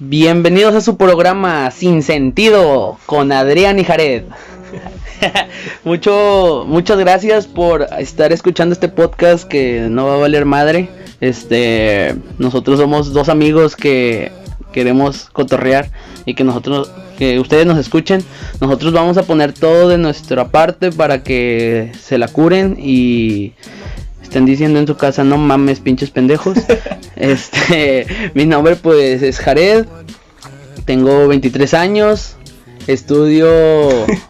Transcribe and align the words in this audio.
Bienvenidos 0.00 0.74
a 0.74 0.80
su 0.80 0.96
programa 0.96 1.70
Sin 1.70 2.02
Sentido 2.02 2.98
con 3.06 3.30
Adrián 3.30 3.78
y 3.78 3.84
Jared. 3.84 4.24
Mucho, 5.84 6.64
muchas 6.66 6.98
gracias 6.98 7.46
por 7.46 7.86
estar 8.00 8.32
escuchando 8.32 8.72
este 8.72 8.88
podcast 8.88 9.44
que 9.44 9.86
no 9.88 10.06
va 10.06 10.14
a 10.14 10.18
valer 10.18 10.46
madre. 10.46 10.88
Este, 11.20 12.16
nosotros 12.38 12.80
somos 12.80 13.12
dos 13.12 13.28
amigos 13.28 13.76
que 13.76 14.32
queremos 14.72 15.30
cotorrear 15.30 15.88
y 16.24 16.34
que 16.34 16.42
nosotros, 16.42 16.90
que 17.16 17.38
ustedes 17.38 17.64
nos 17.64 17.78
escuchen. 17.78 18.24
Nosotros 18.60 18.92
vamos 18.92 19.16
a 19.16 19.22
poner 19.22 19.52
todo 19.52 19.88
de 19.88 19.98
nuestra 19.98 20.48
parte 20.48 20.90
para 20.90 21.22
que 21.22 21.92
se 22.00 22.18
la 22.18 22.26
curen 22.26 22.76
y 22.80 23.52
estén 24.34 24.46
diciendo 24.46 24.80
en 24.80 24.86
su 24.88 24.96
casa, 24.96 25.22
no 25.22 25.38
mames, 25.38 25.78
pinches 25.78 26.10
pendejos. 26.10 26.58
este, 27.16 28.04
mi 28.34 28.46
nombre 28.46 28.74
pues 28.74 29.22
es 29.22 29.38
Jared, 29.38 29.86
tengo 30.84 31.28
23 31.28 31.72
años, 31.74 32.34
estudio, 32.88 33.46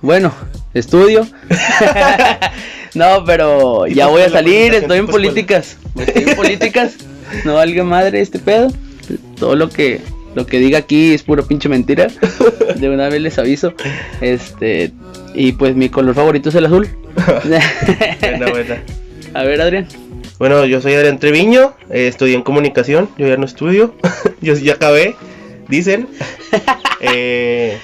bueno, 0.02 0.30
estudio. 0.74 1.26
no, 2.94 3.24
pero 3.24 3.86
ya 3.86 4.08
voy 4.08 4.20
a 4.20 4.28
salir, 4.28 4.74
estoy 4.74 4.98
en 4.98 5.06
políticas, 5.06 5.78
estoy 5.98 6.24
en 6.24 6.36
políticas, 6.36 6.96
no 7.46 7.54
valga 7.54 7.82
madre 7.82 8.20
este 8.20 8.38
pedo. 8.38 8.70
Todo 9.38 9.56
lo 9.56 9.70
que 9.70 10.02
lo 10.34 10.44
que 10.44 10.58
diga 10.58 10.80
aquí 10.80 11.14
es 11.14 11.22
puro 11.22 11.46
pinche 11.46 11.70
mentira. 11.70 12.08
De 12.76 12.90
una 12.90 13.08
vez 13.08 13.22
les 13.22 13.38
aviso. 13.38 13.72
Este, 14.20 14.92
y 15.34 15.52
pues 15.52 15.74
mi 15.74 15.88
color 15.88 16.14
favorito 16.14 16.50
es 16.50 16.56
el 16.56 16.66
azul. 16.66 16.90
Buena, 18.20 18.50
buena. 18.50 18.82
A 19.34 19.42
ver, 19.42 19.60
Adrián. 19.60 19.88
Bueno, 20.38 20.64
yo 20.64 20.80
soy 20.80 20.94
Adrián 20.94 21.18
Treviño, 21.18 21.74
eh, 21.90 22.08
estudié 22.08 22.34
en 22.34 22.42
comunicación, 22.42 23.08
yo 23.16 23.28
ya 23.28 23.36
no 23.36 23.44
estudio, 23.46 23.94
yo 24.40 24.54
ya 24.54 24.74
acabé, 24.74 25.16
dicen. 25.68 26.08
Eh, 27.06 27.78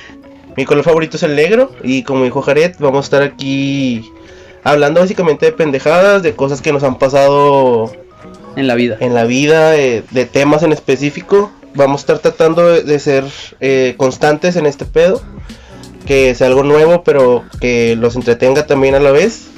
mi 0.57 0.65
color 0.65 0.83
favorito 0.83 1.19
es 1.19 1.23
el 1.24 1.37
negro 1.37 1.73
y 1.83 2.05
como 2.05 2.24
dijo 2.24 2.41
Jared, 2.41 2.74
vamos 2.79 3.05
a 3.05 3.07
estar 3.07 3.23
aquí 3.23 4.11
hablando 4.65 5.01
básicamente 5.01 5.45
de 5.45 5.52
pendejadas, 5.52 6.23
de 6.23 6.35
cosas 6.35 6.63
que 6.63 6.73
nos 6.73 6.83
han 6.85 6.97
pasado 6.99 7.93
En 8.57 8.67
la 8.67 8.77
vida. 8.77 8.96
en 9.01 9.13
la 9.13 9.24
vida, 9.24 9.77
eh, 9.77 10.02
de 10.11 10.24
temas 10.24 10.63
en 10.63 10.73
específico. 10.73 11.52
Vamos 11.74 12.01
a 12.01 12.02
estar 12.02 12.19
tratando 12.21 12.67
de, 12.67 12.83
de 12.83 12.99
ser 12.99 13.24
eh, 13.61 13.95
constantes 13.99 14.57
en 14.57 14.65
este 14.65 14.87
pedo, 14.87 15.21
que 16.07 16.35
sea 16.35 16.46
algo 16.46 16.63
nuevo, 16.63 17.05
pero 17.05 17.45
que 17.61 17.95
los 17.96 18.17
entretenga 18.17 18.67
también 18.67 18.95
a 18.95 19.01
la 19.01 19.11
vez. 19.11 19.49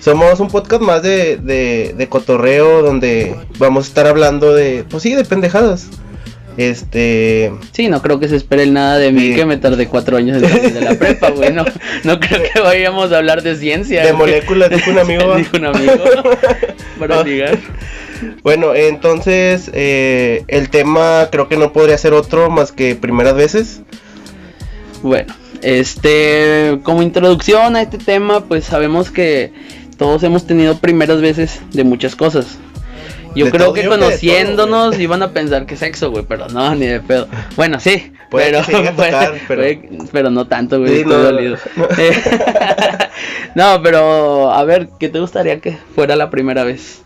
Somos 0.00 0.40
un 0.40 0.48
podcast 0.48 0.82
más 0.82 1.02
de, 1.02 1.36
de, 1.36 1.94
de 1.96 2.08
cotorreo, 2.08 2.82
donde 2.82 3.34
vamos 3.58 3.84
a 3.84 3.88
estar 3.88 4.06
hablando 4.06 4.54
de, 4.54 4.84
pues 4.88 5.02
sí, 5.02 5.14
de 5.14 5.24
pendejadas. 5.24 5.88
Este, 6.56 7.52
Sí, 7.72 7.88
no 7.88 8.02
creo 8.02 8.18
que 8.18 8.28
se 8.28 8.36
espere 8.36 8.66
nada 8.66 8.98
de 8.98 9.12
mí 9.12 9.20
Sí. 9.28 9.34
que 9.34 9.46
me 9.46 9.56
tardé 9.56 9.86
cuatro 9.86 10.16
años 10.16 10.42
en 10.42 10.48
salir 10.48 10.72
de 10.72 10.80
la 10.80 10.94
prepa, 10.94 11.30
güey. 11.36 11.52
No, 11.52 11.64
no 12.04 12.18
creo 12.20 12.40
que 12.52 12.60
vayamos 12.60 13.12
a 13.12 13.18
hablar 13.18 13.42
de 13.42 13.56
ciencia. 13.56 14.00
de 14.04 14.12
güey. 14.12 14.30
moléculas, 14.32 14.70
dijo 14.70 14.90
un 14.90 14.98
amigo. 14.98 15.36
Dijo 15.36 15.56
un 15.56 15.66
amigo. 15.66 15.92
Para 16.98 17.20
Ah. 17.20 17.24
ligar. 17.24 17.58
Bueno, 18.42 18.74
entonces 18.74 19.70
eh, 19.72 20.44
el 20.48 20.68
tema 20.68 21.28
creo 21.32 21.48
que 21.48 21.56
no 21.56 21.72
podría 21.72 21.96
ser 21.96 22.12
otro 22.12 22.50
más 22.50 22.72
que 22.72 22.94
primeras 22.94 23.34
veces. 23.34 23.80
Bueno, 25.02 25.34
este, 25.62 26.80
como 26.82 27.02
introducción 27.02 27.76
a 27.76 27.82
este 27.82 27.96
tema, 27.96 28.44
pues 28.44 28.64
sabemos 28.66 29.10
que 29.10 29.52
todos 30.00 30.22
hemos 30.22 30.46
tenido 30.46 30.78
primeras 30.78 31.20
veces 31.20 31.60
de 31.72 31.84
muchas 31.84 32.16
cosas. 32.16 32.56
Yo 33.36 33.44
De 33.44 33.50
creo 33.52 33.66
todo, 33.66 33.74
que 33.74 33.82
yo 33.84 33.90
conociéndonos 33.90 34.98
iban 34.98 35.22
a 35.22 35.28
pensar 35.30 35.66
que 35.66 35.76
sexo, 35.76 36.10
güey, 36.10 36.24
pero 36.26 36.48
no, 36.48 36.74
ni 36.74 36.86
de 36.86 37.00
pedo. 37.00 37.28
Bueno, 37.54 37.78
sí, 37.78 38.10
pero, 38.30 38.62
puede- 38.62 38.92
pero- 38.96 39.34
puede- 39.46 39.88
pero 40.10 40.30
no 40.30 40.46
tanto, 40.48 40.80
güey, 40.80 41.00
Sí, 41.00 41.04
no. 41.04 41.28
Eh, 41.98 42.12
no, 43.54 43.80
pero 43.82 44.50
a 44.50 44.64
ver, 44.64 44.88
¿qué 44.98 45.08
te 45.10 45.20
gustaría 45.20 45.60
que 45.60 45.76
fuera 45.94 46.16
la 46.16 46.30
primera 46.30 46.64
vez? 46.64 47.02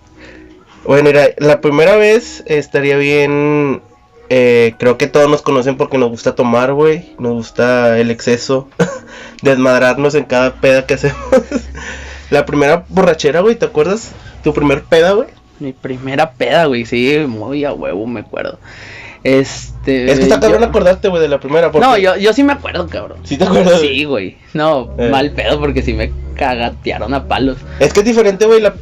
Bueno, 0.85 1.03
mira, 1.11 1.27
la 1.39 1.61
primera 1.61 1.97
vez 1.97 2.43
estaría 2.47 2.97
bien. 2.97 3.83
eh, 4.31 4.75
creo 4.79 4.97
que 4.99 5.09
todos 5.09 5.29
nos 5.29 5.43
conocen 5.43 5.77
porque 5.77 5.99
nos 5.99 6.11
gusta 6.11 6.35
tomar, 6.35 6.73
güey. 6.73 7.13
Nos 7.19 7.33
gusta 7.33 7.99
el 7.99 8.11
exceso. 8.11 8.69
desmadrarnos 9.43 10.15
en 10.15 10.25
cada 10.25 10.55
peda 10.55 10.87
que 10.87 10.95
hacemos. 10.95 11.19
La 12.31 12.45
primera 12.47 12.85
borrachera, 12.89 13.41
güey, 13.41 13.57
¿te 13.57 13.67
acuerdas? 13.67 14.13
Tu 14.43 14.53
primer 14.55 14.83
peda, 14.85 15.13
güey. 15.13 15.29
Mi 15.61 15.73
primera 15.73 16.33
peda, 16.33 16.67
güey, 16.67 16.85
sí, 16.85 17.17
muy 17.29 17.65
a 17.65 17.73
huevo, 17.73 18.07
me 18.07 18.21
acuerdo. 18.21 18.59
Este. 19.23 20.11
es 20.11 20.19
que 20.19 20.25
está 20.25 20.39
cabrón 20.41 20.61
yo- 20.61 20.67
acordarte, 20.67 21.09
güey, 21.09 21.23
de 21.23 21.29
la 21.29 21.41
primera. 21.41 21.73
Porque... 21.73 21.87
No, 21.87 21.97
yo, 21.97 22.17
yo 22.17 22.33
sí 22.35 22.43
me 22.45 22.53
acuerdo, 22.53 22.87
cabrón. 22.89 23.19
¿Sí 23.25 23.39
te 23.39 23.45
acuerdas? 23.45 23.81
Sí, 23.81 24.05
güey. 24.05 24.37
No, 24.53 24.91
Eh. 24.99 25.09
mal 25.09 25.31
pedo 25.31 25.59
porque 25.59 25.83
sí 25.83 25.95
me 25.95 26.13
cagatearon 26.37 27.15
a 27.15 27.27
palos. 27.27 27.57
Es 27.81 27.93
que 27.95 28.01
es 28.01 28.07
diferente, 28.07 28.45
güey, 28.45 28.61
la, 28.61 28.75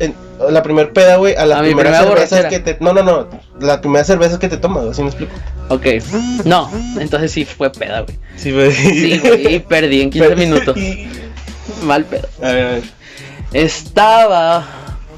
la 0.50 0.62
primer 0.64 0.92
peda, 0.92 1.16
güey, 1.16 1.36
a 1.36 1.46
las 1.46 1.58
A 1.58 1.62
primeras 1.62 1.92
primera 1.92 2.14
cervezas 2.14 2.38
borrachera. 2.44 2.48
que 2.64 2.72
te... 2.74 2.84
No, 2.84 2.92
no, 2.92 3.02
no. 3.04 3.28
Las 3.60 3.78
primeras 3.78 4.06
cervezas 4.08 4.38
que 4.40 4.48
te 4.48 4.56
tomas, 4.56 4.84
así 4.86 5.02
me 5.02 5.08
explico. 5.08 5.32
Ok. 5.68 5.86
No, 6.44 6.68
entonces 6.98 7.30
sí 7.30 7.44
fue 7.44 7.70
peda, 7.70 8.00
güey. 8.00 8.18
Sí, 8.36 8.50
güey. 8.50 8.72
Sí, 8.72 9.20
güey, 9.22 9.54
y 9.54 9.58
perdí 9.60 10.00
en 10.02 10.10
15 10.10 10.28
Pero- 10.34 10.40
minutos. 10.40 10.76
Mal 11.84 12.04
pedo. 12.04 12.26
A 12.42 12.50
ver, 12.52 12.64
a 12.66 12.70
ver. 12.72 12.82
Estaba 13.52 14.66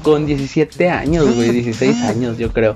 con 0.03 0.25
17 0.25 0.89
años, 0.89 1.35
güey, 1.35 1.51
16 1.51 2.01
años, 2.03 2.37
yo 2.37 2.51
creo. 2.51 2.73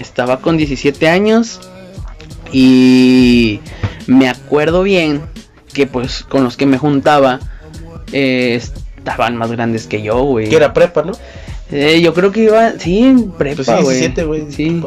Estaba 0.00 0.40
con 0.40 0.56
17 0.56 1.08
años 1.08 1.60
y 2.52 3.60
me 4.06 4.28
acuerdo 4.28 4.82
bien 4.82 5.22
que 5.72 5.86
pues 5.86 6.22
con 6.22 6.44
los 6.44 6.56
que 6.56 6.66
me 6.66 6.78
juntaba 6.78 7.40
eh, 8.12 8.60
estaban 8.96 9.36
más 9.36 9.50
grandes 9.50 9.86
que 9.86 10.02
yo, 10.02 10.22
güey. 10.22 10.48
Que 10.48 10.56
era 10.56 10.72
prepa, 10.72 11.02
¿no? 11.02 11.12
Eh, 11.70 12.00
yo 12.00 12.14
creo 12.14 12.30
que 12.30 12.44
iba, 12.44 12.78
sí, 12.78 13.00
en 13.00 13.32
prepa, 13.32 13.56
Pues 13.56 13.66
sí, 13.66 13.82
güey. 13.82 13.98
17, 13.98 14.24
güey. 14.24 14.52
Sí. 14.52 14.82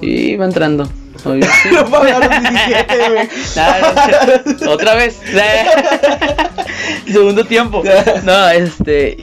Sí, 0.00 0.06
iba 0.06 0.46
entrando. 0.46 0.88
Obvio, 1.24 1.46
sí. 1.62 1.68
Los 1.70 1.90
17, 1.90 3.10
güey. 3.10 3.28
Nada, 3.56 4.42
Otra 4.68 4.94
vez. 4.94 5.20
Segundo 7.06 7.44
tiempo. 7.44 7.82
No, 8.24 8.48
este. 8.48 9.18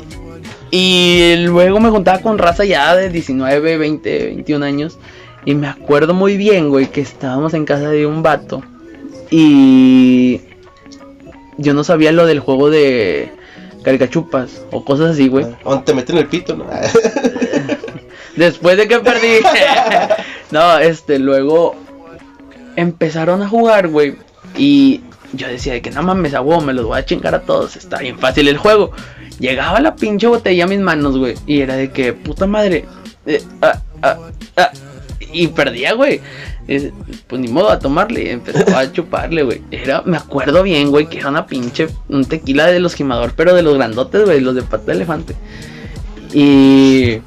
Y 0.69 1.35
luego 1.45 1.79
me 1.79 1.89
juntaba 1.89 2.19
con 2.19 2.37
raza 2.37 2.65
ya 2.65 2.95
de 2.95 3.09
19, 3.09 3.77
20, 3.77 4.25
21 4.25 4.65
años. 4.65 4.97
Y 5.45 5.55
me 5.55 5.67
acuerdo 5.67 6.13
muy 6.13 6.35
bien, 6.35 6.69
güey, 6.69 6.87
que 6.87 7.01
estábamos 7.01 7.53
en 7.53 7.65
casa 7.65 7.89
de 7.89 8.05
un 8.05 8.21
vato. 8.21 8.63
Y. 9.29 10.41
Yo 11.57 11.73
no 11.73 11.83
sabía 11.83 12.11
lo 12.11 12.27
del 12.27 12.39
juego 12.39 12.69
de 12.69 13.31
caricachupas 13.83 14.61
o 14.71 14.85
cosas 14.85 15.11
así, 15.11 15.27
güey. 15.27 15.45
Donde 15.63 15.83
te 15.85 15.93
meten 15.93 16.17
el 16.17 16.27
pito, 16.27 16.55
¿no? 16.55 16.65
Después 18.35 18.77
de 18.77 18.87
que 18.87 18.99
perdí. 18.99 19.39
no, 20.51 20.77
este, 20.77 21.17
luego 21.17 21.75
empezaron 22.77 23.41
a 23.41 23.49
jugar, 23.49 23.89
güey. 23.89 24.15
Y 24.55 25.01
yo 25.33 25.47
decía 25.49 25.73
de 25.73 25.81
que 25.81 25.91
no 25.91 26.01
mames, 26.03 26.33
a 26.33 26.39
huevo, 26.41 26.61
me 26.61 26.71
los 26.73 26.85
voy 26.85 26.97
a 26.97 27.05
chingar 27.05 27.35
a 27.35 27.41
todos. 27.41 27.75
Está 27.75 27.97
bien 27.99 28.17
fácil 28.17 28.47
el 28.47 28.57
juego. 28.57 28.91
Llegaba 29.39 29.81
la 29.81 29.95
pinche 29.95 30.27
botella 30.27 30.63
a 30.63 30.67
mis 30.67 30.79
manos, 30.79 31.17
güey. 31.17 31.35
Y 31.45 31.59
era 31.59 31.75
de 31.75 31.91
que, 31.91 32.13
puta 32.13 32.47
madre. 32.47 32.85
eh, 33.25 33.43
ah, 33.61 33.81
ah, 34.01 34.17
ah, 34.55 34.71
y 35.33 35.47
perdía, 35.47 35.93
güey. 35.93 36.21
Es- 36.67 36.91
Pues 37.27 37.41
ni 37.41 37.47
modo 37.49 37.69
a 37.69 37.77
tomarle. 37.79 38.31
Empezaba 38.31 38.79
a 38.79 38.91
chuparle, 38.91 39.43
güey. 39.43 39.61
Era, 39.71 40.01
me 40.05 40.15
acuerdo 40.17 40.63
bien, 40.63 40.89
güey, 40.89 41.07
que 41.07 41.17
era 41.19 41.29
una 41.29 41.45
pinche. 41.45 41.87
Un 42.09 42.23
tequila 42.25 42.67
de 42.67 42.79
los 42.79 42.93
gimador, 42.95 43.33
pero 43.35 43.53
de 43.53 43.63
los 43.63 43.75
grandotes, 43.75 44.23
güey. 44.25 44.39
Los 44.39 44.55
de 44.55 44.61
pata 44.63 44.85
de 44.87 44.93
elefante. 44.93 45.35
Y 46.33 47.19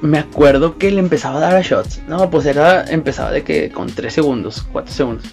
me 0.00 0.18
acuerdo 0.18 0.78
que 0.78 0.90
le 0.90 1.00
empezaba 1.00 1.38
a 1.38 1.40
dar 1.40 1.56
a 1.56 1.62
shots. 1.62 2.00
No, 2.08 2.30
pues 2.30 2.46
era, 2.46 2.84
empezaba 2.90 3.30
de 3.32 3.42
que 3.42 3.70
con 3.70 3.88
3 3.88 4.12
segundos, 4.12 4.64
4 4.72 4.92
segundos. 4.92 5.24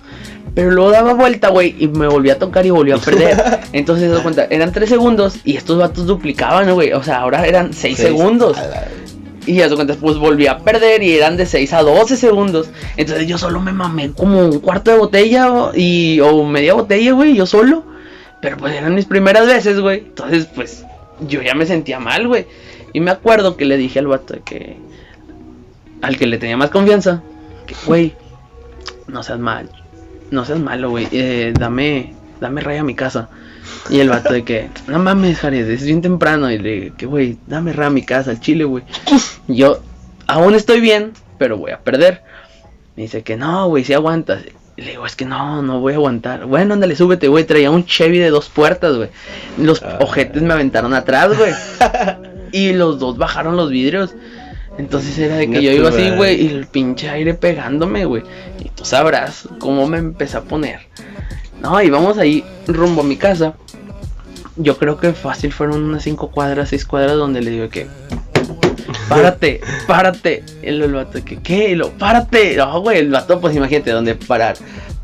Pero 0.54 0.72
luego 0.72 0.92
daba 0.92 1.14
vuelta, 1.14 1.50
güey, 1.50 1.76
y 1.78 1.88
me 1.88 2.08
volvía 2.08 2.34
a 2.34 2.40
tocar 2.40 2.66
y 2.66 2.70
volvía 2.70 2.96
a 2.96 3.00
perder. 3.00 3.60
Entonces, 3.74 4.16
se 4.16 4.24
cuenta, 4.24 4.46
eran 4.50 4.72
3 4.72 4.88
segundos 4.90 5.36
y 5.44 5.58
estos 5.58 5.78
vatos 5.78 6.06
duplicaban, 6.06 6.72
güey. 6.74 6.94
O 6.94 7.04
sea, 7.04 7.18
ahora 7.18 7.46
eran 7.46 7.74
6 7.74 7.98
Seis. 7.98 7.98
segundos. 8.08 8.58
A 8.58 8.68
la- 8.68 8.88
Y 9.46 9.56
ya 9.56 9.70
se 9.70 9.76
cuenta, 9.76 9.94
pues 9.96 10.18
volví 10.18 10.48
a 10.48 10.58
perder 10.60 11.04
y 11.04 11.14
eran 11.18 11.38
de 11.38 11.46
6 11.46 11.74
a 11.74 11.82
12 11.84 12.16
segundos. 12.18 12.70
Entonces 12.98 13.28
yo 13.28 13.38
solo 13.38 13.60
me 13.60 13.72
mamé 13.74 14.12
como 14.12 14.40
un 14.48 14.60
cuarto 14.60 14.92
de 14.92 14.98
botella 14.98 15.48
y, 15.76 16.20
o 16.22 16.44
media 16.46 16.74
botella, 16.74 17.12
güey, 17.12 17.36
yo 17.36 17.46
solo. 17.46 17.84
Pero 18.42 18.58
pues 18.58 18.74
eran 18.76 18.96
mis 18.96 19.06
primeras 19.06 19.46
veces, 19.46 19.80
güey. 19.80 20.00
Entonces, 20.00 20.48
pues 20.56 20.84
yo 21.28 21.42
ya 21.42 21.54
me 21.54 21.66
sentía 21.66 22.00
mal, 22.00 22.28
güey. 22.28 22.48
Y 22.96 23.02
me 23.02 23.12
acuerdo 23.12 23.58
que 23.58 23.66
le 23.66 23.76
dije 23.76 24.00
al 24.00 24.08
vato 24.08 24.34
de 24.34 24.40
que. 24.40 24.78
Al 26.02 26.18
que 26.18 26.28
le 26.28 26.38
tenía 26.38 26.56
más 26.56 26.70
confianza. 26.70 27.22
Que, 27.68 27.76
güey, 27.86 28.14
no 29.08 29.22
seas 29.22 29.40
mal. 29.40 29.70
No 30.32 30.46
seas 30.46 30.60
malo, 30.60 30.90
güey. 30.92 31.08
eh, 31.12 31.54
dame, 31.60 32.14
dame 32.40 32.62
raya 32.62 32.82
a 32.82 32.84
mi 32.86 32.96
casa. 32.96 33.28
Y 33.90 34.00
el 34.00 34.10
vato 34.10 34.32
de 34.32 34.44
que, 34.46 34.70
no 34.88 35.00
mames, 35.00 35.40
Jared, 35.40 35.70
es 35.70 35.84
bien 35.84 36.02
temprano. 36.02 36.50
Y 36.52 36.58
le 36.58 36.72
dije, 36.72 36.94
que, 36.98 37.06
güey, 37.06 37.38
dame 37.48 37.74
raya 37.74 37.88
a 37.88 37.92
mi 37.92 38.04
casa, 38.06 38.32
al 38.32 38.40
chile, 38.40 38.64
güey. 38.64 38.84
Yo 39.48 39.80
aún 40.28 40.56
estoy 40.56 40.80
bien, 40.80 41.12
pero 41.38 41.58
voy 41.58 41.72
a 41.72 41.80
perder. 41.80 42.22
Me 42.96 43.04
dice 43.04 43.24
que 43.24 43.36
no, 43.36 43.68
güey, 43.68 43.84
si 43.84 43.94
aguantas. 43.94 44.42
Y 44.78 44.82
le 44.84 44.92
digo, 44.92 45.06
es 45.06 45.16
que 45.18 45.26
no, 45.26 45.62
no 45.62 45.80
voy 45.82 45.94
a 45.94 45.96
aguantar. 45.98 46.46
Bueno, 46.46 46.74
ándale, 46.76 46.96
súbete, 46.96 47.28
güey. 47.28 47.44
Traía 47.44 47.72
un 47.72 47.86
Chevy 47.86 48.20
de 48.20 48.30
dos 48.30 48.48
puertas, 48.50 48.96
güey. 48.96 49.10
Los 49.58 49.84
Ah. 49.84 49.98
ojetes 50.02 50.42
me 50.42 50.54
aventaron 50.54 50.94
atrás, 50.94 51.36
güey. 51.38 51.52
y 52.56 52.72
los 52.72 53.00
dos 53.00 53.18
bajaron 53.18 53.58
los 53.58 53.70
vidrios. 53.70 54.16
Entonces 54.78 55.18
era 55.18 55.36
de 55.36 55.50
que 55.50 55.62
yo 55.62 55.72
iba 55.72 55.90
así, 55.90 56.10
güey, 56.12 56.42
y 56.42 56.48
el 56.48 56.68
pinche 56.68 57.10
aire 57.10 57.34
pegándome, 57.34 58.06
güey. 58.06 58.24
Y 58.64 58.70
tú 58.70 58.86
sabrás 58.86 59.50
cómo 59.60 59.88
me 59.88 59.98
empecé 59.98 60.38
a 60.38 60.42
poner. 60.42 60.80
No, 61.62 61.82
y 61.82 61.90
vamos 61.90 62.18
ahí 62.18 62.46
rumbo 62.66 63.02
a 63.02 63.04
mi 63.04 63.18
casa. 63.18 63.56
Yo 64.56 64.78
creo 64.78 64.98
que 64.98 65.12
fácil 65.12 65.52
fueron 65.52 65.84
unas 65.84 66.04
cinco 66.04 66.32
cuadras, 66.32 66.70
seis 66.70 66.86
cuadras 66.86 67.18
donde 67.18 67.42
le 67.42 67.52
digo 67.52 67.70
que 67.70 67.88
párate, 69.10 69.60
párate. 69.88 70.44
El, 70.62 70.82
el 70.82 70.94
vato 70.94 71.24
que, 71.26 71.42
¿qué? 71.42 71.76
Lo, 71.76 71.92
párate. 71.92 72.56
No, 72.56 72.80
güey, 72.80 73.00
el 73.00 73.10
vato, 73.10 73.42
pues 73.42 73.54
imagínate 73.54 73.92
dónde 73.92 74.16
parar. 74.16 74.56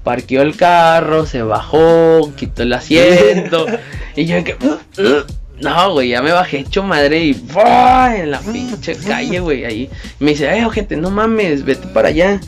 Parqueó 0.06 0.42
el 0.42 0.56
carro, 0.56 1.26
se 1.26 1.44
bajó, 1.44 2.32
quitó 2.38 2.64
el 2.64 2.72
asiento. 2.72 3.66
y 4.16 4.26
yo 4.26 4.42
que, 4.44 4.56
"Uh, 4.62 5.02
uh". 5.02 5.41
No, 5.62 5.94
güey, 5.94 6.10
ya 6.10 6.22
me 6.22 6.32
bajé 6.32 6.60
hecho 6.60 6.84
madre 6.84 7.20
y 7.26 7.34
¡buah! 7.34 8.16
en 8.18 8.32
la 8.32 8.40
pinche 8.40 8.96
calle, 8.96 9.40
güey, 9.40 9.66
ahí. 9.66 9.90
Me 10.20 10.32
dice, 10.32 10.50
ay, 10.50 10.66
gente, 10.72 10.98
no 10.98 11.12
mames, 11.12 11.64
vete 11.64 11.88
para 11.88 12.10
allá. 12.10 12.40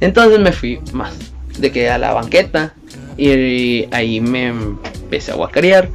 Entonces 0.00 0.38
me 0.40 0.52
fui 0.52 0.80
más 0.92 1.12
de 1.58 1.70
que 1.72 1.90
a 1.90 1.98
la 1.98 2.12
banqueta 2.12 2.74
y 3.16 3.86
ahí 3.92 4.20
me 4.20 4.48
empecé 4.48 5.32
a 5.32 5.34
guacarear. 5.34 5.88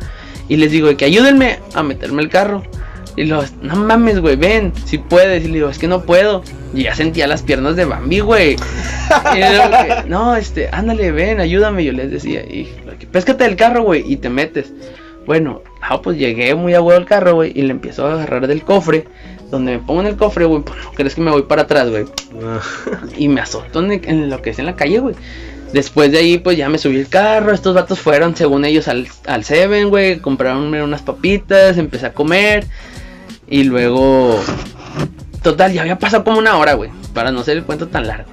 Y 0.47 0.57
les 0.57 0.71
digo 0.71 0.95
que 0.95 1.05
ayúdenme 1.05 1.59
a 1.73 1.81
meterme 1.81 2.21
el 2.21 2.29
carro. 2.29 2.63
Y 3.17 3.23
los, 3.23 3.53
no 3.61 3.77
mames, 3.77 4.19
güey, 4.19 4.35
ven, 4.35 4.73
si 4.85 4.97
puedes. 4.97 5.43
Y 5.43 5.47
le 5.47 5.53
digo, 5.55 5.69
es 5.69 5.79
que 5.79 5.87
no 5.87 6.03
puedo. 6.03 6.43
Y 6.73 6.83
ya 6.83 6.95
sentía 6.95 7.27
las 7.27 7.41
piernas 7.41 7.75
de 7.77 7.85
Bambi, 7.85 8.19
güey. 8.19 8.57
Y 9.33 9.37
que, 9.37 10.03
no, 10.07 10.35
este, 10.35 10.69
ándale, 10.71 11.11
ven, 11.11 11.39
ayúdame. 11.39 11.85
Yo 11.85 11.93
les 11.93 12.11
decía, 12.11 12.41
y 12.41 12.69
péscate 13.11 13.45
del 13.45 13.55
carro, 13.55 13.83
güey, 13.83 14.03
y 14.05 14.17
te 14.17 14.29
metes. 14.29 14.73
Bueno, 15.25 15.63
ah, 15.89 16.01
pues 16.01 16.17
llegué 16.17 16.55
muy 16.55 16.73
a 16.73 16.81
huevo 16.81 16.97
al 16.97 17.05
carro, 17.05 17.35
güey, 17.35 17.51
y 17.55 17.61
le 17.61 17.71
empiezo 17.71 18.05
a 18.07 18.13
agarrar 18.13 18.47
del 18.47 18.63
cofre. 18.63 19.07
Donde 19.51 19.73
me 19.73 19.79
pongo 19.79 20.01
en 20.01 20.07
el 20.07 20.17
cofre, 20.17 20.45
güey, 20.45 20.63
pues 20.63 20.83
no 20.83 20.91
crees 20.91 21.15
que 21.15 21.21
me 21.21 21.31
voy 21.31 21.43
para 21.43 21.63
atrás, 21.63 21.89
güey. 21.89 22.05
Y 23.17 23.27
me 23.27 23.41
azotó 23.41 23.79
en, 23.79 24.01
en 24.03 24.29
lo 24.29 24.41
que 24.41 24.49
es 24.49 24.59
en 24.59 24.65
la 24.65 24.75
calle, 24.75 24.99
güey. 24.99 25.15
Después 25.71 26.11
de 26.11 26.19
ahí, 26.19 26.37
pues 26.37 26.57
ya 26.57 26.69
me 26.69 26.77
subí 26.77 26.97
el 26.97 27.09
carro. 27.09 27.53
Estos 27.53 27.75
vatos 27.75 27.99
fueron, 27.99 28.35
según 28.35 28.65
ellos, 28.65 28.87
al, 28.87 29.07
al 29.27 29.43
Seven, 29.43 29.89
güey. 29.89 30.19
Compraron 30.19 30.73
unas 30.73 31.01
papitas, 31.01 31.77
empecé 31.77 32.05
a 32.07 32.13
comer. 32.13 32.65
Y 33.47 33.63
luego. 33.63 34.39
Total, 35.43 35.73
ya 35.73 35.81
había 35.81 35.99
pasado 35.99 36.23
como 36.23 36.39
una 36.39 36.57
hora, 36.57 36.73
güey. 36.73 36.91
Para 37.13 37.31
no 37.31 37.41
hacer 37.41 37.57
el 37.57 37.63
cuento 37.63 37.87
tan 37.87 38.07
largo. 38.07 38.31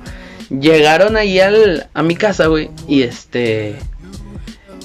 Llegaron 0.50 1.16
ahí 1.16 1.40
al, 1.40 1.88
a 1.92 2.02
mi 2.02 2.14
casa, 2.14 2.46
güey. 2.46 2.70
Y 2.86 3.02
este. 3.02 3.76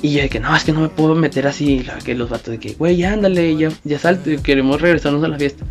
Y 0.01 0.11
yo 0.13 0.21
de 0.21 0.29
que 0.29 0.39
no, 0.39 0.55
es 0.55 0.63
que 0.63 0.71
no 0.73 0.81
me 0.81 0.89
puedo 0.89 1.15
meter 1.15 1.47
así. 1.47 1.83
la- 1.83 1.97
Que 1.97 2.13
los 2.15 2.29
vatos 2.29 2.51
de 2.51 2.59
que, 2.59 2.73
güey, 2.73 3.03
ándale, 3.03 3.55
ya, 3.55 3.69
ya 3.83 3.97
salte. 3.99 4.37
Queremos 4.37 4.79
regresarnos 4.81 5.23
a 5.23 5.27
la 5.27 5.37
fiesta. 5.37 5.65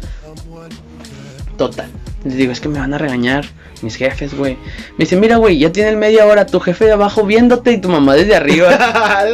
Total. 1.56 1.88
Les 2.24 2.36
digo, 2.36 2.52
es 2.52 2.60
que 2.60 2.68
me 2.68 2.78
van 2.78 2.92
a 2.92 2.98
regañar 2.98 3.44
mis 3.82 3.96
jefes, 3.96 4.34
güey. 4.34 4.54
Me 4.98 5.04
dice, 5.04 5.16
mira, 5.16 5.36
güey, 5.36 5.58
ya 5.58 5.70
tienen 5.70 5.98
media 5.98 6.26
hora 6.26 6.44
tu 6.46 6.60
jefe 6.60 6.86
de 6.86 6.92
abajo 6.92 7.24
viéndote 7.24 7.72
y 7.72 7.80
tu 7.80 7.88
mamá 7.88 8.14
desde 8.14 8.34
arriba. 8.34 8.76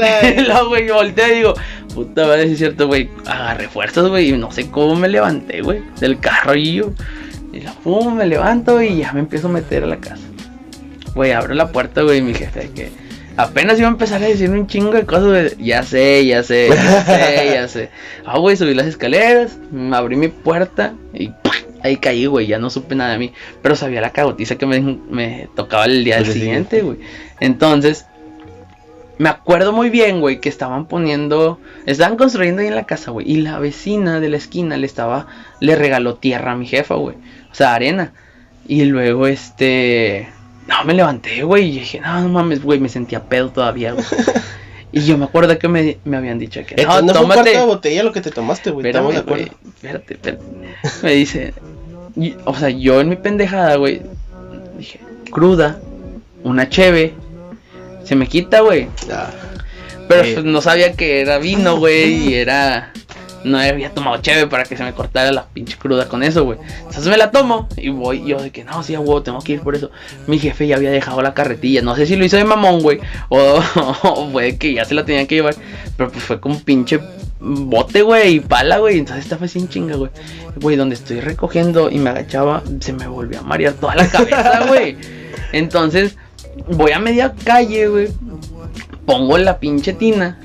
luego, 0.47 0.69
güey, 0.69 0.89
volteé 0.91 1.33
y 1.33 1.37
digo, 1.39 1.55
puta 1.94 2.27
madre, 2.27 2.53
es 2.53 2.59
cierto, 2.59 2.87
güey. 2.87 3.09
Agarré 3.27 3.69
fuerzas, 3.69 4.06
güey, 4.09 4.29
y 4.29 4.37
no 4.37 4.53
sé 4.53 4.69
cómo 4.71 4.94
me 4.94 5.09
levanté, 5.09 5.62
güey, 5.62 5.83
del 6.00 6.19
carro 6.21 6.55
y 6.55 6.75
yo. 6.75 6.93
Y 7.53 7.61
la 7.61 7.73
pum, 7.73 8.15
me 8.15 8.27
levanto 8.27 8.81
y 8.83 8.99
ya 8.99 9.12
me 9.12 9.21
empiezo 9.21 9.49
a 9.49 9.53
meter 9.53 9.85
a 9.85 9.87
la 9.87 9.97
casa. 9.97 10.23
Güey, 11.15 11.33
abro 11.33 11.55
la 11.55 11.73
puerta, 11.73 12.03
güey, 12.03 12.19
y 12.19 12.23
mi 12.23 12.35
jefe, 12.35 12.71
que 12.75 12.91
apenas 13.37 13.79
iba 13.79 13.88
a 13.88 13.93
empezar 13.93 14.23
a 14.23 14.26
decirme 14.26 14.61
un 14.61 14.67
chingo 14.67 14.93
de 14.93 15.06
cosas, 15.06 15.25
güey. 15.25 15.67
Ya 15.67 15.82
sé, 15.82 16.26
ya 16.26 16.43
sé, 16.43 16.69
ya 16.69 17.05
sé, 17.05 17.50
ya 17.55 17.69
sé. 17.69 17.90
Ah, 18.25 18.38
güey, 18.38 18.56
subí 18.56 18.75
las 18.75 18.87
escaleras, 18.87 19.58
abrí 19.93 20.17
mi 20.17 20.29
puerta 20.29 20.94
y 21.12 21.29
¡pum! 21.29 21.52
ahí 21.82 21.96
caí, 21.96 22.26
güey. 22.26 22.46
Ya 22.46 22.58
no 22.58 22.70
supe 22.70 22.94
nada 22.94 23.12
de 23.12 23.19
mí, 23.19 23.32
pero 23.62 23.76
sabía 23.76 24.00
la 24.00 24.11
cagotiza 24.11 24.56
que 24.56 24.67
me, 24.67 24.81
me 24.81 25.49
tocaba 25.55 25.87
el 25.87 26.05
día 26.05 26.19
El 26.19 26.25
del 26.25 26.34
día 26.34 26.43
siguiente, 26.43 26.82
güey. 26.82 26.99
Entonces, 27.40 28.06
me 29.19 29.29
acuerdo 29.29 29.73
muy 29.73 29.90
bien, 29.90 30.20
güey, 30.20 30.40
que 30.40 30.49
estaban 30.49 30.87
poniendo, 30.87 31.61
estaban 31.87 32.17
construyendo 32.17 32.62
ahí 32.62 32.69
en 32.69 32.75
la 32.75 32.87
casa, 32.87 33.11
güey, 33.11 33.31
y 33.31 33.37
la 33.37 33.58
vecina 33.58 34.20
de 34.20 34.29
la 34.29 34.37
esquina 34.37 34.76
le 34.76 34.87
estaba, 34.87 35.26
le 35.61 35.76
regaló 35.76 36.14
tierra 36.17 36.52
a 36.52 36.56
mi 36.56 36.67
jefa, 36.67 36.96
güey, 36.96 37.17
o 37.50 37.55
sea, 37.55 37.75
arena, 37.75 38.12
y 38.67 38.84
luego, 38.84 39.26
este, 39.26 40.29
no, 40.79 40.85
me 40.85 40.95
levanté, 40.95 41.43
güey, 41.43 41.69
y 41.69 41.81
dije, 41.81 42.01
no, 42.01 42.21
no 42.23 42.29
mames, 42.29 42.63
güey, 42.63 42.81
me 42.81 42.89
sentía 42.89 43.23
pedo 43.25 43.51
todavía, 43.51 43.93
güey, 43.93 44.05
y 44.93 45.01
yo 45.03 45.17
me 45.19 45.25
acuerdo 45.27 45.59
que 45.59 45.69
me, 45.69 45.99
me 46.05 46.17
habían 46.17 46.39
dicho 46.39 46.61
que, 46.67 46.75
no, 46.77 46.83
Entonces 46.83 47.05
no 47.07 47.13
fue 47.13 47.21
tómate, 47.23 47.43
cuarta 47.43 47.61
de 47.61 47.67
botella 47.67 48.03
lo 48.03 48.13
que 48.13 48.21
te 48.21 48.31
tomaste, 48.31 48.71
güey. 48.71 48.87
Estamos 48.87 49.13
de 49.15 49.21
acuerdo. 49.21 49.45
espérate, 49.75 50.15
espérate, 50.15 50.43
me 51.03 51.13
dice, 51.13 51.55
y- 52.17 52.35
o 52.45 52.55
sea, 52.55 52.69
yo 52.71 53.01
en 53.01 53.09
mi 53.09 53.17
pendejada, 53.17 53.77
güey, 53.77 54.03
dije, 54.79 54.99
cruda, 55.31 55.81
una 56.45 56.69
cheve, 56.69 57.15
se 58.05 58.17
me 58.17 58.27
quita, 58.27 58.61
güey, 58.61 58.89
Ah, 59.13 59.31
pero 60.09 60.23
Eh. 60.25 60.33
pues, 60.35 60.45
no 60.45 60.61
sabía 60.61 60.93
que 60.93 61.21
era 61.21 61.39
vino, 61.39 61.77
güey, 61.79 62.29
y 62.31 62.35
era... 62.35 62.93
No 63.44 63.59
había 63.59 63.91
tomado 63.91 64.21
cheve 64.23 64.47
para 64.47 64.65
que 64.65 64.77
se 64.77 64.85
me 64.85 64.93
cortara 64.93 65.33
la 65.33 65.47
pinche 65.47 65.77
cruda 65.77 66.09
con 66.09 66.23
eso, 66.23 66.44
güey. 66.44 66.59
Entonces 66.79 67.06
me 67.06 67.17
la 67.17 67.31
tomo 67.31 67.69
y 67.77 67.89
voy 67.89 68.25
yo 68.25 68.41
de 68.41 68.50
que 68.50 68.65
no, 68.65 68.83
sí, 68.83 68.97
huevo, 68.97 69.23
tengo 69.23 69.41
que 69.41 69.53
ir 69.53 69.61
por 69.61 69.75
eso. 69.75 69.91
Mi 70.27 70.39
jefe 70.39 70.67
ya 70.67 70.77
había 70.77 70.91
dejado 70.91 71.23
la 71.23 71.35
carretilla. 71.35 71.83
No 71.83 71.97
sé 71.97 72.06
si 72.06 72.17
lo 72.17 72.25
hizo 72.25 72.37
de 72.37 72.44
mamón, 72.44 72.81
güey. 72.81 73.00
O, 73.29 73.61
o 74.03 74.31
fue 74.31 74.56
que 74.56 74.75
ya 74.75 74.85
se 74.85 74.94
la 74.94 75.05
tenían 75.05 75.27
que 75.27 75.37
llevar. 75.37 75.55
Pero 75.97 76.11
pues 76.11 76.23
fue 76.23 76.41
con 76.41 76.61
pinche 76.61 77.00
bote, 77.43 78.03
güey, 78.03 78.37
y 78.37 78.41
pala, 78.41 78.79
güey. 78.79 78.99
Entonces 78.99 79.25
estaba 79.25 79.49
sin 79.49 79.69
chinga, 79.69 79.97
güey. 79.97 80.11
Güey, 80.56 80.77
donde 80.77 80.94
estoy 80.94 81.21
recogiendo 81.21 81.91
y 81.91 81.99
me 81.99 82.11
agachaba, 82.11 82.62
se 82.81 82.93
me 82.93 83.06
volvió 83.06 83.41
a 83.41 83.43
marear 83.43 83.75
toda 83.75 83.97
la 83.97 84.09
cabeza, 84.09 84.65
güey. 84.69 84.97
Entonces, 85.53 86.17
voy 86.69 86.93
a 86.93 86.99
media 86.99 87.35
calle, 87.44 87.89
güey. 87.89 88.09
Pongo 89.05 89.37
la 89.39 89.59
pinche 89.59 89.93
tina. 89.93 90.41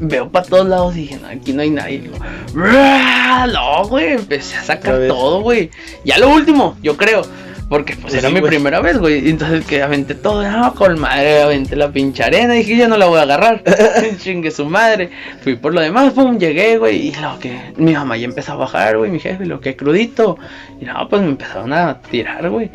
Veo 0.00 0.28
para 0.28 0.46
todos 0.46 0.66
lados 0.66 0.96
y 0.96 1.00
dije, 1.00 1.18
no, 1.20 1.28
aquí 1.28 1.52
no 1.52 1.62
hay 1.62 1.70
nadie. 1.70 2.10
¡bra! 2.52 3.46
No, 3.46 3.84
güey, 3.88 4.12
empecé 4.12 4.56
a 4.56 4.62
Otra 4.62 4.76
sacar 4.76 5.08
todo, 5.08 5.40
güey. 5.40 5.70
Ya 6.04 6.18
lo 6.18 6.30
último, 6.30 6.76
yo 6.82 6.96
creo. 6.96 7.22
Porque 7.68 7.94
pues 7.94 8.12
Pues 8.12 8.14
era 8.22 8.30
mi 8.30 8.40
primera 8.40 8.80
vez, 8.80 8.98
güey. 8.98 9.28
Entonces 9.28 9.64
que 9.64 9.82
aventé 9.82 10.14
todo, 10.14 10.48
no, 10.48 10.74
con 10.74 10.98
madre, 11.00 11.42
aventé 11.42 11.76
la 11.76 11.90
pinche 11.90 12.22
arena. 12.22 12.52
Dije, 12.54 12.76
yo 12.76 12.88
no 12.88 12.96
la 12.96 13.06
voy 13.06 13.18
a 13.18 13.22
agarrar. 13.22 13.62
Chingue 14.18 14.50
su 14.50 14.66
madre. 14.66 15.10
Fui 15.42 15.56
por 15.56 15.74
lo 15.74 15.80
demás, 15.80 16.12
pum, 16.12 16.38
llegué, 16.38 16.78
güey. 16.78 17.08
Y 17.08 17.14
lo 17.14 17.38
que 17.38 17.72
mi 17.76 17.94
mamá 17.94 18.16
ya 18.16 18.26
empezó 18.26 18.52
a 18.52 18.56
bajar, 18.56 18.98
güey, 18.98 19.10
mi 19.10 19.18
jefe, 19.18 19.46
lo 19.46 19.60
que 19.60 19.76
crudito. 19.76 20.38
Y 20.80 20.84
no, 20.84 21.08
pues 21.08 21.22
me 21.22 21.28
empezaron 21.28 21.72
a 21.72 22.00
tirar, 22.00 22.48
güey. 22.50 22.70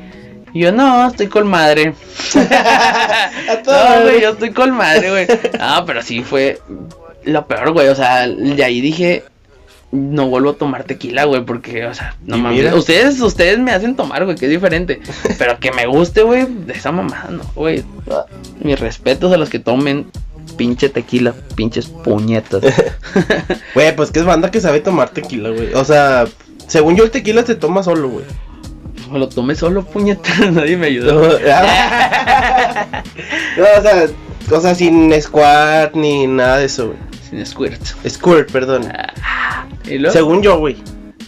Y 0.53 0.61
yo, 0.61 0.71
no, 0.71 1.07
estoy 1.07 1.27
con 1.27 1.47
madre. 1.47 1.93
A 2.35 3.61
no, 3.65 4.01
güey, 4.03 4.21
yo 4.21 4.31
estoy 4.31 4.51
con 4.51 4.71
madre, 4.71 5.09
güey. 5.11 5.27
No, 5.59 5.85
pero 5.85 6.01
sí 6.01 6.23
fue 6.23 6.59
lo 7.23 7.47
peor, 7.47 7.71
güey. 7.73 7.88
O 7.88 7.95
sea, 7.95 8.27
de 8.27 8.63
ahí 8.63 8.81
dije, 8.81 9.23
no 9.91 10.27
vuelvo 10.29 10.51
a 10.51 10.55
tomar 10.55 10.83
tequila, 10.83 11.23
güey, 11.25 11.43
porque, 11.43 11.85
o 11.85 11.93
sea, 11.93 12.15
no 12.25 12.38
mames. 12.38 12.73
Ustedes, 12.73 13.19
ustedes 13.21 13.57
me 13.57 13.71
hacen 13.71 13.95
tomar, 13.95 14.25
güey, 14.25 14.38
que 14.38 14.45
es 14.45 14.51
diferente. 14.51 15.01
Pero 15.38 15.59
que 15.59 15.71
me 15.71 15.88
guste, 15.88 16.21
güey, 16.21 16.45
de 16.45 16.73
esa 16.73 16.91
mamada, 16.91 17.29
no, 17.31 17.43
güey. 17.55 17.83
Mis 18.61 18.79
respetos 18.79 19.33
a 19.33 19.38
los 19.38 19.49
que 19.49 19.59
tomen 19.59 20.07
pinche 20.57 20.89
tequila, 20.89 21.33
pinches 21.55 21.88
puñetas. 21.88 22.61
Güey, 23.73 23.95
pues 23.95 24.11
que 24.11 24.19
es 24.19 24.25
banda 24.25 24.51
que 24.51 24.59
sabe 24.59 24.81
tomar 24.81 25.09
tequila, 25.09 25.49
güey. 25.49 25.73
O 25.73 25.85
sea, 25.85 26.25
según 26.67 26.97
yo 26.97 27.03
el 27.05 27.11
tequila 27.11 27.45
se 27.45 27.55
toma 27.55 27.81
solo, 27.81 28.09
güey. 28.09 28.25
Me 29.09 29.19
lo 29.19 29.29
tomé 29.29 29.55
solo, 29.55 29.85
puñetas, 29.85 30.51
nadie 30.51 30.75
me 30.75 30.88
ayudó. 30.88 31.13
No, 31.13 31.29
o 33.77 33.81
sea, 33.81 34.07
o 34.51 34.61
sea, 34.61 34.75
sin 34.75 35.13
squat 35.21 35.93
ni 35.93 36.27
nada 36.27 36.57
de 36.57 36.65
eso, 36.65 36.88
güey. 36.88 37.08
Sin 37.29 37.45
squirt. 37.45 37.81
Squirt, 38.07 38.51
perdón. 38.51 38.91
¿Y 39.86 39.98
luego? 39.98 40.13
Según 40.13 40.41
yo, 40.41 40.57
güey. 40.57 40.77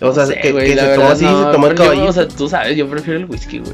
O 0.01 0.11
sea, 0.13 0.23
No 0.23 0.29
sé, 0.31 0.39
que, 0.39 0.47
se 0.47 0.53
verdad, 0.53 0.95
toma 0.95 1.11
así, 1.11 1.25
no, 1.25 1.45
se 1.45 1.51
toma 1.51 1.67
el 1.67 1.73
yo, 1.77 1.83
caballito. 1.83 2.09
O 2.09 2.13
sea, 2.13 2.27
tú 2.27 2.49
sabes, 2.49 2.75
yo 2.75 2.87
prefiero 2.89 3.19
el 3.19 3.25
whisky, 3.25 3.59
güey. 3.59 3.73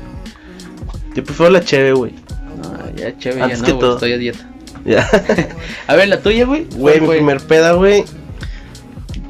Yo 1.15 1.23
prefiero 1.23 1.51
la 1.51 1.61
cheve, 1.61 1.93
güey. 1.93 2.13
No, 2.61 2.95
ya 2.95 3.17
chévere, 3.17 3.39
ya 3.39 3.45
Antes 3.45 3.59
no, 3.61 3.65
que 3.65 3.71
güey, 3.71 3.81
todo. 3.81 3.93
estoy 3.93 4.11
a 4.13 4.17
dieta. 4.17 4.49
Ya. 4.85 5.09
A 5.87 5.95
ver, 5.95 6.09
la 6.09 6.19
tuya, 6.19 6.45
güey. 6.45 6.65
Güey, 6.75 6.99
¿Cuál 6.99 7.01
mi 7.01 7.15
primer 7.15 7.41
peda, 7.41 7.73
güey. 7.73 8.03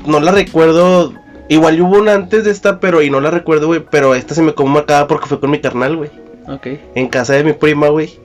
No 0.06 0.20
la 0.20 0.32
recuerdo. 0.32 1.14
Igual 1.50 1.82
hubo 1.82 1.98
una 2.00 2.14
antes 2.14 2.44
de 2.44 2.52
esta, 2.52 2.80
pero 2.80 3.02
y 3.02 3.10
no 3.10 3.22
la 3.22 3.32
recuerdo, 3.32 3.68
güey. 3.68 3.84
Pero 3.90 4.16
esta 4.16 4.36
se 4.36 4.42
me 4.42 4.54
quedó 4.54 4.66
marcada 4.66 5.08
porque 5.08 5.28
fue 5.28 5.40
con 5.40 5.50
mi 5.52 5.60
carnal, 5.62 5.96
güey. 5.96 6.10
Ok. 6.48 6.68
En 6.96 7.08
casa 7.08 7.34
de 7.34 7.44
mi 7.44 7.54
prima, 7.54 7.88
güey. 7.90 8.20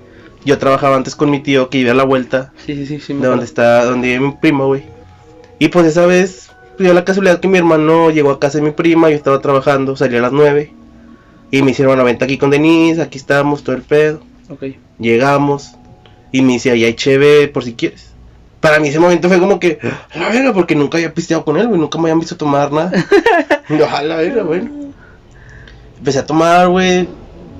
Yo 0.45 0.59
trabajaba 0.59 0.97
antes 0.97 1.15
con 1.15 1.31
mi 1.31 1.41
tío 1.41 1.71
que 1.71 1.79
vivía 1.79 1.93
a 1.93 1.95
la 1.95 2.05
vuelta 2.05 2.53
Sí, 2.67 2.75
sí, 2.75 2.87
sí, 2.87 2.99
sí. 3.01 3.15
de 3.15 3.29
donde 3.29 3.45
está, 3.45 3.85
donde 3.85 4.09
vive 4.09 4.21
mi 4.21 4.33
prima, 4.33 4.65
güey. 4.65 4.83
Y 5.59 5.69
pues 5.69 5.87
esa 5.87 6.07
vez 6.07 6.51
dio 6.79 6.93
la 6.95 7.05
casualidad 7.05 7.41
que 7.41 7.49
mi 7.49 7.59
hermano 7.59 8.11
llegó 8.11 8.31
a 8.31 8.41
casa 8.41 8.59
de 8.59 8.65
mi 8.65 8.73
prima, 8.73 9.09
yo 9.11 9.17
estaba 9.17 9.41
trabajando, 9.41 9.97
salí 9.97 10.17
a 10.17 10.21
las 10.21 10.33
9. 10.33 10.73
Y 11.53 11.63
me 11.63 11.71
hicieron, 11.71 11.91
bueno, 11.91 12.05
vente 12.05 12.25
aquí 12.25 12.39
con 12.39 12.51
Denise, 12.51 13.03
aquí 13.03 13.19
estamos, 13.19 13.63
todo 13.63 13.77
el 13.77 13.83
pedo. 13.83 14.21
Ok. 14.49 14.65
Llegamos. 14.99 15.73
Y 16.33 16.41
me 16.43 16.55
dice, 16.55 16.71
ahí 16.71 16.85
hay 16.85 16.95
cheve 16.95 17.47
por 17.49 17.63
si 17.63 17.75
quieres. 17.75 18.11
Para 18.61 18.79
mí 18.79 18.89
ese 18.89 18.99
momento 18.99 19.29
fue 19.29 19.39
como 19.39 19.61
que, 19.61 19.79
a 20.15 20.19
la 20.19 20.29
verga, 20.31 20.55
porque 20.55 20.75
nunca 20.75 20.97
había 20.97 21.13
pisteado 21.13 21.45
con 21.45 21.59
él, 21.59 21.69
güey, 21.69 21.79
nunca 21.81 21.99
me 21.99 22.05
habían 22.05 22.21
visto 22.21 22.37
tomar 22.37 22.73
nada. 22.73 22.91
Y 23.69 23.77
yo, 23.79 23.89
a 23.89 24.03
la 24.03 24.17
verga, 24.17 24.43
bueno. 24.43 24.71
Empecé 25.99 26.21
a 26.21 26.27
tomar, 26.27 26.69
güey. 26.69 27.09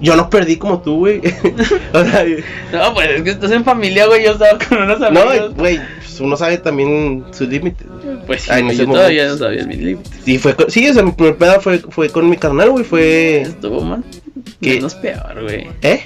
Yo 0.03 0.17
no 0.17 0.29
perdí 0.29 0.57
como 0.57 0.83
tú, 0.83 0.97
güey. 0.99 1.21
o 1.93 2.05
sea, 2.05 2.25
No, 2.73 2.93
pues 2.95 3.09
es 3.11 3.23
que 3.23 3.31
estás 3.31 3.53
en 3.53 3.65
familia, 3.65 4.07
güey. 4.07 4.25
Yo 4.25 4.33
estaba 4.33 4.59
con 4.59 4.83
unos 4.83 4.99
no, 4.99 5.07
amigos. 5.07 5.55
güey, 5.55 5.79
pues 5.99 6.21
uno 6.21 6.37
sabe 6.37 6.59
también 6.59 7.25
sus 7.31 7.49
límites. 7.49 7.87
pues 8.27 8.43
sí, 8.43 8.51
yo 8.77 8.87
todavía 8.87 9.29
no 9.29 9.37
sabía 9.39 9.65
mis 9.65 9.79
límites. 9.79 10.13
Y 10.27 10.39
fue, 10.39 10.55
con- 10.57 10.71
sí, 10.71 10.89
o 10.89 10.93
sea, 10.93 11.03
mi 11.05 11.13
primer 11.13 11.37
peda 11.37 11.61
fue, 11.61 11.79
fue 11.79 12.09
con 12.11 12.29
mi 12.29 12.37
carnal, 12.37 12.71
güey, 12.71 12.85
fue... 12.85 13.43
Estuvo 13.43 13.81
mal. 13.81 14.03
¿Qué? 14.61 14.75
Menos 14.75 14.95
peor, 14.97 15.41
güey. 15.43 15.69
¿Eh? 15.83 16.03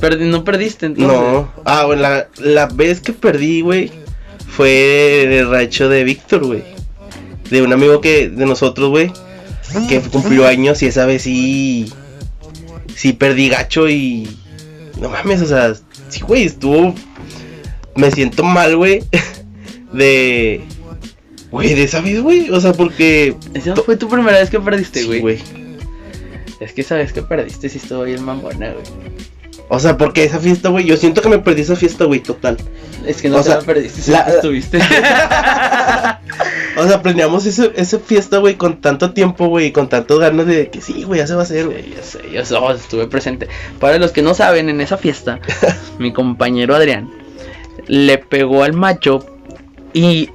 Perdi- 0.00 0.20
no 0.30 0.44
perdiste 0.44 0.86
entonces. 0.86 1.12
No. 1.12 1.52
Ah, 1.64 1.84
bueno, 1.86 2.02
la, 2.02 2.28
la 2.38 2.66
vez 2.66 3.00
que 3.00 3.12
perdí, 3.12 3.60
güey, 3.62 3.90
fue 4.48 5.22
en 5.24 5.32
el 5.32 5.50
rancho 5.50 5.88
de 5.88 6.04
Víctor, 6.04 6.44
güey. 6.46 6.62
De 7.50 7.62
un 7.62 7.72
amigo 7.72 8.00
que, 8.00 8.28
de 8.28 8.46
nosotros, 8.46 8.90
güey, 8.90 9.12
que 9.88 10.00
cumplió 10.00 10.46
años 10.46 10.82
y 10.82 10.86
esa 10.86 11.04
vez 11.04 11.22
sí, 11.22 11.92
sí 13.00 13.14
perdí 13.14 13.48
gacho 13.48 13.88
y... 13.88 14.28
No 15.00 15.08
mames, 15.08 15.40
o 15.40 15.46
sea, 15.46 15.72
sí, 16.10 16.20
güey, 16.20 16.44
estuvo... 16.44 16.94
Me 17.96 18.10
siento 18.10 18.44
mal, 18.44 18.76
güey, 18.76 19.02
de... 19.92 20.60
Güey, 21.50 21.74
de 21.74 21.84
esa 21.84 22.02
vez, 22.02 22.20
güey, 22.20 22.50
o 22.50 22.60
sea, 22.60 22.74
porque... 22.74 23.34
Esa 23.54 23.74
fue 23.76 23.96
tu 23.96 24.06
primera 24.10 24.38
vez 24.38 24.50
que 24.50 24.60
perdiste, 24.60 25.00
Sí, 25.00 25.06
güey. 25.06 25.20
güey. 25.20 25.38
es 26.60 26.72
que 26.74 26.82
sabes 26.82 27.14
que 27.14 27.22
perdiste 27.22 27.70
si 27.70 27.78
estuvo 27.78 28.02
bien 28.02 28.22
mamona, 28.22 28.72
güey. 28.72 28.84
O 29.72 29.78
sea, 29.78 29.96
porque 29.96 30.24
esa 30.24 30.40
fiesta, 30.40 30.68
güey, 30.68 30.84
yo 30.84 30.96
siento 30.96 31.22
que 31.22 31.28
me 31.28 31.38
perdí 31.38 31.62
esa 31.62 31.76
fiesta, 31.76 32.04
güey, 32.04 32.18
total. 32.20 32.56
Es 33.06 33.22
que 33.22 33.28
no 33.28 33.36
O 33.36 33.38
te 33.38 33.44
sea, 33.44 33.56
la 33.58 33.62
perdiste 33.62 34.02
si 34.02 34.10
la- 34.10 34.20
estuviste. 34.22 34.78
O 36.76 36.86
sea, 36.86 37.02
planeamos 37.02 37.44
ese, 37.46 37.72
esa 37.76 37.98
fiesta, 37.98 38.38
güey, 38.38 38.54
con 38.54 38.80
tanto 38.80 39.12
tiempo, 39.12 39.48
güey, 39.48 39.72
con 39.72 39.88
tantas 39.88 40.18
ganas 40.18 40.46
de 40.46 40.70
que 40.70 40.80
sí, 40.80 41.02
güey, 41.02 41.18
ya 41.20 41.26
se 41.26 41.34
va 41.34 41.40
a 41.40 41.42
hacer, 41.42 41.66
güey. 41.66 41.82
Sí, 41.82 41.94
yo 41.96 42.02
sé, 42.02 42.18
yo 42.32 42.44
sé, 42.44 42.54
oh, 42.54 42.70
estuve 42.72 43.06
presente. 43.06 43.48
Para 43.80 43.98
los 43.98 44.12
que 44.12 44.22
no 44.22 44.34
saben, 44.34 44.68
en 44.68 44.80
esa 44.80 44.96
fiesta, 44.96 45.40
mi 45.98 46.12
compañero 46.12 46.74
Adrián 46.74 47.10
le 47.86 48.18
pegó 48.18 48.62
al 48.62 48.72
macho 48.72 49.18
y. 49.92 50.30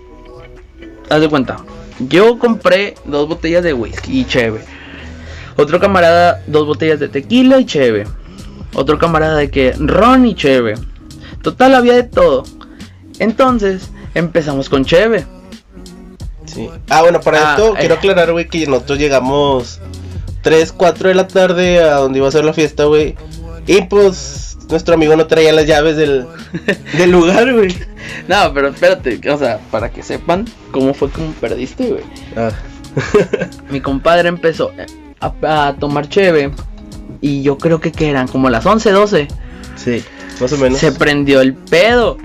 Haz 1.09 1.21
de 1.21 1.29
cuenta, 1.29 1.57
yo 1.99 2.37
compré 2.37 2.95
dos 3.05 3.27
botellas 3.29 3.63
de 3.63 3.73
whisky 3.73 4.19
y 4.21 4.25
cheve. 4.25 4.59
Otro 5.55 5.79
camarada, 5.79 6.43
dos 6.47 6.67
botellas 6.67 6.99
de 6.99 7.07
tequila 7.07 7.59
y 7.59 7.65
cheve. 7.65 8.05
Otro 8.75 8.97
camarada 8.97 9.37
de 9.37 9.49
que 9.49 9.73
ron 9.77 10.25
y 10.25 10.35
cheve. 10.35 10.75
Total, 11.41 11.73
había 11.75 11.93
de 11.93 12.03
todo. 12.03 12.43
Entonces, 13.19 13.89
empezamos 14.13 14.69
con 14.69 14.83
cheve. 14.85 15.25
Sí. 16.45 16.69
Ah, 16.89 17.01
bueno, 17.01 17.21
para 17.21 17.37
Ah, 17.37 17.55
esto 17.55 17.73
eh. 17.73 17.79
quiero 17.79 17.95
aclarar, 17.95 18.31
güey, 18.31 18.47
que 18.47 18.67
nosotros 18.67 18.99
llegamos 18.99 19.79
3, 20.41 20.73
4 20.73 21.09
de 21.09 21.15
la 21.15 21.27
tarde 21.27 21.83
a 21.83 21.95
donde 21.95 22.19
iba 22.19 22.27
a 22.27 22.31
ser 22.31 22.45
la 22.45 22.53
fiesta, 22.53 22.85
güey. 22.85 23.15
Y 23.65 23.81
pues 23.83 24.57
nuestro 24.69 24.95
amigo 24.95 25.15
no 25.15 25.25
traía 25.27 25.53
las 25.53 25.65
llaves 25.65 25.95
del, 25.97 26.27
del 26.97 27.11
lugar, 27.11 27.53
güey. 27.53 27.75
No, 28.27 28.53
pero 28.53 28.67
espérate, 28.67 29.19
o 29.29 29.37
sea, 29.37 29.59
para 29.71 29.89
que 29.89 30.03
sepan 30.03 30.45
cómo 30.71 30.93
fue 30.93 31.09
como 31.09 31.31
perdiste, 31.33 31.87
güey. 31.87 32.03
Ah. 32.35 32.51
mi 33.69 33.81
compadre 33.81 34.29
empezó 34.29 34.71
a, 35.19 35.67
a 35.67 35.73
tomar 35.75 36.07
cheve 36.07 36.51
y 37.25 37.41
yo 37.41 37.57
creo 37.57 37.81
que, 37.81 37.91
que 37.91 38.07
eran 38.07 38.27
como 38.27 38.51
las 38.51 38.63
11, 38.63 38.91
12. 38.91 39.27
sí, 39.75 40.03
más 40.39 40.53
o 40.53 40.57
menos. 40.57 40.77
Se 40.77 40.91
prendió 40.91 41.41
el 41.41 41.55
pedo. 41.55 42.17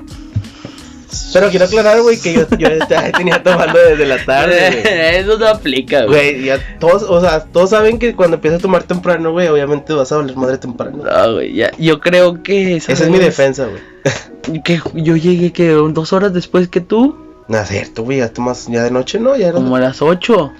Pero 1.32 1.48
quiero 1.48 1.64
aclarar, 1.64 2.02
güey, 2.02 2.20
que 2.20 2.34
yo, 2.34 2.46
tenía 3.16 3.42
tomando 3.42 3.78
desde 3.78 4.04
la 4.04 4.22
tarde. 4.22 5.18
Eso 5.18 5.38
no 5.38 5.48
aplica, 5.48 6.04
güey. 6.04 6.34
Güey, 6.34 6.44
ya 6.44 6.78
todos, 6.78 7.02
o 7.04 7.18
sea, 7.22 7.44
todos 7.44 7.70
saben 7.70 7.98
que 7.98 8.14
cuando 8.14 8.36
empiezas 8.36 8.58
a 8.58 8.62
tomar 8.62 8.82
temprano, 8.82 9.32
güey, 9.32 9.48
obviamente 9.48 9.94
vas 9.94 10.12
a 10.12 10.18
valer 10.18 10.36
madre 10.36 10.58
temprano. 10.58 11.02
No, 11.02 11.34
güey, 11.34 11.54
ya, 11.54 11.70
yo 11.78 11.98
creo 11.98 12.42
que 12.42 12.76
Esa 12.76 12.92
es 12.92 13.08
mi 13.08 13.18
defensa, 13.18 13.66
güey. 13.66 13.80
Que 14.64 14.80
yo 14.94 15.16
llegué 15.16 15.52
que 15.52 15.68
dos 15.70 16.12
horas 16.12 16.32
después 16.32 16.68
que 16.68 16.80
tú, 16.80 17.16
No 17.48 17.58
es 17.58 17.68
cierto, 17.68 18.02
güey, 18.02 18.18
ya 18.18 18.32
tomas 18.32 18.66
ya 18.68 18.82
de 18.82 18.90
noche, 18.90 19.18
¿no? 19.18 19.34
Ya 19.36 19.48
era... 19.48 19.54
como 19.54 19.76
a 19.76 19.80
las 19.80 20.02
8. 20.02 20.52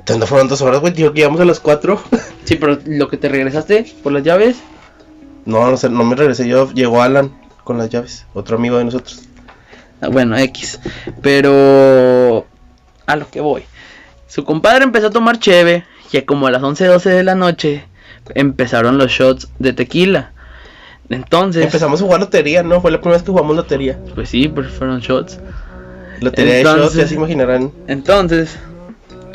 Entonces 0.00 0.18
no 0.18 0.26
fueron 0.26 0.48
dos 0.48 0.60
horas, 0.62 0.80
güey, 0.80 0.92
dijo 0.92 1.12
que 1.12 1.20
íbamos 1.20 1.40
a 1.40 1.44
las 1.44 1.60
cuatro. 1.60 2.02
Sí, 2.44 2.56
pero 2.56 2.78
lo 2.84 3.08
que 3.08 3.16
te 3.16 3.28
regresaste 3.28 3.94
por 4.02 4.10
las 4.12 4.24
llaves. 4.24 4.56
no, 5.44 5.70
no 5.70 5.76
sé, 5.76 5.88
no 5.88 6.02
me 6.02 6.16
regresé 6.16 6.48
yo, 6.48 6.68
llegó 6.72 7.00
Alan 7.00 7.30
con 7.62 7.78
las 7.78 7.88
llaves, 7.90 8.26
otro 8.34 8.56
amigo 8.56 8.76
de 8.78 8.84
nosotros. 8.86 9.22
Ah, 10.00 10.08
Bueno, 10.08 10.36
X. 10.36 10.80
Pero 11.22 12.44
a 13.06 13.14
lo 13.16 13.28
que 13.30 13.40
voy. 13.40 13.62
Su 14.26 14.44
compadre 14.44 14.82
empezó 14.84 15.08
a 15.08 15.10
tomar 15.10 15.38
cheve. 15.38 15.84
Y 16.12 16.22
como 16.22 16.48
a 16.48 16.50
las 16.50 16.62
11, 16.62 16.86
12 16.86 17.10
de 17.10 17.22
la 17.22 17.36
noche 17.36 17.84
empezaron 18.34 18.98
los 18.98 19.12
shots 19.12 19.48
de 19.60 19.72
tequila. 19.74 20.32
Entonces, 21.08 21.64
Empezamos 21.64 22.00
a 22.00 22.04
jugar 22.04 22.18
lotería, 22.20 22.62
¿no? 22.64 22.80
Fue 22.80 22.90
la 22.90 22.98
primera 22.98 23.16
vez 23.18 23.22
que 23.24 23.30
jugamos 23.30 23.54
lotería. 23.54 23.96
pues 24.16 24.28
sí, 24.28 24.48
pues 24.48 24.68
fueron 24.72 24.98
shots. 25.00 25.38
Lotería 26.20 26.54
de 26.56 26.64
shots, 26.64 26.94
ya 26.94 27.06
se 27.06 27.14
imaginarán. 27.14 27.70
Entonces, 27.86 28.58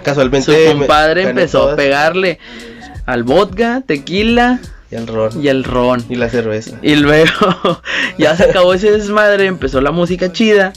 Casualmente. 0.06 0.46
su 0.70 0.78
compadre 0.78 1.24
empezó 1.24 1.72
a 1.72 1.76
pegarle 1.76 2.40
al 3.06 3.24
vodka, 3.24 3.84
tequila 3.86 4.60
Y 4.92 4.96
al 4.96 5.08
ron. 5.08 5.44
y 5.44 5.48
al 5.50 5.64
ron. 5.64 6.04
Y 6.10 6.16
la 6.16 6.30
cerveza. 6.30 6.78
Y 6.82 6.96
luego 6.96 7.30
ya 8.18 8.36
se 8.38 8.44
acabó 8.46 8.74
ese 8.74 8.92
desmadre, 8.92 9.46
empezó 9.48 9.82
la 9.82 9.92
música 9.92 10.32
chida. 10.32 10.72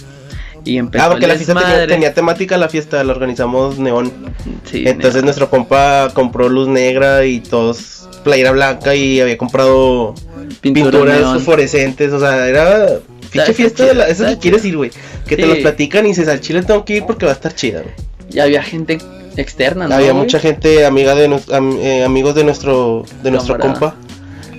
Y 0.64 0.76
empezó 0.76 1.04
Ah, 1.04 1.08
porque 1.11 1.25
el 1.26 1.30
la 1.30 1.37
fiesta 1.37 1.87
tenía, 1.87 2.12
temática, 2.12 2.56
la 2.58 2.68
fiesta 2.68 3.02
la 3.04 3.12
organizamos 3.12 3.78
neón. 3.78 4.12
Sí, 4.70 4.82
Entonces 4.87 5.23
nuestro 5.23 5.49
compa 5.49 6.11
compró 6.12 6.49
luz 6.49 6.68
negra 6.68 7.25
y 7.25 7.40
todos 7.40 8.08
playera 8.25 8.50
blanca 8.50 8.94
y 8.94 9.20
había 9.20 9.38
comprado 9.38 10.14
pintura 10.61 10.90
pinturas 10.90 11.20
neón. 11.20 11.35
fosforescentes, 11.37 12.12
o 12.12 12.18
sea, 12.20 12.49
era 12.49 12.88
pinche 13.30 13.54
fiesta 13.54 13.85
de 13.87 13.94
la, 13.94 14.08
eso 14.08 14.26
que 14.26 14.37
quieres 14.38 14.64
ir, 14.64 14.76
güey. 14.76 14.90
Que 15.26 15.37
te 15.37 15.47
los 15.47 15.58
platican 15.58 16.04
y 16.06 16.08
dices, 16.11 16.28
al 16.28 16.40
chile 16.40 16.62
tengo 16.62 16.85
que 16.85 16.97
ir 16.97 17.04
porque 17.06 17.25
va 17.25 17.32
a 17.32 17.35
estar 17.35 17.54
chida, 17.54 17.80
güey. 17.82 17.94
Y 18.30 18.38
había 18.40 18.62
gente 18.62 18.99
externa, 19.37 19.88
¿no? 19.88 19.94
Había 19.94 20.12
mucha 20.14 20.38
gente 20.38 20.85
amiga 20.85 21.14
de 21.14 21.26
am- 21.52 21.78
eh, 21.80 22.04
amigos 22.04 22.35
de 22.35 22.44
nuestro 22.44 23.04
de 23.23 23.30
nuestro 23.30 23.56
Camarada. 23.56 23.80
compa. 23.90 23.97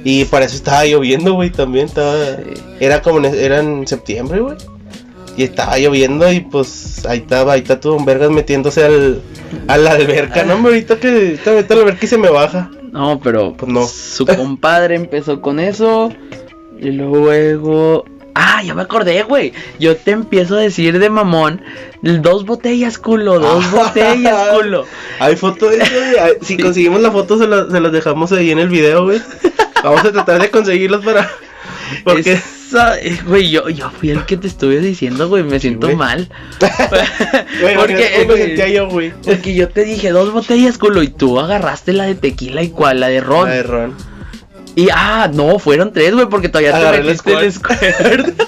Y 0.03 0.25
para 0.25 0.45
eso 0.45 0.55
estaba 0.55 0.85
lloviendo, 0.85 1.33
güey, 1.33 1.49
también 1.49 1.85
estaba 1.87 2.15
Sí. 2.15 2.53
era 2.79 3.01
como 3.01 3.19
en, 3.19 3.25
era 3.25 3.59
en 3.59 3.85
septiembre, 3.85 4.39
güey. 4.39 4.55
Y 5.37 5.43
estaba 5.43 5.77
lloviendo 5.77 6.31
y 6.31 6.39
pues 6.41 7.05
ahí 7.05 7.19
estaba, 7.19 7.53
ahí 7.53 7.59
está 7.61 7.79
todo 7.79 7.95
un 7.95 8.05
vergas 8.05 8.29
metiéndose 8.31 8.83
al 8.83 9.21
a 9.67 9.77
la 9.77 9.91
alberca, 9.91 10.43
no, 10.43 10.55
hombre, 10.55 10.73
ahorita 10.73 10.97
que 10.99 11.37
meto 11.45 11.73
a 11.73 11.75
la 11.77 11.81
alberca 11.83 12.05
y 12.05 12.07
se 12.07 12.17
me 12.17 12.29
baja. 12.29 12.69
No, 12.91 13.19
pero 13.19 13.53
Pues 13.55 13.71
no. 13.71 13.85
su 13.85 14.25
compadre 14.25 14.95
empezó 14.95 15.41
con 15.41 15.59
eso. 15.59 16.11
Y 16.79 16.91
luego. 16.91 18.05
Ah, 18.35 18.61
ya 18.63 18.73
me 18.73 18.81
acordé, 18.83 19.23
güey. 19.23 19.53
Yo 19.79 19.95
te 19.97 20.11
empiezo 20.11 20.55
a 20.55 20.59
decir 20.59 20.99
de 20.99 21.09
mamón. 21.09 21.61
Dos 22.01 22.45
botellas, 22.45 22.97
culo. 22.97 23.39
Dos 23.39 23.69
botellas, 23.71 24.49
culo. 24.49 24.85
Hay 25.19 25.35
foto 25.35 25.69
de 25.69 25.77
eso, 25.77 25.93
güey. 25.93 26.33
Si 26.41 26.57
conseguimos 26.57 27.01
la 27.01 27.11
foto 27.11 27.37
se 27.37 27.47
la- 27.47 27.69
se 27.69 27.79
las 27.79 27.91
dejamos 27.91 28.31
ahí 28.31 28.51
en 28.51 28.59
el 28.59 28.69
video, 28.69 29.03
güey. 29.05 29.21
Vamos 29.83 30.03
a 30.05 30.11
tratar 30.11 30.41
de 30.41 30.49
conseguirlas 30.49 31.03
para 31.03 31.29
porque 32.03 32.33
Esa- 32.33 32.99
eh, 32.99 33.17
güey, 33.25 33.49
yo, 33.49 33.67
yo 33.69 33.89
fui 33.89 34.11
el 34.11 34.25
que 34.25 34.37
te 34.37 34.47
estuve 34.47 34.79
diciendo, 34.79 35.27
güey. 35.27 35.43
Me 35.43 35.59
siento 35.59 35.87
güey. 35.87 35.95
mal. 35.97 36.29
Güey, 37.61 37.75
porque, 37.75 38.09
me 38.19 38.23
güey, 38.25 38.41
sentía 38.43 38.67
yo, 38.69 38.87
güey. 38.89 39.11
porque 39.23 39.53
yo 39.55 39.67
te 39.69 39.83
dije 39.83 40.11
dos 40.11 40.31
botellas, 40.31 40.77
culo. 40.77 41.01
Y 41.03 41.07
tú 41.09 41.39
agarraste 41.39 41.93
la 41.93 42.05
de 42.05 42.15
tequila 42.15 42.61
y 42.61 42.69
cuál, 42.69 42.99
la 43.01 43.07
de 43.07 43.21
ron. 43.21 43.49
La 43.49 43.55
de 43.55 43.63
Ron. 43.63 43.95
Y 44.75 44.87
ah, 44.93 45.29
no, 45.33 45.59
fueron 45.59 45.91
tres, 45.91 46.13
güey, 46.13 46.27
porque 46.27 46.49
todavía 46.49 46.75
Agarré 46.75 46.97
te 46.97 47.01
el 47.01 47.07
metiste 47.07 47.33
el 47.33 47.53
squirt. 47.53 48.41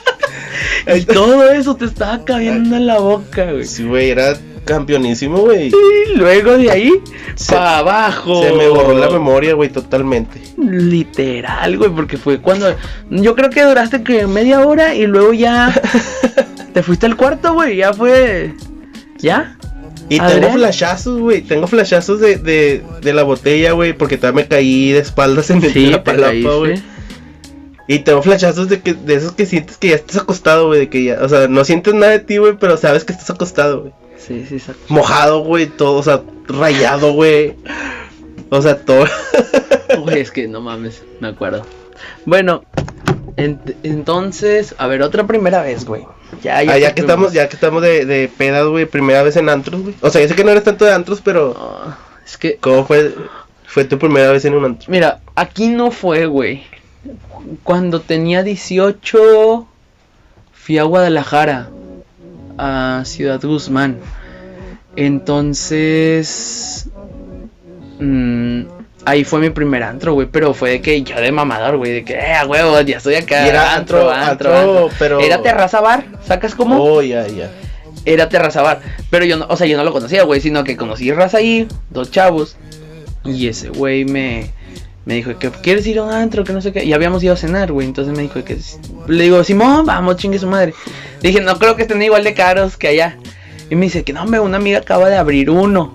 y 0.95 1.01
todo 1.01 1.49
eso 1.51 1.75
te 1.75 1.85
estaba 1.85 2.23
cayendo 2.23 2.75
en 2.75 2.87
la 2.87 2.99
boca, 2.99 3.51
güey. 3.51 3.65
Sí, 3.65 3.83
güey, 3.83 4.09
era 4.11 4.37
campeonísimo, 4.65 5.39
güey. 5.39 5.67
Y 5.69 6.15
luego 6.17 6.57
de 6.57 6.71
ahí, 6.71 6.93
Se- 7.35 7.53
para 7.53 7.79
abajo. 7.79 8.43
Se 8.43 8.53
me 8.53 8.67
borró 8.69 8.97
la 8.97 9.09
memoria, 9.09 9.53
güey, 9.53 9.69
totalmente. 9.69 10.41
Literal, 10.57 11.77
güey, 11.77 11.89
porque 11.89 12.17
fue 12.17 12.39
cuando. 12.39 12.73
Yo 13.09 13.35
creo 13.35 13.49
que 13.49 13.63
duraste 13.63 14.03
que 14.03 14.27
media 14.27 14.61
hora 14.65 14.93
y 14.95 15.07
luego 15.07 15.33
ya. 15.33 15.73
te 16.73 16.83
fuiste 16.83 17.05
al 17.05 17.17
cuarto, 17.17 17.53
güey, 17.53 17.77
ya 17.77 17.93
fue. 17.93 18.53
¿Ya? 19.17 19.57
Y 20.15 20.19
tengo 20.19 20.51
flashazos, 20.51 21.19
güey. 21.19 21.41
Tengo 21.41 21.67
flashazos 21.67 22.19
de, 22.19 22.35
de, 22.37 22.83
de 23.01 23.13
la 23.13 23.23
botella, 23.23 23.71
güey. 23.71 23.93
Porque 23.93 24.17
todavía 24.17 24.43
me 24.43 24.47
caí 24.47 24.91
de 24.91 24.99
espaldas 24.99 25.49
en, 25.49 25.63
el- 25.63 25.71
Sí, 25.73 25.87
la 25.87 26.03
palapa, 26.03 26.55
güey. 26.57 26.81
Y 27.87 27.99
tengo 27.99 28.21
flashazos 28.21 28.69
de 28.69 28.81
que 28.81 28.93
de 28.93 29.15
esos 29.15 29.31
que 29.33 29.45
sientes 29.45 29.77
que 29.77 29.89
ya 29.89 29.95
estás 29.95 30.17
acostado, 30.17 30.67
güey. 30.67 30.81
De 30.81 30.89
que 30.89 31.03
ya, 31.05 31.19
o 31.21 31.29
sea, 31.29 31.47
no 31.47 31.63
sientes 31.65 31.93
nada 31.93 32.11
de 32.11 32.19
ti, 32.19 32.37
güey, 32.37 32.57
pero 32.59 32.77
sabes 32.77 33.03
que 33.05 33.13
estás 33.13 33.29
acostado, 33.29 33.81
güey. 33.81 33.93
Sí, 34.17 34.45
sí, 34.47 34.55
exacto. 34.55 34.81
Mojado, 34.89 35.39
güey, 35.43 35.65
todo, 35.65 35.97
o 35.99 36.03
sea, 36.03 36.21
rayado, 36.47 37.13
güey. 37.13 37.55
O 38.49 38.61
sea, 38.61 38.77
todo. 38.83 39.05
Güey, 40.03 40.19
es 40.21 40.31
que 40.31 40.47
no 40.47 40.61
mames, 40.61 41.03
me 41.19 41.27
acuerdo. 41.29 41.65
Bueno, 42.25 42.63
entonces, 43.37 44.75
a 44.77 44.87
ver, 44.87 45.01
otra 45.01 45.25
primera 45.27 45.61
vez, 45.63 45.85
güey. 45.85 46.03
Ya, 46.41 46.57
Ah, 46.59 46.77
ya 46.77 46.93
que 46.93 47.01
estamos, 47.01 47.33
ya 47.33 47.49
que 47.49 47.55
estamos 47.55 47.81
de, 47.81 48.05
de 48.05 48.29
pedas, 48.35 48.65
güey, 48.67 48.85
primera 48.85 49.21
vez 49.23 49.35
en 49.37 49.49
antros, 49.49 49.81
güey. 49.81 49.95
O 50.01 50.09
sea, 50.09 50.21
yo 50.21 50.27
sé 50.27 50.35
que 50.35 50.43
no 50.43 50.51
eres 50.51 50.63
tanto 50.63 50.85
de 50.85 50.93
antros, 50.93 51.21
pero 51.21 51.55
Ah, 51.57 51.97
es 52.25 52.37
que, 52.37 52.57
¿cómo 52.57 52.85
fue, 52.85 53.13
fue 53.65 53.83
tu 53.85 53.97
primera 53.99 54.31
vez 54.31 54.45
en 54.45 54.53
un 54.55 54.65
antro? 54.65 54.89
mira, 54.91 55.19
aquí 55.35 55.67
no 55.67 55.91
fue, 55.91 56.25
güey. 56.25 56.63
Cuando 57.63 57.99
tenía 58.01 58.43
18, 58.43 59.67
fui 60.53 60.77
a 60.77 60.83
Guadalajara, 60.83 61.69
a 62.57 63.01
Ciudad 63.05 63.41
Guzmán. 63.41 63.97
Entonces, 64.95 66.87
mm, 67.99 68.61
ahí 69.05 69.23
fue 69.23 69.39
mi 69.39 69.49
primer 69.49 69.83
antro, 69.83 70.13
güey. 70.13 70.27
Pero 70.31 70.53
fue 70.53 70.71
de 70.71 70.81
que 70.81 71.01
yo 71.03 71.19
de 71.19 71.31
mamador, 71.31 71.77
güey. 71.77 71.91
De 71.91 72.03
que, 72.03 72.13
eh, 72.13 72.35
huevo, 72.47 72.79
ya 72.81 72.97
estoy 72.97 73.15
acá. 73.15 73.45
Y 73.45 73.49
era 73.49 73.75
antro, 73.75 74.09
antro, 74.11 74.89
pero- 74.99 75.19
Era 75.19 75.41
terraza 75.41 75.81
bar, 75.81 76.05
¿sacas 76.25 76.55
cómo? 76.55 76.81
Oh, 76.81 77.01
ya, 77.01 77.27
ya. 77.27 77.49
era 78.05 78.29
Terraza 78.29 78.61
Bar. 78.63 78.81
Pero 79.11 79.25
yo 79.25 79.37
no, 79.37 79.45
o 79.47 79.55
sea, 79.55 79.67
yo 79.67 79.77
no 79.77 79.83
lo 79.83 79.91
conocía, 79.91 80.23
güey, 80.23 80.41
sino 80.41 80.63
que 80.63 80.75
conocí 80.75 81.11
raza 81.11 81.37
ahí, 81.37 81.67
dos 81.91 82.09
chavos. 82.09 82.55
Y 83.23 83.47
ese 83.47 83.69
güey 83.69 84.05
me, 84.05 84.49
me 85.05 85.13
dijo 85.15 85.37
que 85.37 85.51
quieres 85.51 85.85
ir 85.85 85.99
a 85.99 86.03
un 86.03 86.11
antro, 86.11 86.43
que 86.43 86.51
no 86.53 86.61
sé 86.61 86.71
qué. 86.71 86.83
Y 86.83 86.93
habíamos 86.93 87.23
ido 87.23 87.33
a 87.33 87.37
cenar, 87.37 87.71
güey. 87.71 87.85
Entonces 87.85 88.15
me 88.15 88.23
dijo 88.23 88.43
que 88.43 88.57
le 89.07 89.23
digo, 89.23 89.43
Simón, 89.43 89.85
vamos, 89.85 90.15
chingue 90.17 90.39
su 90.39 90.47
madre. 90.47 90.73
Le 91.21 91.29
dije, 91.29 91.41
no 91.41 91.59
creo 91.59 91.75
que 91.75 91.83
estén 91.83 92.01
igual 92.01 92.23
de 92.23 92.33
caros 92.33 92.75
que 92.77 92.87
allá. 92.87 93.17
Y 93.69 93.75
me 93.75 93.85
dice 93.85 94.03
que 94.03 94.13
no, 94.13 94.23
hombre, 94.23 94.39
una 94.39 94.57
amiga 94.57 94.79
acaba 94.79 95.07
de 95.09 95.17
abrir 95.17 95.49
uno. 95.51 95.93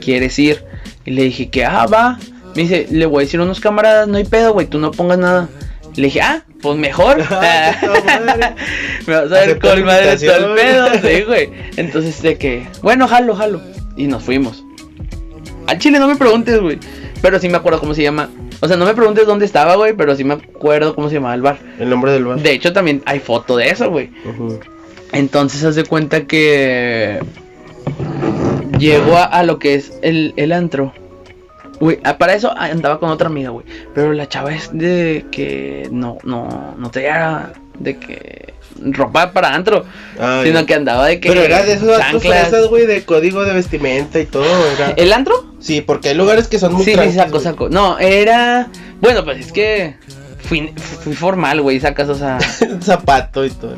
¿Quieres 0.00 0.36
ir? 0.40 0.64
Y 1.04 1.12
le 1.12 1.22
dije 1.22 1.50
que 1.50 1.64
ah, 1.64 1.86
va. 1.86 2.18
Me 2.54 2.62
dice, 2.62 2.86
le 2.90 3.06
voy 3.06 3.22
a 3.22 3.24
decir 3.24 3.40
a 3.40 3.42
unos 3.42 3.60
camaradas, 3.60 4.06
no 4.06 4.16
hay 4.16 4.24
pedo, 4.24 4.52
güey, 4.52 4.66
tú 4.66 4.78
no 4.78 4.90
pongas 4.90 5.18
nada. 5.18 5.48
Le 5.96 6.04
dije, 6.04 6.20
ah, 6.22 6.44
pues 6.60 6.76
mejor. 6.76 7.18
Me 9.06 9.14
vas 9.14 9.32
a 9.32 9.46
ver 9.46 9.58
con 9.58 9.84
madre 9.84 10.16
todo 10.16 10.54
el 10.54 10.54
pedo, 10.54 10.88
sí, 11.02 11.22
güey. 11.22 11.50
Entonces 11.76 12.20
de 12.22 12.36
que, 12.36 12.66
bueno, 12.82 13.06
jalo, 13.08 13.34
jalo. 13.34 13.60
Y 13.96 14.06
nos 14.06 14.22
fuimos. 14.22 14.64
Al 15.66 15.78
chile 15.78 15.98
no 15.98 16.08
me 16.08 16.16
preguntes, 16.16 16.60
güey. 16.60 16.78
Pero 17.22 17.38
sí 17.38 17.48
me 17.48 17.56
acuerdo 17.56 17.80
cómo 17.80 17.94
se 17.94 18.02
llama. 18.02 18.28
O 18.60 18.68
sea, 18.68 18.76
no 18.76 18.84
me 18.84 18.94
preguntes 18.94 19.26
dónde 19.26 19.46
estaba, 19.46 19.76
güey, 19.76 19.94
pero 19.94 20.14
sí 20.14 20.24
me 20.24 20.34
acuerdo 20.34 20.94
cómo 20.94 21.08
se 21.08 21.14
llamaba 21.14 21.34
el 21.34 21.42
bar. 21.42 21.58
El 21.78 21.88
nombre 21.90 22.12
del 22.12 22.24
bar. 22.24 22.40
De 22.40 22.52
hecho, 22.52 22.72
también 22.72 23.02
hay 23.06 23.20
foto 23.20 23.56
de 23.56 23.68
eso, 23.68 23.90
güey. 23.90 24.10
Entonces, 25.12 25.64
haz 25.64 25.74
de 25.74 25.84
cuenta 25.84 26.26
que 26.26 27.20
llegó 28.78 29.16
a, 29.16 29.24
a 29.24 29.42
lo 29.42 29.58
que 29.58 29.74
es 29.74 29.92
el, 30.02 30.34
el 30.36 30.52
antro. 30.52 30.92
Güey, 31.80 31.98
ah, 32.04 32.18
para 32.18 32.34
eso 32.34 32.52
andaba 32.56 33.00
con 33.00 33.10
otra 33.10 33.26
amiga, 33.26 33.50
güey. 33.50 33.66
Pero 33.94 34.12
la 34.12 34.28
chava 34.28 34.54
es 34.54 34.70
de 34.72 35.26
que 35.30 35.88
no, 35.90 36.18
no, 36.24 36.74
no 36.78 36.90
traía 36.90 37.52
de 37.78 37.98
que 37.98 38.54
ropa 38.76 39.32
para 39.32 39.54
antro, 39.54 39.84
Ah, 40.18 40.42
sino 40.44 40.64
que 40.66 40.74
andaba 40.74 41.06
de 41.06 41.20
que 41.20 41.28
Pero 41.28 41.42
era 41.42 41.62
de 41.62 41.74
esos 41.74 42.00
antros 42.00 42.68
güey, 42.68 42.86
de 42.86 43.04
código 43.04 43.44
de 43.44 43.54
vestimenta 43.54 44.20
y 44.20 44.26
todo. 44.26 44.44
Era... 44.72 44.90
¿El 44.96 45.12
antro? 45.12 45.54
Sí, 45.60 45.80
porque 45.80 46.10
hay 46.10 46.14
lugares 46.14 46.48
que 46.48 46.58
son 46.58 46.74
muy 46.74 46.84
Sí, 46.84 46.94
sí, 46.94 47.12
saco, 47.12 47.40
saco. 47.40 47.68
No, 47.68 47.98
era. 47.98 48.68
Bueno, 49.00 49.24
pues 49.24 49.46
es 49.46 49.52
que 49.52 49.96
fui, 50.40 50.72
fui 50.76 51.14
formal, 51.14 51.60
güey, 51.60 51.80
sacas, 51.80 52.08
o 52.08 52.14
sea. 52.14 52.38
Zapato 52.82 53.44
y 53.44 53.50
todo. 53.50 53.76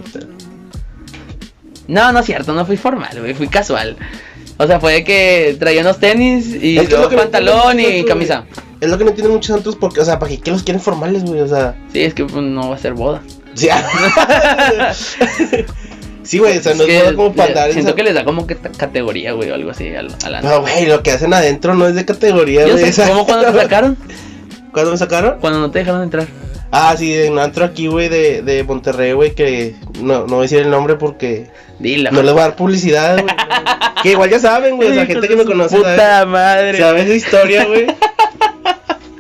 No, 1.88 2.12
no 2.12 2.18
es 2.18 2.26
cierto, 2.26 2.52
no 2.52 2.66
fui 2.66 2.76
formal, 2.76 3.20
güey, 3.20 3.34
fui 3.34 3.48
casual. 3.48 3.96
O 4.58 4.66
sea, 4.66 4.80
fue 4.80 4.94
de 4.94 5.04
que 5.04 5.56
traía 5.58 5.82
unos 5.82 5.98
tenis 5.98 6.46
y 6.48 6.78
Es 6.78 6.88
que 6.88 6.96
luego 6.96 7.14
pantalón 7.14 7.78
y 7.78 8.04
camisa. 8.04 8.44
Es 8.80 8.88
lo 8.90 8.98
que 8.98 9.04
no 9.04 9.12
tienen 9.12 9.32
muchos 9.32 9.54
antros 9.56 9.76
porque, 9.76 10.00
o 10.00 10.04
sea, 10.04 10.18
¿para 10.18 10.34
qué, 10.36 10.50
los 10.50 10.62
quieren 10.62 10.80
formales, 10.82 11.24
güey? 11.24 11.40
O 11.40 11.48
sea, 11.48 11.74
Sí, 11.92 12.02
es 12.02 12.14
que 12.14 12.24
pues, 12.24 12.42
no 12.42 12.70
va 12.70 12.76
a 12.76 12.78
ser 12.78 12.94
boda. 12.94 13.22
sí, 13.54 13.68
sí, 16.22 16.38
güey, 16.38 16.58
o 16.58 16.62
sea, 16.62 16.74
no 16.74 16.84
Es 16.84 17.02
moda 17.04 17.14
como 17.14 17.32
para 17.34 17.48
andar 17.48 17.66
en 17.68 17.72
Siento 17.74 17.90
esa- 17.90 17.96
que 17.96 18.02
les 18.02 18.14
da 18.14 18.24
como 18.24 18.46
que 18.46 18.56
categoría, 18.56 19.32
güey, 19.32 19.50
o 19.50 19.54
algo 19.54 19.70
así 19.70 19.88
al, 19.94 20.08
al 20.24 20.34
antro. 20.36 20.50
No, 20.50 20.60
güey, 20.62 20.86
lo 20.86 21.02
que 21.02 21.12
hacen 21.12 21.32
adentro 21.32 21.74
no 21.74 21.86
es 21.86 21.94
de 21.94 22.04
categoría, 22.04 22.66
güey. 22.66 22.92
¿Cómo 23.08 23.26
cuando 23.26 23.52
te 23.52 23.58
sacaron? 23.58 23.96
¿Cuándo 24.72 24.92
me 24.92 24.98
sacaron? 24.98 25.36
Cuando 25.40 25.60
no 25.60 25.70
te 25.70 25.78
dejaron 25.80 26.02
entrar. 26.02 26.26
Ah, 26.70 26.94
sí, 26.98 27.14
en 27.14 27.32
un 27.34 27.38
antro 27.38 27.64
aquí, 27.64 27.86
güey, 27.86 28.08
de, 28.08 28.42
de 28.42 28.64
Monterrey, 28.64 29.12
güey, 29.12 29.34
que 29.34 29.74
no, 30.02 30.20
no 30.20 30.26
voy 30.26 30.38
a 30.38 30.42
decir 30.42 30.58
el 30.58 30.70
nombre 30.70 30.96
porque 30.96 31.46
Dile. 31.78 32.10
no 32.10 32.22
les 32.22 32.32
voy 32.32 32.40
a 32.40 32.46
dar 32.48 32.56
publicidad, 32.56 33.20
güey. 33.22 33.34
que 34.02 34.10
igual 34.10 34.28
ya 34.30 34.38
saben, 34.40 34.76
güey, 34.76 34.90
o 34.90 34.94
sea, 34.94 35.06
gente 35.06 35.28
que 35.28 35.36
me 35.36 35.44
conoce, 35.44 35.76
Puta 35.76 36.26
madre. 36.26 36.78
¿Sabes 36.78 37.04
esa 37.04 37.14
historia, 37.14 37.64
güey? 37.66 37.86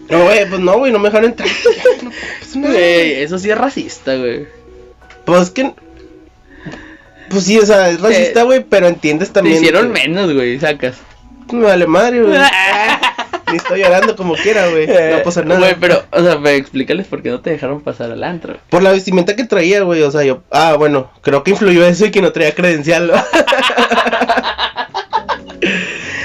No, 0.08 0.24
güey, 0.24 0.48
pues 0.48 0.60
no, 0.60 0.78
güey, 0.78 0.92
no 0.92 0.98
me 0.98 1.08
dejaron 1.08 1.30
entrar. 1.30 1.48
No, 1.48 2.10
pues, 2.40 2.56
no, 2.56 2.68
Güey, 2.68 3.12
eso 3.22 3.38
sí 3.38 3.50
es 3.50 3.58
racista, 3.58 4.14
güey. 4.16 4.46
Pues 5.24 5.50
que. 5.50 5.72
Pues 7.28 7.44
sí, 7.44 7.58
o 7.58 7.66
sea, 7.66 7.90
es 7.90 8.00
racista, 8.00 8.44
güey, 8.44 8.64
pero 8.68 8.86
entiendes 8.86 9.28
Te 9.28 9.34
también. 9.34 9.56
hicieron 9.56 9.92
que- 9.92 10.00
menos, 10.00 10.32
güey, 10.32 10.58
sacas. 10.60 10.96
Me 11.52 11.62
vale 11.64 11.86
madre, 11.86 12.22
güey. 12.22 12.38
Ni 13.50 13.56
estoy 13.58 13.80
llorando 13.80 14.16
como 14.16 14.34
quiera, 14.34 14.68
güey. 14.68 14.86
No 14.86 15.22
pasa 15.22 15.42
nada. 15.42 15.60
Güey, 15.60 15.76
pero, 15.80 16.02
o 16.10 16.22
sea, 16.22 16.38
me 16.38 16.56
explícales 16.56 17.06
por 17.06 17.22
qué 17.22 17.30
no 17.30 17.40
te 17.40 17.50
dejaron 17.50 17.80
pasar 17.80 18.10
al 18.10 18.24
antro. 18.24 18.56
Por 18.70 18.82
la 18.82 18.92
vestimenta 18.92 19.36
que 19.36 19.44
traía, 19.44 19.82
güey, 19.82 20.02
o 20.02 20.10
sea, 20.10 20.24
yo. 20.24 20.42
Ah, 20.50 20.74
bueno, 20.78 21.10
creo 21.22 21.42
que 21.42 21.52
influyó 21.52 21.86
eso 21.86 22.06
y 22.06 22.10
que 22.10 22.22
no 22.22 22.32
traía 22.32 22.54
credencial. 22.54 23.12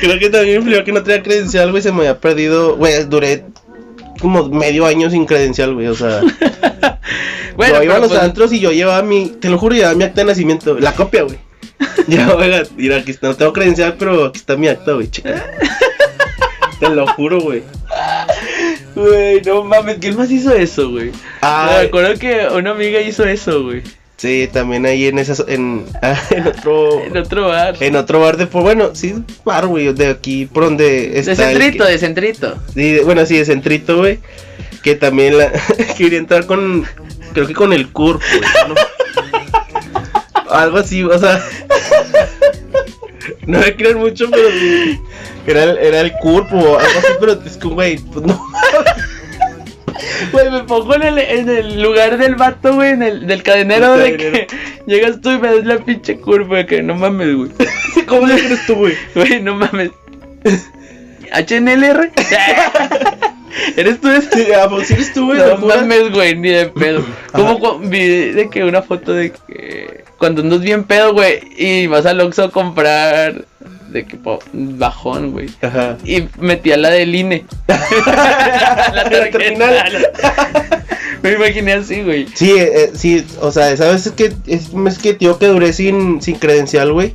creo 0.01 0.19
que 0.19 0.29
también 0.29 0.57
influyó 0.57 0.83
que 0.83 0.91
no 0.91 1.03
traía 1.03 1.21
credencial, 1.23 1.71
güey, 1.71 1.83
se 1.83 1.91
me 1.91 1.99
había 1.99 2.19
perdido. 2.19 2.75
Güey, 2.75 3.05
duré 3.05 3.45
como 4.19 4.49
medio 4.49 4.85
año 4.85 5.09
sin 5.09 5.25
credencial, 5.25 5.73
güey, 5.73 5.87
o 5.87 5.95
sea. 5.95 6.21
Bueno, 7.53 7.75
yo 7.75 7.83
iba 7.83 7.95
a 7.97 7.99
los 7.99 8.07
pues, 8.07 8.21
antros 8.21 8.53
y 8.53 8.59
yo 8.61 8.71
llevaba 8.71 9.03
mi, 9.03 9.27
te 9.27 9.49
lo 9.49 9.57
juro, 9.57 9.75
llevaba 9.75 9.93
mi 9.93 10.05
acta 10.05 10.21
de 10.21 10.27
nacimiento, 10.27 10.79
la 10.79 10.93
copia, 10.93 11.23
güey. 11.23 11.37
Ya, 12.07 12.33
oiga, 12.33 12.63
mira, 12.77 12.97
aquí 12.97 13.11
está, 13.11 13.27
no 13.27 13.35
tengo 13.35 13.51
credencial, 13.51 13.95
pero 13.99 14.25
aquí 14.25 14.39
está 14.39 14.55
mi 14.55 14.69
acta, 14.69 14.93
güey, 14.93 15.11
chica. 15.11 15.43
Te 16.81 16.89
lo 16.89 17.07
juro, 17.07 17.39
güey. 17.39 17.63
Güey, 18.95 19.41
no 19.43 19.63
mames, 19.63 19.97
¿quién 20.01 20.17
más 20.17 20.29
hizo 20.29 20.53
eso, 20.53 20.89
güey? 20.91 21.11
Me 21.41 21.87
acuerdo 21.87 22.19
que 22.19 22.47
una 22.53 22.71
amiga 22.71 22.99
hizo 22.99 23.23
eso, 23.23 23.63
güey. 23.63 23.83
sí, 24.17 24.49
también 24.51 24.85
ahí 24.85 25.05
en 25.07 25.17
esas, 25.19 25.45
en, 25.47 25.85
ah, 26.01 26.19
en 26.31 26.47
otro, 26.47 27.03
En 27.05 27.15
otro 27.17 27.47
bar. 27.47 27.75
en 27.79 27.95
otro 27.95 28.19
bar 28.19 28.35
de, 28.37 28.47
pues, 28.47 28.63
bueno, 28.63 28.89
sí, 28.93 29.15
bar, 29.45 29.67
güey, 29.67 29.93
de 29.93 30.07
aquí, 30.07 30.45
por 30.47 30.65
donde 30.65 31.17
está 31.19 31.33
de 31.35 31.51
el 31.53 31.57
centrito, 31.61 31.85
que- 31.85 31.91
de 31.91 31.97
centrito. 31.97 32.55
sí, 32.73 32.91
de- 32.93 33.03
bueno, 33.03 33.25
sí, 33.25 33.37
de 33.37 33.45
centrito, 33.45 33.97
güey, 33.97 34.19
que 34.83 34.95
también 34.95 35.37
la, 35.37 35.51
quería 35.97 36.19
entrar 36.19 36.45
con, 36.45 36.85
creo 37.33 37.47
que 37.47 37.53
con 37.53 37.71
el 37.73 37.89
CURP, 37.91 38.21
güey, 38.21 38.49
¿no? 38.67 38.75
Algo 40.51 40.79
así, 40.79 41.01
o 41.03 41.17
sea, 41.17 41.41
no 43.47 43.59
me 43.59 43.75
crean 43.75 43.97
mucho, 43.99 44.29
pero 44.29 44.49
sí, 44.51 44.99
era 45.47 45.63
el, 45.63 45.77
era 45.77 46.01
el 46.01 46.13
CURP 46.13 46.53
o 46.53 46.57
algo 46.57 46.99
así, 46.99 47.07
pero 47.19 47.33
es 47.33 47.57
que, 47.57 47.67
güey, 47.67 47.97
pues 47.97 48.25
no, 48.25 48.39
Güey, 50.31 50.49
me 50.51 50.63
pongo 50.63 50.95
en 50.95 51.03
el, 51.03 51.17
en 51.17 51.49
el 51.49 51.81
lugar 51.81 52.17
del 52.17 52.35
vato, 52.35 52.75
güey, 52.75 52.91
en 52.91 53.03
el, 53.03 53.27
del 53.27 53.43
cadenero 53.43 53.95
El 53.95 54.01
de 54.01 54.17
que 54.17 54.47
llegas 54.87 55.21
tú 55.21 55.31
y 55.31 55.39
me 55.39 55.55
das 55.55 55.65
la 55.65 55.77
pinche 55.79 56.17
curva, 56.17 56.57
de 56.57 56.65
que 56.65 56.83
no 56.83 56.95
mames, 56.95 57.35
güey. 57.35 57.51
¿cómo 58.07 58.27
le 58.27 58.35
crees 58.35 58.65
tú, 58.65 58.75
güey? 58.75 58.95
Güey, 59.15 59.41
no 59.41 59.55
mames. 59.55 59.91
HNLR. 61.33 62.11
¿Eres 63.77 64.01
tú 64.01 64.09
ese? 64.09 64.45
Sí, 64.45 64.51
ah, 64.53 64.67
pues 64.69 64.91
eres 64.91 65.13
tú, 65.13 65.27
güey, 65.27 65.39
No 65.39 65.57
mames, 65.57 66.11
güey, 66.11 66.35
ni 66.35 66.49
de 66.49 66.67
pedo. 66.67 67.03
Como 67.31 67.79
vi 67.79 68.31
de 68.31 68.49
que 68.49 68.63
una 68.63 68.81
foto 68.81 69.13
de 69.13 69.31
que 69.31 70.03
cuando 70.17 70.41
andas 70.41 70.61
bien 70.61 70.83
pedo, 70.83 71.13
güey, 71.13 71.39
y 71.57 71.87
vas 71.87 72.05
al 72.05 72.21
Oxxo 72.21 72.43
a 72.45 72.51
comprar 72.51 73.45
de 73.89 74.05
que 74.05 74.17
po- 74.17 74.39
bajón, 74.53 75.31
güey. 75.31 75.49
Y 76.03 76.23
metía 76.39 76.77
la 76.77 76.89
del 76.89 77.13
INE. 77.13 77.45
la 77.67 79.09
terminal. 79.09 80.07
Me 81.21 81.33
imaginé 81.33 81.73
así, 81.73 82.01
güey. 82.01 82.27
Sí, 82.33 82.51
eh, 82.57 82.91
sí, 82.95 83.25
o 83.41 83.51
sea, 83.51 83.75
¿sabes? 83.77 84.07
Es 84.07 84.13
que 84.13 84.33
es, 84.47 84.69
es 84.87 84.97
que 84.97 85.13
tío 85.13 85.37
que 85.37 85.47
duré 85.47 85.71
sin, 85.71 86.21
sin 86.21 86.35
credencial, 86.37 86.91
güey. 86.93 87.13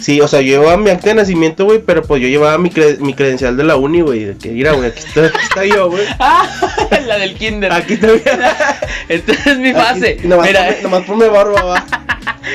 Sí, 0.00 0.20
o 0.20 0.26
sea, 0.28 0.40
yo 0.40 0.58
llevaba 0.60 0.76
mi 0.76 0.90
acta 0.90 1.10
de 1.10 1.14
nacimiento, 1.16 1.64
güey, 1.66 1.78
pero 1.78 2.02
pues 2.02 2.22
yo 2.22 2.28
llevaba 2.28 2.56
mi, 2.58 2.70
cre- 2.70 2.98
mi 3.00 3.12
credencial 3.14 3.56
de 3.56 3.64
la 3.64 3.76
uni, 3.76 4.00
güey. 4.00 4.24
de 4.24 4.36
Que 4.36 4.48
mira, 4.50 4.72
güey, 4.72 4.88
aquí 4.88 4.98
está, 5.00 5.26
aquí 5.26 5.38
está 5.42 5.64
yo, 5.64 5.90
güey. 5.90 6.04
Ah, 6.18 6.48
la 7.06 7.18
del 7.18 7.34
kinder. 7.34 7.70
Aquí 7.72 7.96
también. 7.96 8.22
Esta 9.08 9.32
es 9.50 9.58
mi 9.58 9.72
fase. 9.72 10.16
Aquí- 10.18 10.26
nomás, 10.28 10.46
Mira, 10.46 10.60
ponme, 10.66 10.82
nomás 10.82 11.02
ponme 11.04 11.28
barba, 11.28 11.62
va. 11.62 11.86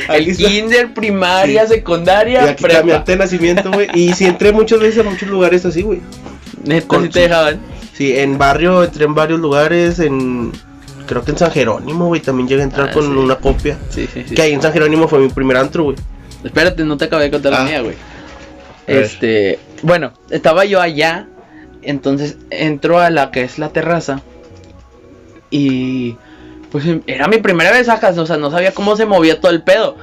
El 0.10 0.27
está. 0.29 0.47
kinder, 0.47 0.93
primaria, 0.93 1.65
Sí. 1.67 1.73
Y 1.73 1.75
secundaria, 1.77 2.43
aquí 2.43 2.65
está 2.65 2.79
mi 2.79 2.84
prepa. 2.86 2.97
acta 2.97 3.12
de 3.12 3.17
nacimiento, 3.19 3.71
güey. 3.71 3.88
Y 3.93 4.13
sí 4.13 4.25
entré 4.25 4.51
muchas 4.51 4.79
veces 4.79 5.05
a 5.05 5.10
muchos 5.10 5.29
lugares 5.29 5.63
así, 5.65 5.84
güey. 5.84 6.01
Neta, 6.63 6.99
sí 7.01 7.10
te 7.10 7.19
dejaban. 7.21 7.60
Sí, 7.93 8.17
en 8.17 8.38
barrio 8.38 8.84
entré 8.84 9.05
en 9.05 9.13
varios 9.15 9.39
lugares, 9.39 9.99
en... 9.99 10.51
Creo 11.08 11.23
que 11.23 11.31
en 11.31 11.38
San 11.38 11.51
Jerónimo, 11.51 12.08
güey, 12.08 12.19
también 12.19 12.47
llegué 12.49 12.62
a 12.62 12.65
entrar 12.65 12.89
Ah, 12.89 12.91
con 12.91 13.03
sí. 13.03 13.10
una 13.12 13.36
copia. 13.36 13.77
Sí, 13.89 14.10
sí, 14.12 14.23
sí. 14.27 14.34
Que 14.34 14.41
ahí 14.41 14.53
en 14.53 14.62
San 14.62 14.73
Jerónimo 14.73 15.08
fue 15.08 15.19
mi 15.19 15.29
primer 15.29 15.55
antro, 15.58 15.84
güey. 15.84 15.95
Espérate, 16.45 16.84
no 16.86 16.95
te 16.97 17.05
acabé 17.05 17.25
de 17.25 17.31
contar 17.31 17.51
la 17.51 17.62
Ah. 17.62 17.65
mía, 17.65 17.81
güey. 17.81 17.95
Este, 18.88 19.60
bueno, 19.81 20.13
estaba 20.29 20.63
yo 20.65 20.79
allá 20.79 21.27
Entonces 21.81 22.38
entro 22.51 22.99
a 22.99 23.10
la 23.10 23.29
que 23.31 23.43
es 23.43 23.60
la 23.60 23.69
terraza. 23.69 24.21
Y 25.51 26.15
pues 26.71 26.84
era 27.08 27.27
mi 27.27 27.38
primera 27.38 27.71
vez, 27.71 27.86
sacas, 27.86 28.17
o 28.17 28.25
sea, 28.25 28.38
no 28.38 28.49
sabía 28.51 28.73
cómo 28.73 28.95
se 28.97 29.05
movía 29.05 29.39
todo 29.39 29.51
el 29.51 29.62
pedo. 29.62 29.95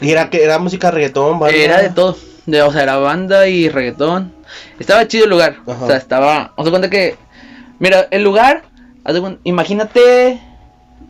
Y 0.00 0.10
era 0.10 0.30
que 0.30 0.42
era 0.42 0.58
música 0.58 0.90
reggaetón, 0.90 1.38
banda? 1.38 1.56
Era 1.56 1.80
de 1.80 1.90
todo. 1.90 2.16
De, 2.46 2.60
o 2.62 2.72
sea, 2.72 2.82
era 2.82 2.96
banda 2.96 3.46
y 3.46 3.68
reggaetón. 3.68 4.32
Estaba 4.80 5.06
chido 5.06 5.24
el 5.24 5.30
lugar. 5.30 5.56
Ajá. 5.66 5.84
O 5.84 5.86
sea, 5.86 5.96
estaba. 5.96 6.52
Os 6.56 6.68
cuenta 6.70 6.90
que. 6.90 7.16
Mira, 7.78 8.08
el 8.10 8.24
lugar. 8.24 8.64
Imagínate. 9.44 10.40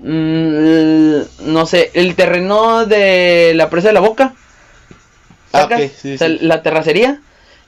mm, 0.01 1.53
no 1.53 1.67
sé, 1.67 1.91
el 1.95 2.15
terreno 2.15 2.87
de 2.87 3.53
la 3.55 3.71
presa 3.71 3.89
de 3.89 3.95
la 3.95 4.01
boca. 4.01 4.35
Ah, 5.53 5.69
sí, 5.69 6.15
o 6.15 6.19
sea, 6.19 6.29
sí. 6.29 6.39
la 6.41 6.63
terracería, 6.63 7.21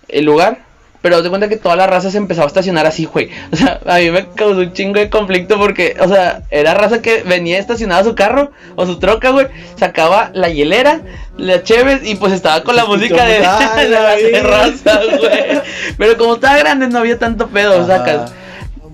el 0.09 0.25
lugar. 0.25 0.71
Pero 1.03 1.23
de 1.23 1.31
cuenta 1.31 1.49
que 1.49 1.57
toda 1.57 1.77
la 1.77 1.87
raza 1.87 2.11
se 2.11 2.19
empezaba 2.19 2.45
a 2.45 2.49
estacionar 2.49 2.87
así, 2.87 3.07
güey. 3.07 3.31
O 3.53 3.57
sea, 3.57 3.81
a 3.87 3.99
mí 3.99 4.11
me 4.11 4.29
causó 4.29 4.61
un 4.61 4.73
chingo 4.75 4.99
de 4.99 5.09
conflicto 5.09 5.57
porque, 5.57 5.97
o 5.99 6.09
sea, 6.09 6.43
era 6.51 6.75
raza 6.75 7.01
que 7.01 7.23
venía 7.23 7.59
estacionada 7.59 8.05
su 8.05 8.15
carro 8.15 8.53
o 8.77 8.85
su 8.85 8.99
troca, 8.99 9.31
güey. 9.31 9.47
Sacaba 9.77 10.31
la 10.35 10.51
hielera, 10.51 11.01
la 11.39 11.63
cheves 11.63 12.07
y 12.07 12.17
pues 12.17 12.33
estaba 12.33 12.63
con 12.63 12.77
la 12.77 12.85
música 12.87 13.25
de, 13.25 13.39
de 13.83 13.89
la 13.89 14.17
terraza, 14.17 15.01
güey. 15.19 15.63
Pero 15.97 16.19
como 16.19 16.35
estaba 16.35 16.59
grande 16.59 16.89
no 16.89 16.99
había 16.99 17.19
tanto 17.19 17.49
pedo, 17.49 17.87
sacas. 17.87 18.33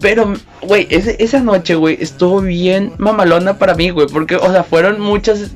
Pero, 0.00 0.34
güey, 0.60 0.86
esa 0.90 1.40
noche, 1.40 1.74
güey, 1.74 1.96
estuvo 2.00 2.40
bien 2.42 2.92
mamalona 2.98 3.58
para 3.58 3.74
mí, 3.74 3.90
güey. 3.90 4.06
Porque, 4.06 4.36
o 4.36 4.52
sea, 4.52 4.62
fueron 4.62 5.00
muchas 5.00 5.52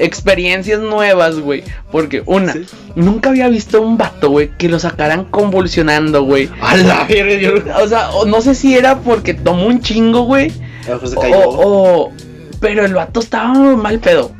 experiencias 0.00 0.80
nuevas, 0.80 1.38
güey. 1.38 1.62
Porque, 1.92 2.22
una, 2.26 2.52
Sí. 2.52 2.66
nunca 2.96 3.30
había 3.30 3.48
visto 3.48 3.80
un 3.80 3.96
vato, 3.96 4.30
güey, 4.30 4.50
que 4.58 4.68
lo 4.68 4.78
sacaran 4.78 5.24
convulsionando, 5.26 6.22
güey. 6.24 6.48
A 6.60 6.76
la 6.76 7.04
verga, 7.04 7.78
O 7.82 7.88
sea, 7.88 8.08
no 8.26 8.40
sé 8.40 8.54
si 8.54 8.76
era 8.76 8.98
porque 8.98 9.34
tomó 9.34 9.66
un 9.66 9.80
chingo, 9.80 10.22
güey. 10.22 10.52
O, 11.16 11.30
o- 11.46 12.12
pero 12.60 12.84
el 12.84 12.94
vato 12.94 13.20
estaba 13.20 13.54
mal 13.76 13.98
pedo. 14.00 14.32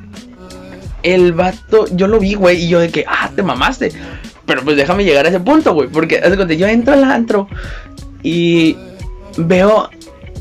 El 1.03 1.33
vato, 1.33 1.87
yo 1.93 2.07
lo 2.09 2.19
vi, 2.19 2.35
güey, 2.35 2.65
y 2.65 2.69
yo 2.69 2.79
de 2.81 2.91
que, 2.91 3.05
ah, 3.09 3.31
te 3.35 3.43
mamaste. 3.43 3.93
Pero 4.45 4.63
pues 4.63 4.77
déjame 4.77 5.05
llegar 5.05 5.25
a 5.25 5.29
ese 5.29 5.41
punto, 5.41 5.73
güey. 5.75 5.89
Porque 5.89 6.21
yo 6.59 6.67
entro 6.67 6.95
al 6.95 7.05
antro 7.05 7.49
y 8.23 8.77
veo. 9.37 9.89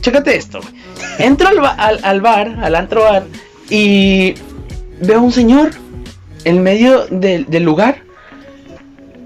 Chécate 0.01 0.35
esto, 0.35 0.59
güey. 0.61 0.73
Entro 1.19 1.47
al, 1.49 1.59
ba- 1.59 1.75
al, 1.77 1.99
al 2.03 2.21
bar, 2.21 2.57
al 2.61 2.75
antro 2.75 3.03
bar, 3.03 3.23
y 3.69 4.33
veo 5.01 5.19
a 5.19 5.21
un 5.21 5.31
señor 5.31 5.71
en 6.45 6.63
medio 6.63 7.05
del- 7.07 7.45
del 7.47 7.63
lugar 7.63 8.01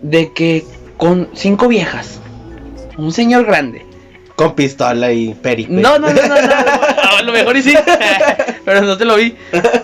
de 0.02 0.32
que 0.34 0.66
con 0.98 1.30
cinco 1.34 1.68
viejas. 1.68 2.20
Un 2.98 3.12
señor 3.12 3.46
grande. 3.46 3.86
Con 4.36 4.56
pistola 4.56 5.12
y 5.12 5.34
perico. 5.36 5.72
No, 5.74 6.00
no, 6.00 6.10
no, 6.12 6.22
no, 6.22 6.28
no, 6.28 6.36
A 7.18 7.22
lo 7.22 7.32
mejor 7.32 7.56
y 7.58 7.62
sí. 7.62 7.74
pero 8.66 8.82
no 8.82 8.98
te 8.98 9.06
lo 9.06 9.16
vi. 9.16 9.36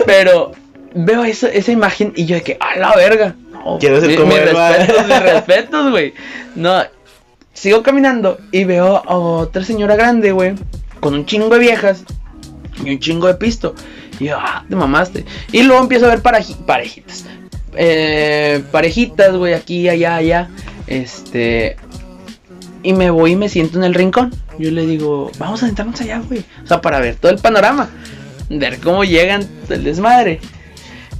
Pero 0.05 0.51
veo 0.93 1.23
eso, 1.23 1.47
esa 1.47 1.71
imagen 1.71 2.13
y 2.15 2.25
yo 2.25 2.35
de 2.35 2.41
que, 2.43 2.57
a 2.59 2.77
la 2.77 2.95
verga. 2.95 3.35
No, 3.51 3.77
Quiero 3.79 3.99
ser 3.99 4.09
mi- 4.09 4.15
como 4.15 4.33
mis 4.33 4.41
respetos, 4.41 5.07
mis 5.07 5.19
respetos, 5.33 5.91
güey. 5.91 6.13
No, 6.55 6.81
sigo 7.53 7.83
caminando 7.83 8.39
y 8.51 8.63
veo 8.63 8.97
a 9.05 9.15
otra 9.17 9.63
señora 9.63 9.95
grande, 9.95 10.31
güey, 10.31 10.55
con 10.99 11.13
un 11.13 11.25
chingo 11.25 11.49
de 11.49 11.59
viejas 11.59 12.03
y 12.83 12.91
un 12.91 12.99
chingo 12.99 13.27
de 13.27 13.35
pisto. 13.35 13.75
Y 14.19 14.25
yo, 14.25 14.37
ah, 14.39 14.63
te 14.67 14.75
mamaste. 14.75 15.25
Y 15.51 15.63
luego 15.63 15.81
empiezo 15.81 16.05
a 16.05 16.09
ver 16.09 16.21
pareji- 16.21 16.57
parejitas. 16.65 17.25
Eh, 17.75 18.63
parejitas, 18.71 19.35
güey, 19.35 19.53
aquí, 19.53 19.87
allá, 19.89 20.15
allá. 20.15 20.49
Este. 20.87 21.77
Y 22.83 22.93
me 22.93 23.09
voy 23.09 23.31
y 23.31 23.35
me 23.35 23.49
siento 23.49 23.77
en 23.77 23.83
el 23.83 23.93
rincón. 23.93 24.33
Yo 24.57 24.71
le 24.71 24.85
digo, 24.85 25.31
vamos 25.37 25.61
a 25.63 25.67
sentarnos 25.67 25.99
allá, 26.01 26.21
güey. 26.27 26.43
O 26.63 26.67
sea, 26.67 26.81
para 26.81 26.99
ver 26.99 27.15
todo 27.15 27.31
el 27.31 27.37
panorama. 27.39 27.89
Ver 28.49 28.79
cómo 28.79 29.03
llegan 29.03 29.47
el 29.69 29.83
desmadre. 29.83 30.39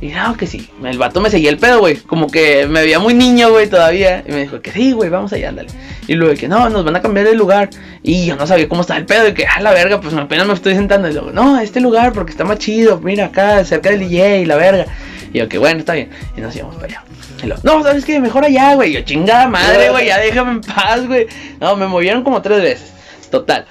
Y 0.01 0.07
no, 0.09 0.37
que 0.37 0.47
sí. 0.47 0.69
El 0.81 0.97
vato 0.97 1.19
me 1.19 1.29
seguía 1.29 1.49
el 1.49 1.57
pedo, 1.57 1.79
güey. 1.79 1.97
Como 1.97 2.27
que 2.27 2.65
me 2.67 2.81
veía 2.81 2.99
muy 2.99 3.13
niño, 3.13 3.49
güey, 3.49 3.67
todavía. 3.67 4.23
Y 4.25 4.31
me 4.31 4.41
dijo 4.41 4.61
que 4.61 4.71
sí, 4.71 4.93
güey, 4.93 5.09
vamos 5.09 5.33
allá, 5.33 5.49
ándale. 5.49 5.69
Y 6.07 6.13
luego 6.13 6.35
que 6.35 6.47
no, 6.47 6.69
nos 6.69 6.85
van 6.85 6.95
a 6.95 7.01
cambiar 7.01 7.27
de 7.27 7.35
lugar. 7.35 7.69
Y 8.01 8.25
yo 8.25 8.37
no 8.37 8.47
sabía 8.47 8.69
cómo 8.69 8.81
estaba 8.81 8.97
el 8.97 9.05
pedo. 9.05 9.27
Y 9.27 9.33
que, 9.33 9.45
a 9.45 9.59
la 9.59 9.71
verga, 9.71 9.99
pues 9.99 10.13
apenas 10.13 10.47
me 10.47 10.53
estoy 10.53 10.75
sentando. 10.75 11.09
Y 11.09 11.13
luego, 11.13 11.31
no, 11.31 11.59
este 11.59 11.81
lugar 11.81 12.13
porque 12.13 12.31
está 12.31 12.45
más 12.45 12.59
chido. 12.59 13.01
Mira 13.01 13.25
acá, 13.25 13.65
cerca 13.65 13.89
del 13.89 13.99
DJ 13.99 14.45
la 14.45 14.55
verga. 14.55 14.85
Y 15.33 15.39
yo, 15.39 15.49
que 15.49 15.57
bueno, 15.57 15.79
está 15.79 15.93
bien. 15.93 16.09
Y 16.37 16.39
nos 16.39 16.55
íbamos 16.55 16.75
para 16.75 16.87
allá. 16.87 17.03
Y 17.43 17.47
luego, 17.47 17.61
no, 17.65 17.83
¿sabes 17.83 18.05
qué? 18.05 18.21
Mejor 18.21 18.45
allá, 18.45 18.75
güey. 18.75 18.93
Yo, 18.93 19.01
chingada 19.01 19.47
madre, 19.47 19.89
güey, 19.89 20.07
ya 20.07 20.17
déjame 20.17 20.51
en 20.51 20.61
paz, 20.61 21.05
güey. 21.07 21.27
No, 21.59 21.75
me 21.75 21.87
movieron 21.87 22.23
como 22.23 22.41
tres 22.41 22.61
veces. 22.61 22.93
Total. 23.29 23.65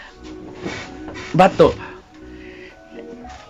Vato. 1.33 1.75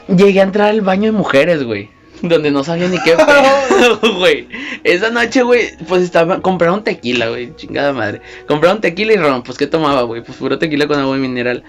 Llegué 0.07 0.41
a 0.41 0.45
entrar 0.45 0.69
al 0.69 0.81
baño 0.81 1.11
de 1.11 1.19
mujeres, 1.19 1.65
güey. 1.65 1.98
Donde 2.23 2.51
no 2.51 2.65
sabía 2.65 2.89
ni 2.89 2.99
qué 3.03 3.17
güey. 4.17 4.49
Esa 4.85 5.11
noche, 5.11 5.43
güey, 5.43 5.77
pues 5.87 6.03
estaba. 6.03 6.41
Compraron 6.41 6.85
tequila, 6.85 7.29
güey. 7.29 7.55
Chingada 7.57 7.93
madre. 7.93 8.21
Compraron 8.47 8.81
tequila 8.81 9.13
y 9.13 9.17
ron. 9.17 9.43
Pues, 9.43 9.59
¿qué 9.59 9.67
tomaba, 9.67 10.03
güey? 10.03 10.23
Pues 10.23 10.39
puro 10.39 10.59
tequila 10.59 10.87
con 10.87 10.99
agua 10.99 11.17
mineral. 11.17 11.65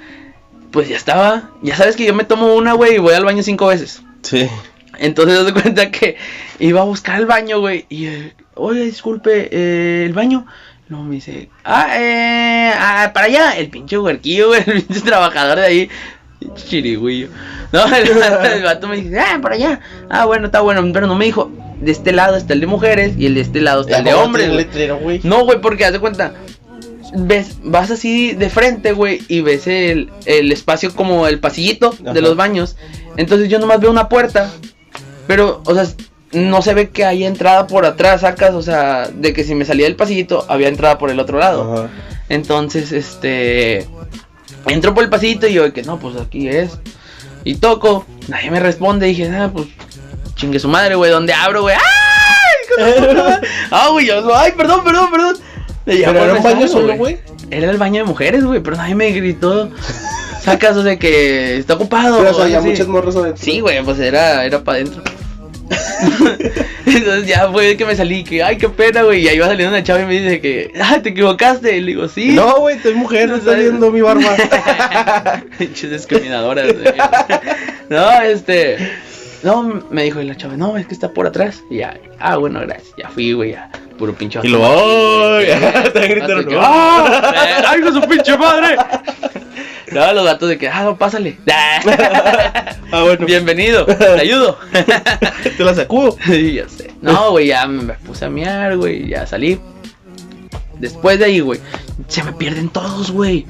Pues 0.71 0.89
ya 0.89 0.95
estaba. 0.95 1.51
Ya 1.61 1.75
sabes 1.75 1.95
que 1.95 2.05
yo 2.05 2.13
me 2.13 2.23
tomo 2.23 2.55
una, 2.55 2.73
güey, 2.73 2.95
y 2.95 2.99
voy 2.99 3.13
al 3.13 3.25
baño 3.25 3.43
cinco 3.43 3.67
veces. 3.67 4.01
Sí. 4.21 4.47
Entonces, 4.97 5.45
se 5.45 5.53
cuenta 5.53 5.91
que 5.91 6.17
iba 6.59 6.81
a 6.81 6.85
buscar 6.85 7.19
el 7.19 7.25
baño, 7.25 7.59
güey. 7.59 7.85
Y, 7.89 8.07
eh, 8.07 8.33
oye, 8.55 8.81
disculpe, 8.81 9.49
eh, 9.51 10.05
el 10.05 10.13
baño. 10.13 10.45
No, 10.89 11.03
me 11.03 11.15
dice, 11.15 11.49
ah, 11.63 11.87
eh, 11.99 12.73
ah, 12.75 13.11
para 13.13 13.27
allá, 13.27 13.57
el 13.57 13.69
pinche 13.69 13.99
huerquillo, 13.99 14.47
güey, 14.47 14.63
el 14.65 14.83
pinche 14.83 15.01
trabajador 15.01 15.59
de 15.59 15.65
ahí. 15.65 15.89
Chirigüillo. 16.55 17.27
No, 17.71 17.85
el, 17.85 18.09
vato- 18.15 18.43
el 18.51 18.63
vato 18.63 18.87
me 18.87 18.95
dice, 18.97 19.19
ah, 19.19 19.37
para 19.41 19.53
allá. 19.55 19.79
Ah, 20.09 20.25
bueno, 20.25 20.47
está 20.47 20.61
bueno, 20.61 20.83
pero 20.91 21.05
no 21.05 21.13
me 21.15 21.25
dijo, 21.25 21.51
de 21.79 21.91
este 21.91 22.11
lado 22.11 22.35
está 22.35 22.53
el 22.53 22.61
de 22.61 22.65
mujeres 22.65 23.13
y 23.15 23.27
el 23.27 23.35
de 23.35 23.41
este 23.41 23.61
lado 23.61 23.81
está 23.81 23.99
el 23.99 24.05
de 24.05 24.11
¿Cómo 24.11 24.23
hombres. 24.23 24.45
tiene 24.45 24.55
güey". 24.55 24.65
letrero, 24.65 24.97
güey? 24.97 25.21
No, 25.23 25.45
güey, 25.45 25.61
porque 25.61 25.85
haz 25.85 25.91
de 25.93 25.99
cuenta. 25.99 26.33
Ves, 27.13 27.57
vas 27.63 27.91
así 27.91 28.33
de 28.33 28.49
frente, 28.49 28.91
güey, 28.93 29.21
y 29.27 29.41
ves 29.41 29.67
el, 29.67 30.09
el 30.25 30.51
espacio 30.51 30.95
como 30.95 31.27
el 31.27 31.39
pasillito 31.39 31.93
Ajá. 32.01 32.13
de 32.13 32.21
los 32.21 32.35
baños. 32.35 32.75
Entonces 33.17 33.49
yo 33.49 33.59
nomás 33.59 33.79
veo 33.79 33.91
una 33.91 34.09
puerta. 34.09 34.49
Pero, 35.27 35.61
o 35.65 35.73
sea, 35.75 35.85
no 36.31 36.61
se 36.63 36.73
ve 36.73 36.89
que 36.89 37.05
haya 37.05 37.27
entrada 37.27 37.67
por 37.67 37.85
atrás, 37.85 38.21
sacas, 38.21 38.55
o 38.55 38.61
sea, 38.63 39.09
de 39.13 39.33
que 39.33 39.43
si 39.43 39.53
me 39.53 39.65
salía 39.65 39.85
del 39.85 39.95
pasillito, 39.95 40.43
había 40.49 40.67
entrada 40.69 40.97
por 40.97 41.11
el 41.11 41.19
otro 41.19 41.37
lado. 41.37 41.71
Ajá. 41.71 41.89
Entonces, 42.29 42.91
este. 42.91 43.87
Entro 44.67 44.93
por 44.93 45.03
el 45.03 45.09
pasillito 45.09 45.47
y 45.47 45.53
yo, 45.53 45.71
que 45.73 45.83
no, 45.83 45.99
pues 45.99 46.15
aquí 46.17 46.47
es. 46.47 46.77
Y 47.43 47.55
toco, 47.55 48.05
nadie 48.27 48.51
me 48.51 48.59
responde. 48.59 49.07
Dije, 49.07 49.29
ah, 49.29 49.49
pues 49.53 49.67
chingue 50.35 50.59
su 50.59 50.67
madre, 50.67 50.95
güey, 50.95 51.11
¿dónde 51.11 51.33
abro, 51.33 51.61
güey? 51.63 51.75
¡Ay! 51.75 51.81
Ah, 53.71 53.89
güey, 53.91 54.07
yo, 54.07 54.35
ay, 54.35 54.53
perdón, 54.53 54.83
perdón, 54.83 55.11
perdón. 55.11 55.37
Ya, 55.85 56.07
Pero 56.07 56.25
era 56.25 56.33
un 56.35 56.43
baño 56.43 56.67
solo, 56.67 56.95
güey. 56.95 57.19
Era 57.49 57.71
el 57.71 57.77
baño 57.77 58.01
de 58.01 58.07
mujeres, 58.07 58.43
güey, 58.43 58.61
pero 58.61 58.77
nadie 58.77 58.95
me 58.95 59.09
gritó. 59.09 59.69
Sacas, 60.41 60.77
o 60.77 60.83
sea, 60.83 60.97
que 60.97 61.57
está 61.57 61.73
ocupado. 61.73 62.19
Pero 62.19 62.31
o 62.31 62.47
sea, 62.47 62.59
así. 62.59 62.69
muchas 62.69 62.87
morras 62.87 63.15
adentro. 63.15 63.43
Sí, 63.43 63.59
güey, 63.59 63.83
pues 63.83 63.99
era, 63.99 64.45
era 64.45 64.63
para 64.63 64.77
adentro. 64.77 65.03
Entonces 66.85 67.27
ya 67.27 67.49
fue 67.51 67.77
que 67.77 67.85
me 67.85 67.95
salí, 67.95 68.23
que 68.23 68.43
ay, 68.43 68.57
qué 68.57 68.69
pena, 68.69 69.03
güey. 69.03 69.21
Y 69.21 69.27
ahí 69.27 69.39
va 69.39 69.47
saliendo 69.47 69.75
una 69.75 69.83
chava 69.83 70.01
y 70.01 70.05
me 70.05 70.19
dice 70.19 70.41
que, 70.41 70.71
ah, 70.81 70.99
te 71.01 71.09
equivocaste. 71.09 71.77
Y 71.77 71.81
le 71.81 71.87
digo, 71.87 72.07
sí. 72.07 72.33
No, 72.33 72.59
güey, 72.59 72.79
soy 72.79 72.93
mujer, 72.93 73.29
no 73.29 73.35
está 73.35 73.53
viendo 73.53 73.91
mi 73.91 74.01
barba. 74.01 74.35
Pinches 75.57 75.91
discriminadoras, 75.91 76.73
güey. 76.73 76.93
No, 77.89 78.21
este. 78.21 78.77
No, 79.43 79.63
me 79.89 80.03
dijo 80.03 80.21
la 80.21 80.35
chava, 80.35 80.57
no, 80.57 80.77
es 80.77 80.85
que 80.87 80.93
está 80.93 81.11
por 81.11 81.25
atrás. 81.25 81.63
Y 81.69 81.77
ya, 81.77 81.97
ah, 82.19 82.37
bueno, 82.37 82.59
gracias. 82.61 82.93
Ya 82.97 83.09
fui, 83.09 83.33
güey, 83.33 83.51
ya. 83.51 83.69
Puro 83.97 84.13
pinche 84.13 84.39
y 84.43 84.47
lo 84.49 84.59
vato. 84.59 85.35
¡ay! 85.37 85.91
Te 85.93 86.07
gritaron. 86.07 86.47
¡Ah! 86.57 87.33
¡Ay, 87.67 87.81
su 87.91 88.01
pinche 88.01 88.37
madre! 88.37 88.77
No, 89.91 90.13
los 90.13 90.25
gatos 90.25 90.49
de 90.49 90.57
que, 90.57 90.69
ah, 90.69 90.83
no, 90.83 90.97
pásale. 90.97 91.37
Ah, 92.91 93.03
bueno. 93.03 93.27
Bienvenido, 93.27 93.85
te 93.85 94.03
ayudo. 94.19 94.57
Te 95.57 95.63
la 95.63 95.75
sacudo. 95.75 96.17
Sí, 96.25 96.53
ya 96.53 96.67
sé. 96.67 96.91
No, 97.03 97.29
güey, 97.31 97.47
ya 97.47 97.67
me 97.67 97.93
puse 97.93 98.25
a 98.25 98.31
miar, 98.31 98.77
güey, 98.77 99.07
ya 99.07 99.27
salí. 99.27 99.59
Después 100.79 101.19
de 101.19 101.25
ahí, 101.25 101.39
güey, 101.39 101.59
se 102.07 102.23
me 102.23 102.33
pierden 102.33 102.69
todos, 102.69 103.11
güey. 103.11 103.45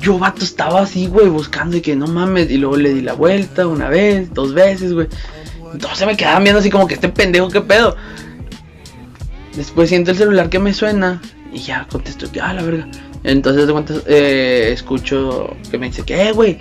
Yo, 0.00 0.16
vato, 0.16 0.44
estaba 0.44 0.82
así, 0.82 1.08
güey, 1.08 1.26
buscando 1.26 1.76
y 1.76 1.80
que 1.80 1.96
no 1.96 2.06
mames. 2.06 2.52
Y 2.52 2.58
luego 2.58 2.76
le 2.76 2.94
di 2.94 3.00
la 3.00 3.14
vuelta 3.14 3.66
una 3.66 3.88
vez, 3.88 4.32
dos 4.32 4.54
veces, 4.54 4.92
güey. 4.92 5.08
Entonces 5.72 6.06
me 6.06 6.16
quedaban 6.16 6.44
viendo 6.44 6.60
así 6.60 6.70
como 6.70 6.86
que 6.86 6.94
este 6.94 7.08
pendejo, 7.08 7.48
¿qué 7.48 7.62
pedo? 7.62 7.96
Después 9.56 9.88
siento 9.88 10.12
el 10.12 10.16
celular 10.16 10.48
que 10.50 10.60
me 10.60 10.72
suena 10.72 11.20
y 11.52 11.58
ya 11.58 11.84
contesto 11.90 12.30
que, 12.30 12.40
ah, 12.40 12.52
la 12.52 12.62
verga. 12.62 12.86
Entonces 13.24 13.66
de 13.66 14.02
eh, 14.06 14.70
escucho 14.72 15.56
que 15.70 15.78
me 15.78 15.86
dice 15.86 16.02
que, 16.02 16.28
eh, 16.28 16.32
güey, 16.32 16.58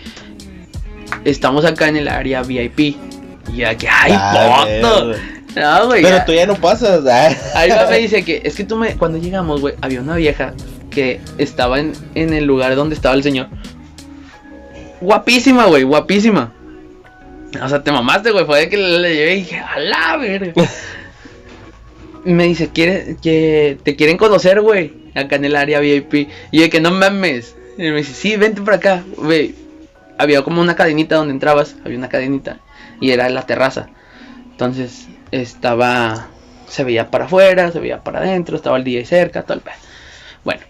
estamos 1.24 1.65
acá 1.65 1.88
en 1.88 1.98
el 1.98 2.08
área 2.08 2.41
VIP. 2.43 2.80
Y 2.80 3.58
ya 3.58 3.76
que, 3.78 3.88
ay, 3.88 4.12
Ah, 4.13 4.65
foto. 4.82 5.13
No, 5.56 5.88
güey. 5.88 6.04
Pero 6.04 6.17
ya. 6.17 6.26
tú 6.26 6.34
ya 6.34 6.46
no 6.46 6.56
pasas. 6.56 7.06
ah. 7.08 7.30
Ahí 7.56 7.70
va, 7.70 7.88
me 7.89 7.98
dice 8.00 8.24
que 8.24 8.41
es 8.43 8.56
que 8.56 8.63
tú 8.63 8.76
me. 8.76 8.96
Cuando 8.96 9.17
llegamos, 9.17 9.62
güey, 9.62 9.76
había 9.82 10.02
una 10.02 10.15
vieja 10.15 10.54
que 10.89 11.20
estaba 11.38 11.80
en, 11.80 11.93
en 12.15 12.34
el 12.34 12.46
lugar 12.46 12.76
donde 12.76 12.96
estaba 12.96 13.15
el 13.15 13.24
señor. 13.24 13.48
Guapísima, 15.00 15.65
güey, 15.65 15.84
guapísima. 15.84 16.54
O 17.62 17.70
sea, 17.70 17.84
te 17.84 17.91
mamaste, 17.91 18.32
güey. 18.32 18.46
Fue 18.46 18.60
de 18.60 18.70
que 18.70 18.78
le, 18.78 19.15
llevé 19.15 19.36
y 19.36 19.39
dije, 19.39 19.60
a 19.60 19.80
la 19.80 20.17
verga. 20.17 20.54
me 22.24 22.43
dice, 22.46 22.70
¿quiere, 22.74 23.15
que 23.22 23.78
te 23.84 23.96
quieren 23.96 24.17
conocer, 24.17 24.62
güey, 24.62 24.93
acá 25.17 25.36
en 25.36 25.45
el 25.45 25.56
área 25.56 25.80
VIP. 25.80 26.30
Y 26.51 26.60
de 26.60 26.69
que 26.69 26.82
no 26.82 26.91
mames. 26.91 27.56
Y 27.77 27.84
me 27.84 27.97
dice, 27.97 28.13
sí, 28.13 28.38
vente 28.38 28.62
por 28.62 28.73
acá, 28.73 29.03
güey. 29.17 29.56
Había 30.17 30.41
como 30.41 30.62
una 30.62 30.75
cadenita 30.75 31.15
donde 31.15 31.34
entrabas, 31.34 31.75
había 31.86 31.97
una 31.97 32.10
cadenita. 32.10 32.60
Y 32.99 33.12
era 33.12 33.30
la 33.30 33.45
terraza. 33.45 33.89
Entonces, 34.51 35.08
estaba, 35.32 36.30
se 36.67 36.84
veía 36.84 37.12
para 37.12 37.25
afuera, 37.25 37.71
se 37.71 37.80
veía 37.80 38.03
para 38.03 38.19
adentro, 38.19 38.56
estaba 38.56 38.77
el 38.77 38.84
DJ 38.84 39.06
cerca, 39.06 39.43
todo 39.43 39.53
el 39.53 39.62
pedo. 39.62 39.75
Bueno, 40.43 40.62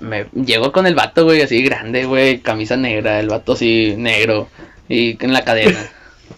me 0.00 0.26
llegó 0.32 0.72
con 0.72 0.86
el 0.86 0.94
vato, 0.94 1.24
güey, 1.24 1.42
así 1.42 1.62
grande, 1.62 2.04
güey, 2.04 2.38
camisa 2.38 2.76
negra, 2.76 3.20
el 3.20 3.28
vato 3.28 3.52
así 3.52 3.94
negro 3.98 4.48
y 4.88 5.22
en 5.22 5.32
la 5.32 5.42
cadena. 5.42 5.78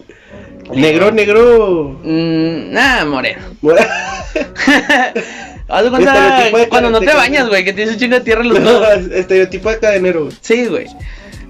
negro, 0.75 1.13
negro. 1.13 2.01
Mm, 2.03 2.73
nah, 2.73 3.05
moreno. 3.05 3.43
Haz 5.69 5.89
cuenta 5.89 6.45
de 6.51 6.69
cuando 6.69 6.91
no 6.91 7.01
te 7.01 7.13
bañas, 7.15 7.49
güey, 7.49 7.65
que 7.65 7.73
tienes 7.73 7.95
un 7.95 8.01
chingo 8.01 8.17
de 8.17 8.21
tierra 8.23 8.43
en 8.43 8.49
los 8.51 8.61
No, 8.61 8.85
estereotipo 9.15 9.71
de 9.71 9.79
cadenero. 9.79 10.25
güey. 10.25 10.37
Sí, 10.41 10.67
güey. 10.67 10.87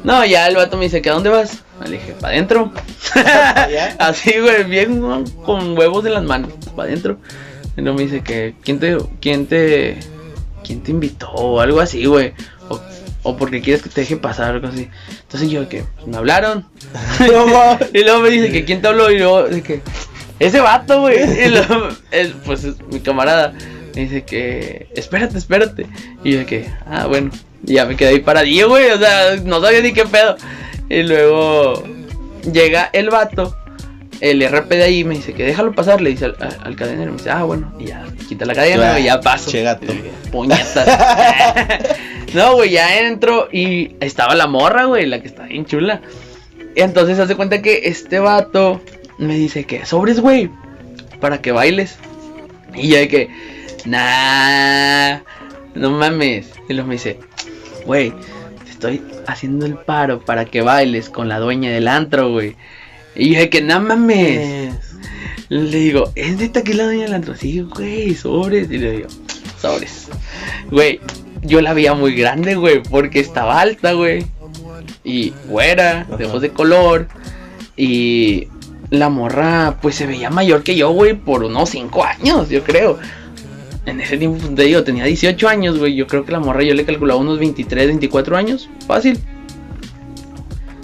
No, 0.05 0.25
ya 0.25 0.49
el 0.49 0.57
vato 0.57 0.77
me 0.77 0.85
dice, 0.85 1.01
¿que 1.01 1.11
a 1.11 1.15
dónde 1.15 1.31
vas? 1.31 1.63
Le 1.85 1.93
dije, 1.93 2.15
para 2.21 2.35
adentro. 2.35 2.73
Así, 3.99 4.39
güey, 4.41 4.65
bien 4.65 5.01
¿no? 5.01 5.25
con 5.45 5.77
huevos 5.77 6.05
en 6.07 6.15
las 6.15 6.25
manos, 6.25 6.53
para 6.77 6.89
adentro. 6.89 7.19
Y 7.77 7.81
luego 7.81 7.99
me 7.99 8.05
dice 8.05 8.23
que, 8.23 8.55
¿quién 8.63 8.79
te, 8.79 8.97
quién 9.21 9.47
te, 9.47 9.99
quién 10.65 10.83
te 10.83 10.91
invitó? 10.91 11.29
O 11.31 11.61
algo 11.61 11.81
así, 11.81 12.05
güey. 12.05 12.35
O, 12.69 12.81
o 13.23 13.37
porque 13.37 13.61
quieres 13.63 13.83
que 13.83 13.89
te 13.89 14.03
deje 14.03 14.17
pasar, 14.17 14.55
algo 14.55 14.69
así. 14.69 14.89
Entonces 15.23 15.49
yo, 15.51 15.69
que 15.69 15.85
me 16.07 16.17
hablaron. 16.17 16.67
No 17.21 17.79
y 17.93 18.03
luego 18.03 18.21
me 18.21 18.31
dice 18.31 18.51
que, 18.51 18.65
¿quién 18.65 18.83
te 18.83 18.89
habló? 18.89 19.11
Y 19.11 19.19
luego, 19.19 19.45
de 19.45 19.63
que, 19.63 19.81
ese 20.41 20.61
vato, 20.61 21.01
güey. 21.03 21.19
Y 21.45 21.49
luego, 21.49 21.89
él, 22.11 22.35
pues, 22.45 22.65
es 22.65 22.75
mi 22.89 23.01
camarada. 23.01 23.55
Me 23.95 24.03
dice 24.03 24.23
que, 24.25 24.89
espérate, 24.95 25.39
espérate. 25.39 25.87
Y 26.25 26.33
yo, 26.33 26.39
de 26.39 26.47
que, 26.47 26.67
ah, 26.87 27.07
bueno. 27.07 27.31
Y 27.67 27.75
ya 27.75 27.87
me 27.87 27.97
quedé 27.97 28.11
ahí 28.11 28.21
paradillo, 28.21 28.69
güey. 28.71 28.91
O 28.91 28.99
sea, 28.99 29.37
no 29.45 29.61
sabía 29.61 29.81
ni 29.83 29.93
qué 29.93 30.05
pedo. 30.07 30.37
Y 30.89 31.03
luego 31.03 31.83
llega 32.51 32.91
el 32.93 33.11
vato, 33.11 33.57
el 34.21 34.43
RP 34.47 34.71
de 34.77 34.83
ahí, 34.83 35.05
me 35.05 35.15
dice 35.15 35.33
que 35.35 35.45
déjalo 35.45 35.73
pasar. 35.75 36.01
Le 36.01 36.11
dice 36.11 36.25
al, 36.27 36.37
al- 36.41 36.59
al 36.65 36.77
cadenero. 36.77 37.13
Me 37.13 37.19
dice, 37.19 37.31
ah, 37.31 37.43
bueno. 37.45 37.73
Y 37.79 37.87
ya 37.87 38.05
quita 38.29 38.45
la 38.47 38.55
cadena, 38.55 38.99
y 38.99 39.05
ya 39.05 39.21
paso. 39.21 39.51
Che 39.51 39.63
gato. 39.63 39.93
Puñetas. 40.31 40.87
no, 42.35 42.55
güey, 42.55 42.71
ya 42.71 42.99
entro 43.01 43.49
y 43.53 43.97
estaba 44.01 44.35
la 44.35 44.47
morra, 44.47 44.87
güey, 44.87 45.07
la 45.07 45.21
que 45.21 45.29
está 45.29 45.45
bien 45.45 45.67
chula. 45.67 46.01
Y 46.75 46.81
entonces 46.81 47.19
hace 47.19 47.37
cuenta 47.37 47.61
que 47.61 47.83
este 47.85 48.19
vato 48.19 48.81
me 49.19 49.35
dice 49.37 49.65
que 49.65 49.85
sobres, 49.85 50.21
güey, 50.21 50.49
para 51.21 51.43
que 51.43 51.53
bailes. 51.53 51.97
Y 52.75 52.89
yo 52.89 52.97
de 52.99 53.09
que, 53.09 53.29
nah, 53.87 55.21
no 55.75 55.91
mames. 55.91 56.51
Y 56.69 56.75
luego 56.75 56.89
me 56.89 56.95
dice, 56.95 57.19
güey, 57.87 58.13
te 58.65 58.71
estoy 58.71 59.03
haciendo 59.27 59.67
el 59.67 59.77
paro 59.77 60.21
para 60.21 60.45
que 60.45 60.63
bailes 60.63 61.09
con 61.09 61.29
la 61.29 61.39
dueña 61.39 61.71
del 61.71 61.89
antro, 61.89 62.31
güey. 62.31 62.57
Y 63.15 63.35
yo 63.35 63.41
de 63.41 63.51
que, 63.51 63.63
no 63.63 63.81
mames. 63.81 64.75
Le 65.49 65.79
digo, 65.79 66.11
¿es 66.15 66.37
neta 66.39 66.63
que 66.63 66.71
es 66.71 66.77
la 66.79 66.85
dueña 66.85 67.05
del 67.05 67.15
antro? 67.15 67.35
Sí, 67.35 67.61
güey, 67.61 68.15
sobres. 68.15 68.71
Y 68.71 68.79
le 68.79 68.93
digo, 68.93 69.09
sobres. 69.61 70.09
Güey, 70.71 71.01
yo 71.43 71.61
la 71.61 71.75
veía 71.75 71.95
muy 71.95 72.15
grande, 72.15 72.55
güey, 72.55 72.83
porque 72.83 73.21
estaba 73.21 73.61
alta, 73.61 73.93
güey. 73.93 74.25
Y 75.05 75.35
güera, 75.49 76.05
de 76.05 76.15
Ajá. 76.15 76.27
ojos 76.27 76.43
de 76.43 76.51
color. 76.51 77.09
Y 77.77 78.49
la 78.91 79.09
morra, 79.09 79.79
pues 79.83 79.95
se 79.97 80.07
veía 80.07 80.31
mayor 80.31 80.63
que 80.63 80.77
yo, 80.77 80.91
güey, 80.91 81.15
por 81.15 81.45
unos 81.45 81.71
5 81.71 82.05
años, 82.05 82.49
yo 82.49 82.63
creo. 82.63 82.99
En 83.85 84.01
ese 84.01 84.17
tiempo, 84.17 84.39
pues, 84.39 84.55
te 84.55 84.63
digo, 84.63 84.85
tenía 84.85 85.05
18 85.05 85.49
años, 85.49 85.79
güey. 85.79 85.95
Yo 85.95 86.07
creo 86.07 86.25
que 86.25 86.33
la 86.33 86.41
morra 86.41 86.63
yo 86.63 86.75
le 86.75 86.85
calculaba 86.85 87.21
unos 87.21 87.39
23, 87.39 87.89
24 87.89 88.37
años. 88.37 88.69
Fácil. 88.87 89.19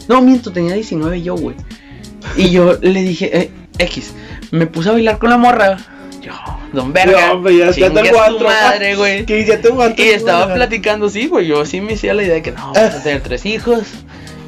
No, 0.08 0.20
miento, 0.22 0.52
tenía 0.52 0.74
19 0.74 1.22
yo, 1.22 1.36
güey. 1.36 1.54
Y 2.36 2.50
yo 2.50 2.74
le 2.80 3.02
dije, 3.02 3.38
eh, 3.38 3.50
X, 3.78 4.14
me 4.50 4.66
puse 4.66 4.88
a 4.88 4.92
bailar 4.92 5.18
con 5.18 5.30
la 5.30 5.36
morra. 5.36 5.76
Yo, 6.20 6.32
don 6.72 6.92
verga. 6.92 7.28
No, 7.28 7.32
hombre, 7.34 7.56
ya 7.56 7.70
guantro, 7.70 8.48
madre, 8.48 8.96
güey. 8.96 9.24
Que 9.26 9.44
ya 9.44 9.60
te 9.60 9.68
aguantas. 9.68 10.04
Y 10.04 10.08
estaba 10.10 10.44
güey. 10.44 10.56
platicando, 10.56 11.08
sí, 11.08 11.28
güey. 11.28 11.46
Yo 11.46 11.64
sí 11.64 11.80
me 11.80 11.94
hacía 11.94 12.14
la 12.14 12.24
idea 12.24 12.34
de 12.34 12.42
que 12.42 12.52
no, 12.52 12.72
vamos 12.72 12.78
a 12.78 13.02
tener 13.02 13.22
tres 13.22 13.46
hijos. 13.46 13.84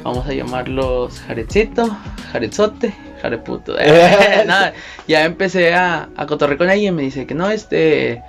Vamos 0.03 0.27
a 0.27 0.33
llamarlos 0.33 1.21
Jarecito, 1.27 1.95
Jaretzote, 2.31 2.93
Jareputo. 3.21 3.75
Nada, 4.45 4.73
ya 5.07 5.25
empecé 5.25 5.73
a, 5.73 6.09
a 6.15 6.25
cotorrear 6.25 6.57
con 6.57 6.69
ella 6.69 6.89
y 6.89 6.91
me 6.91 7.03
dice 7.03 7.25
que 7.25 7.33
no, 7.35 7.49
este. 7.49 8.21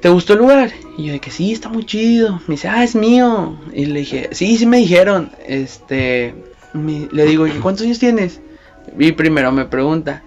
¿Te 0.00 0.08
gustó 0.10 0.34
el 0.34 0.38
lugar? 0.40 0.70
Y 0.96 1.06
yo 1.06 1.12
de 1.12 1.18
que 1.20 1.30
sí, 1.30 1.52
está 1.52 1.68
muy 1.68 1.84
chido. 1.84 2.40
Me 2.46 2.54
dice, 2.54 2.68
ah, 2.68 2.84
es 2.84 2.94
mío. 2.94 3.58
Y 3.72 3.86
le 3.86 4.00
dije, 4.00 4.28
sí, 4.32 4.56
sí 4.56 4.64
me 4.66 4.76
dijeron. 4.78 5.32
Este. 5.46 6.34
me- 6.72 7.08
le 7.10 7.24
digo, 7.24 7.46
¿y 7.46 7.52
cuántos 7.52 7.84
años 7.84 7.98
tienes? 7.98 8.40
Y 8.98 9.12
primero 9.12 9.50
me 9.52 9.64
pregunta, 9.66 10.22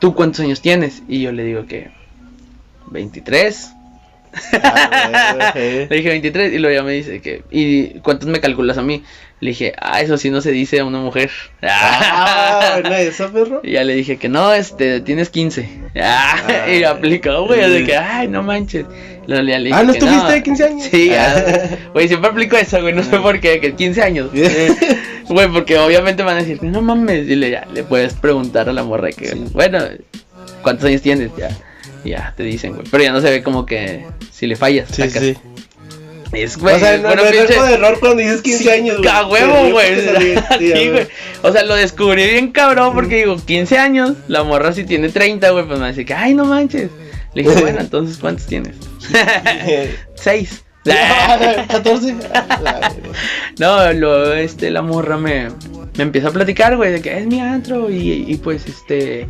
¿tú 0.00 0.14
cuántos 0.14 0.40
años 0.40 0.60
tienes? 0.60 1.02
Y 1.08 1.20
yo 1.22 1.32
le 1.32 1.44
digo 1.44 1.66
que 1.66 1.90
23. 2.90 3.72
Ah, 4.54 5.52
Le 5.54 5.88
dije 5.88 6.08
23 6.08 6.52
y 6.54 6.58
luego 6.58 6.74
ya 6.74 6.82
me 6.82 6.92
dice 6.92 7.20
que, 7.20 7.44
¿y 7.50 8.00
cuántos 8.00 8.28
me 8.28 8.40
calculas 8.40 8.78
a 8.78 8.82
mí? 8.82 9.02
Le 9.42 9.48
dije, 9.50 9.72
ah, 9.80 10.00
eso 10.00 10.16
sí 10.18 10.30
no 10.30 10.40
se 10.40 10.52
dice 10.52 10.78
a 10.78 10.84
una 10.84 11.00
mujer. 11.00 11.28
Ah, 11.62 12.78
bueno, 12.80 12.94
eso, 12.96 13.30
perro. 13.32 13.60
Y 13.64 13.72
ya 13.72 13.82
le 13.84 13.94
dije 13.94 14.16
que 14.16 14.28
no, 14.28 14.52
este, 14.54 15.00
tienes 15.00 15.30
15. 15.30 15.68
Ah, 16.00 16.36
y 16.72 16.84
aplicó, 16.84 17.44
güey, 17.46 17.68
de 17.70 17.84
que, 17.84 17.96
ay, 17.96 18.28
no 18.28 18.42
manches. 18.44 18.86
Le 19.26 19.42
dije 19.42 19.70
Ah, 19.74 19.82
¿no 19.82 19.92
estuviste 19.92 20.32
de 20.32 20.42
15 20.44 20.64
años? 20.64 20.86
Sí, 20.90 21.10
Ah. 21.14 21.42
Güey, 21.92 22.06
siempre 22.08 22.30
aplico 22.30 22.56
eso, 22.56 22.80
güey, 22.80 22.94
no 22.94 23.02
sé 23.02 23.18
por 23.18 23.40
qué, 23.40 23.60
que 23.60 23.74
15 23.74 24.00
años. 24.02 24.30
Güey, 25.28 25.48
porque 25.48 25.76
obviamente 25.78 26.22
van 26.22 26.36
a 26.36 26.40
decir, 26.40 26.62
no 26.62 26.80
mames, 26.80 27.28
y 27.28 27.34
le, 27.36 27.50
ya, 27.50 27.66
le 27.72 27.82
puedes 27.84 28.14
preguntar 28.14 28.68
a 28.68 28.72
la 28.72 28.84
morra 28.84 29.10
que, 29.10 29.26
Sí. 29.28 29.44
bueno, 29.52 29.80
¿cuántos 30.62 30.86
años 30.86 31.02
tienes? 31.02 31.30
Ya, 31.36 31.50
ya 32.04 32.32
te 32.36 32.42
dicen, 32.44 32.74
güey. 32.74 32.86
Pero 32.90 33.02
ya 33.04 33.12
no 33.12 33.20
se 33.20 33.30
ve 33.30 33.42
como 33.42 33.66
que 33.66 34.04
si 34.30 34.46
le 34.46 34.54
fallas. 34.56 34.88
Sí, 34.90 35.02
sacas. 35.02 35.22
sí. 35.22 35.36
Es, 36.32 36.56
güey, 36.56 36.76
o 36.76 36.78
sea, 36.78 36.96
no, 36.96 37.08
bueno, 37.08 37.22
no 37.24 37.30
pinche- 37.30 37.72
error 37.74 37.98
cuando 38.00 38.22
dices 38.22 38.40
15 38.40 38.62
Sí, 38.62 38.68
años, 38.70 38.96
güey. 38.98 39.08
A 39.10 39.26
huevo, 39.26 39.66
Sí, 39.66 39.70
güey. 39.72 39.96
sí, 40.58 40.88
güey. 40.90 41.06
O 41.42 41.52
sea, 41.52 41.62
lo 41.64 41.74
descubrí 41.74 42.24
bien 42.26 42.52
cabrón 42.52 42.94
porque 42.94 43.16
digo, 43.16 43.36
15 43.36 43.76
años, 43.78 44.14
la 44.28 44.42
morra 44.42 44.72
si 44.72 44.84
tiene 44.84 45.10
30, 45.10 45.50
güey, 45.50 45.66
pues 45.66 45.78
me 45.78 45.88
dice 45.88 46.04
que, 46.06 46.14
ay, 46.14 46.32
no 46.34 46.46
manches. 46.46 46.90
Le 47.34 47.42
dije, 47.42 47.60
bueno, 47.60 47.80
entonces, 47.82 48.16
¿cuántos 48.18 48.46
tienes? 48.46 48.76
6. 50.16 50.64
14. 51.68 52.16
No, 53.58 53.92
luego 53.92 54.32
este, 54.32 54.70
la 54.70 54.82
morra 54.82 55.16
me, 55.16 55.48
me 55.96 56.02
empieza 56.02 56.28
a 56.28 56.32
platicar, 56.32 56.76
güey, 56.76 56.92
de 56.92 57.00
que 57.00 57.18
es 57.18 57.26
mi 57.26 57.40
antro 57.40 57.90
y, 57.90 58.24
y 58.26 58.36
pues 58.36 58.66
este. 58.66 59.28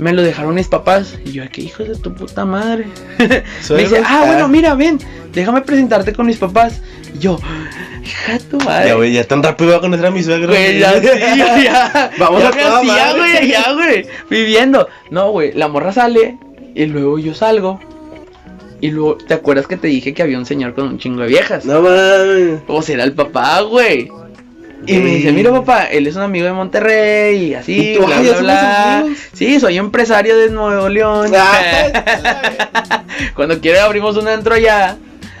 Me 0.00 0.12
lo 0.12 0.22
dejaron 0.22 0.54
mis 0.54 0.66
papás. 0.68 1.18
Y 1.24 1.32
yo, 1.32 1.42
¿qué 1.52 1.60
hijos 1.60 1.86
de 1.88 1.94
tu 1.96 2.12
puta 2.14 2.44
madre? 2.44 2.86
me 3.18 3.76
dice, 3.82 3.98
ah, 4.04 4.22
Ah. 4.22 4.24
bueno, 4.26 4.48
mira, 4.48 4.74
ven, 4.74 4.98
déjame 5.32 5.60
presentarte 5.60 6.12
con 6.14 6.26
mis 6.26 6.38
papás. 6.38 6.80
Y 7.14 7.18
yo, 7.18 7.38
hija 8.02 8.32
de 8.32 8.38
tu 8.40 8.56
madre. 8.60 8.88
Ya, 8.88 8.94
güey, 8.94 9.12
ya 9.12 9.24
tan 9.24 9.42
rápido 9.42 9.72
va 9.72 9.76
a 9.76 9.80
conocer 9.80 10.06
a 10.06 10.10
mi 10.10 10.22
suegro. 10.22 10.48
Güey, 10.48 10.78
ya, 10.78 11.00
sí, 11.00 11.08
ya, 11.36 11.62
ya. 11.62 12.10
Vamos 12.18 12.42
ya 12.42 12.48
a 12.48 12.52
toda 12.52 12.82
madre. 12.82 13.18
güey, 13.18 13.48
ya, 13.50 13.72
güey. 13.74 14.06
Viviendo. 14.30 14.88
No, 15.10 15.30
güey, 15.32 15.52
la 15.52 15.68
morra 15.68 15.92
sale 15.92 16.38
y 16.74 16.86
luego 16.86 17.18
yo 17.18 17.34
salgo. 17.34 17.78
Y 18.80 18.90
luego, 18.92 19.16
¿te 19.18 19.34
acuerdas 19.34 19.66
que 19.66 19.76
te 19.76 19.88
dije 19.88 20.14
que 20.14 20.22
había 20.22 20.38
un 20.38 20.46
señor 20.46 20.74
con 20.74 20.86
un 20.88 20.98
chingo 20.98 21.20
de 21.20 21.28
viejas? 21.28 21.66
No 21.66 21.82
mames. 21.82 22.60
O 22.66 22.80
será 22.80 23.04
el 23.04 23.12
papá, 23.12 23.60
güey. 23.60 24.10
Y 24.86 24.96
me 24.98 25.10
dice, 25.16 25.32
mira 25.32 25.50
papá, 25.52 25.84
él 25.84 26.06
es 26.06 26.16
un 26.16 26.22
amigo 26.22 26.46
de 26.46 26.52
Monterrey 26.52 27.50
y 27.50 27.54
así, 27.54 27.92
¿Y 27.92 27.96
tú? 27.96 28.06
bla, 28.06 28.16
Ay, 28.16 28.22
bla, 28.22 28.32
¿ya 28.32 28.38
somos 28.38 28.42
bla. 28.42 29.04
Sí, 29.34 29.60
soy 29.60 29.76
empresario 29.78 30.36
de 30.38 30.50
Nuevo 30.50 30.88
León. 30.88 31.30
Ah, 31.36 33.02
Cuando 33.34 33.60
quiera 33.60 33.84
abrimos 33.84 34.16
un 34.16 34.28
antro 34.28 34.54
allá. 34.54 34.96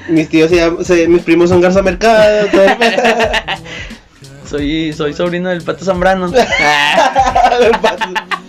Mis 0.08 0.28
tíos 0.28 0.50
se 0.50 0.84
se- 0.84 1.08
mis 1.08 1.22
primos 1.22 1.48
son 1.50 1.60
Garza 1.60 1.82
Mercado. 1.82 2.48
Soy, 4.48 4.92
soy 4.92 5.14
sobrino 5.14 5.48
del 5.48 5.62
Pato 5.62 5.84
Zambrano. 5.84 6.32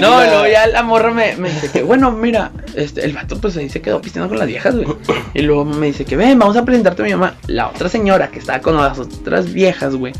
Tengo 0.00 0.06
No, 0.08 0.16
una- 0.16 0.26
luego 0.26 0.46
ya 0.46 0.66
la 0.68 0.82
morra 0.82 1.10
me, 1.10 1.36
me 1.36 1.50
dice 1.50 1.70
que, 1.70 1.82
bueno, 1.82 2.10
mira, 2.12 2.50
este, 2.74 3.04
el 3.04 3.12
vato 3.12 3.38
pues 3.38 3.56
ahí 3.58 3.68
se 3.68 3.82
quedó 3.82 4.00
pisteando 4.00 4.28
con 4.30 4.38
las 4.38 4.48
viejas, 4.48 4.74
güey. 4.74 4.86
Y 5.34 5.42
luego 5.42 5.64
me 5.66 5.86
dice 5.88 6.04
que, 6.06 6.16
ven, 6.16 6.38
vamos 6.38 6.56
a 6.56 6.64
presentarte 6.64 7.02
a 7.02 7.04
mi 7.04 7.12
mamá. 7.12 7.34
La 7.46 7.68
otra 7.68 7.88
señora 7.90 8.28
que 8.28 8.38
estaba 8.38 8.60
con 8.60 8.76
las 8.76 8.98
otras 8.98 9.52
viejas, 9.52 9.94
güey, 9.94 10.12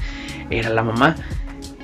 era 0.50 0.68
la 0.70 0.82
mamá. 0.82 1.16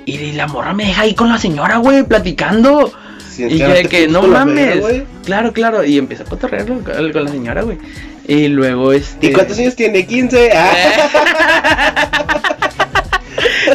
Y 0.04 0.32
la 0.32 0.46
morra 0.46 0.74
me 0.74 0.84
deja 0.84 1.02
ahí 1.02 1.14
con 1.14 1.28
la 1.30 1.38
señora, 1.38 1.78
güey, 1.78 2.02
platicando. 2.02 2.92
Y 3.38 3.58
ganarte 3.58 3.88
que, 3.88 4.08
no 4.08 4.22
mames. 4.22 4.82
claro, 5.24 5.52
claro. 5.52 5.84
Y 5.84 5.96
empecé 5.96 6.24
a 6.24 6.26
cotorrearlo 6.26 6.80
con, 6.82 7.12
con 7.12 7.24
la 7.24 7.30
señora, 7.30 7.62
güey. 7.62 7.78
Y 8.26 8.48
luego 8.48 8.92
este. 8.92 9.28
¿Y 9.28 9.32
cuántos 9.32 9.58
años 9.58 9.76
tiene? 9.76 10.06
15. 10.06 10.50
Ah. 10.54 10.72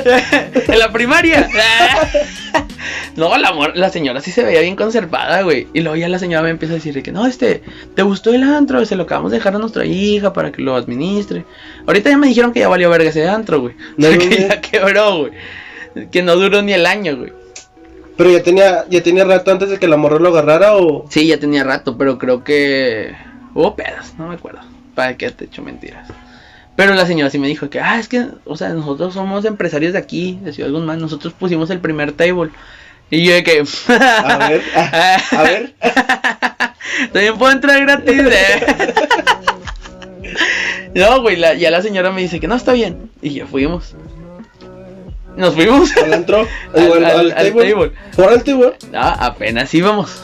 en 0.67 0.80
la 0.80 0.91
primaria. 0.91 1.47
no, 3.15 3.31
la, 3.37 3.89
señora 3.89 4.21
sí 4.21 4.31
se 4.31 4.43
veía 4.43 4.61
bien 4.61 4.75
conservada, 4.75 5.41
güey. 5.41 5.67
Y 5.73 5.81
luego 5.81 5.95
ya 5.95 6.09
la 6.09 6.19
señora 6.19 6.43
me 6.43 6.49
empieza 6.49 6.73
a 6.73 6.75
decir 6.75 6.93
de 6.93 7.03
que 7.03 7.11
no, 7.11 7.25
este, 7.25 7.63
¿te 7.95 8.03
gustó 8.03 8.33
el 8.33 8.43
antro? 8.43 8.85
Se 8.85 8.95
lo 8.95 9.03
acabamos 9.03 9.31
de 9.31 9.37
dejar 9.37 9.55
a 9.55 9.59
nuestra 9.59 9.85
hija 9.85 10.33
para 10.33 10.51
que 10.51 10.61
lo 10.61 10.75
administre. 10.75 11.45
Ahorita 11.85 12.09
ya 12.09 12.17
me 12.17 12.27
dijeron 12.27 12.53
que 12.53 12.59
ya 12.59 12.67
valió 12.67 12.89
verga 12.89 13.09
ese 13.09 13.27
antro, 13.27 13.61
güey. 13.61 13.75
No, 13.97 14.09
que 14.09 14.17
güey. 14.17 14.47
ya 14.47 14.61
quebró, 14.61 15.17
güey. 15.19 15.31
Que 16.11 16.23
no 16.23 16.35
duró 16.35 16.61
ni 16.61 16.73
el 16.73 16.85
año, 16.85 17.17
güey. 17.17 17.33
Pero 18.17 18.29
ya 18.29 18.43
tenía, 18.43 18.85
ya 18.89 19.01
tenía 19.01 19.25
rato 19.25 19.51
antes 19.51 19.69
de 19.69 19.79
que 19.79 19.87
la 19.87 19.97
morra 19.97 20.19
lo 20.19 20.29
agarrara 20.29 20.75
o. 20.75 21.05
Sí, 21.09 21.27
ya 21.27 21.39
tenía 21.39 21.63
rato, 21.63 21.97
pero 21.97 22.19
creo 22.19 22.43
que 22.43 23.15
hubo 23.53 23.75
pedas, 23.75 24.13
no 24.17 24.27
me 24.27 24.35
acuerdo. 24.35 24.61
Para 24.93 25.17
que 25.17 25.31
te 25.31 25.45
echo 25.45 25.63
mentiras. 25.63 26.07
Pero 26.75 26.93
la 26.95 27.05
señora 27.05 27.29
sí 27.29 27.38
me 27.38 27.47
dijo 27.47 27.69
que, 27.69 27.79
ah, 27.79 27.99
es 27.99 28.07
que, 28.07 28.25
o 28.45 28.55
sea, 28.57 28.69
nosotros 28.69 29.13
somos 29.13 29.45
empresarios 29.45 29.93
de 29.93 29.99
aquí, 29.99 30.39
de 30.41 30.53
Ciudad 30.53 30.71
Guzmán, 30.71 30.99
nosotros 30.99 31.33
pusimos 31.33 31.69
el 31.69 31.79
primer 31.79 32.13
table. 32.13 32.49
Y 33.12 33.23
yo 33.25 33.33
de 33.33 33.43
que, 33.43 33.63
A 33.89 34.47
ver, 34.49 34.62
a, 34.75 35.15
a 35.38 35.43
ver. 35.43 35.73
también 37.13 37.38
puedo 37.38 37.51
entrar 37.51 37.79
gratis, 37.81 38.21
eh. 38.31 38.93
No, 40.95 41.21
güey, 41.21 41.36
la- 41.38 41.53
ya 41.55 41.71
la 41.71 41.81
señora 41.81 42.12
me 42.12 42.21
dice 42.21 42.39
que 42.39 42.47
no 42.47 42.55
está 42.55 42.73
bien. 42.73 43.09
Y 43.21 43.31
ya 43.33 43.45
fuimos. 43.47 43.95
Nos 45.36 45.55
fuimos. 45.55 45.95
Al 45.97 46.13
antro. 46.13 46.47
Al- 46.73 46.83
Igual, 46.83 47.05
al- 47.05 47.12
al 47.12 47.31
al 47.31 47.47
table. 47.51 47.71
table. 47.71 47.91
Por 48.15 48.29
al 48.29 48.43
table. 48.43 48.73
Ah, 48.93 49.17
apenas 49.27 49.73
íbamos. 49.73 50.21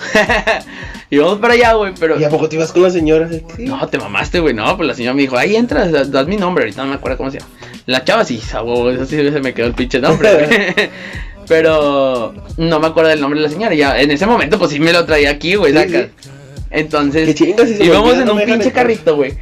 Íbamos 1.10 1.40
para 1.40 1.54
allá, 1.54 1.74
güey, 1.74 1.94
pero. 2.00 2.20
¿Y 2.20 2.24
a 2.24 2.30
poco 2.30 2.48
te 2.50 2.56
ibas 2.56 2.72
con 2.72 2.84
la 2.84 2.90
señora? 2.90 3.30
Sí. 3.30 3.44
No, 3.66 3.88
te 3.88 3.98
mamaste, 3.98 4.40
güey. 4.40 4.54
No, 4.54 4.76
pues 4.78 4.88
la 4.88 4.94
señora 4.94 5.14
me 5.16 5.22
dijo, 5.24 5.38
ahí 5.38 5.56
entras, 5.56 5.92
das, 5.92 6.12
das 6.12 6.28
mi 6.28 6.38
nombre. 6.38 6.64
Ahorita 6.66 6.84
no 6.84 6.90
me 6.90 6.96
acuerdo 6.96 7.18
cómo 7.18 7.32
se 7.32 7.40
llama. 7.40 7.52
La 7.86 8.04
chava 8.04 8.24
sí, 8.26 8.40
huevo, 8.54 8.90
eso 8.92 9.06
sí 9.06 9.16
se 9.18 9.40
me 9.42 9.54
quedó 9.54 9.68
el 9.68 9.74
pinche 9.74 10.00
nombre, 10.00 10.34
güey. 10.48 10.90
Pero 11.48 12.34
no 12.58 12.80
me 12.80 12.88
acuerdo 12.88 13.10
del 13.10 13.22
nombre 13.22 13.40
de 13.40 13.48
la 13.48 13.52
señora. 13.52 13.74
Ya 13.74 14.00
en 14.00 14.12
ese 14.12 14.26
momento, 14.28 14.60
pues 14.60 14.72
sí 14.72 14.80
me 14.80 14.94
lo 14.94 15.06
traía 15.06 15.32
aquí, 15.32 15.56
güey, 15.56 15.72
Sí, 15.74 15.80
sacas. 15.80 16.08
sí. 16.20 16.30
Entonces, 16.72 17.34
chingas, 17.34 17.68
si 17.70 17.84
íbamos 17.84 18.14
en 18.14 18.26
no 18.26 18.34
un 18.36 18.42
pinche 18.44 18.72
carrito, 18.72 19.16
güey. 19.16 19.34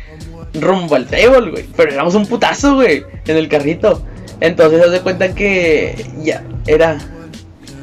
Rumbo 0.54 0.96
al 0.96 1.06
table, 1.08 1.52
güey. 1.52 1.66
Pero 1.76 1.92
éramos 1.92 2.16
un 2.16 2.26
putazo, 2.26 2.76
güey, 2.76 3.04
en 3.26 3.36
el 3.36 3.50
carrito. 3.50 4.02
Entonces, 4.40 4.82
haz 4.82 4.92
de 4.92 5.02
cuenta 5.02 5.36
que 5.36 6.06
ya 6.24 6.44
era 6.66 6.98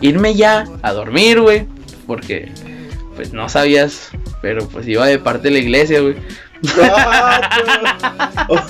irme 0.01 0.35
ya 0.35 0.65
a 0.81 0.93
dormir, 0.93 1.41
güey. 1.43 1.67
Porque, 2.07 2.49
pues 3.17 3.33
no 3.33 3.49
sabías, 3.49 4.11
pero 4.43 4.69
pues 4.69 4.87
iba 4.89 5.07
de 5.07 5.19
parte 5.19 5.49
de 5.49 5.55
la 5.55 5.59
iglesia, 5.61 6.01
güey. 6.01 6.17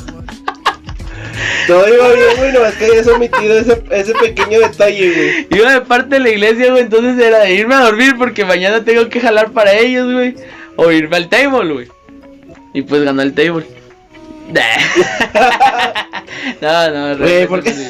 Todo 1.66 1.88
iba 1.92 2.08
bien, 2.12 2.36
güey, 2.36 2.52
nomás 2.52 2.74
que 2.74 2.84
hayas 2.84 3.06
omitido 3.08 3.58
ese, 3.58 3.82
ese 3.90 4.12
pequeño 4.14 4.60
detalle, 4.60 5.46
güey. 5.48 5.60
Iba 5.60 5.72
de 5.72 5.80
parte 5.80 6.16
de 6.16 6.20
la 6.20 6.28
iglesia, 6.28 6.70
güey, 6.70 6.82
entonces 6.82 7.18
era 7.24 7.40
de 7.40 7.54
irme 7.54 7.74
a 7.74 7.80
dormir 7.80 8.14
porque 8.18 8.44
mañana 8.44 8.84
tengo 8.84 9.08
que 9.08 9.20
jalar 9.20 9.50
para 9.52 9.72
ellos, 9.74 10.12
güey. 10.12 10.34
O 10.76 10.90
irme 10.92 11.16
al 11.16 11.28
table, 11.28 11.72
güey. 11.72 11.88
Y 12.74 12.82
pues 12.82 13.02
ganó 13.04 13.22
el 13.22 13.32
table. 13.34 13.64
no, 16.60 16.90
no, 16.90 17.16
Güey, 17.18 17.46
porque- 17.46 17.72
sí. 17.72 17.88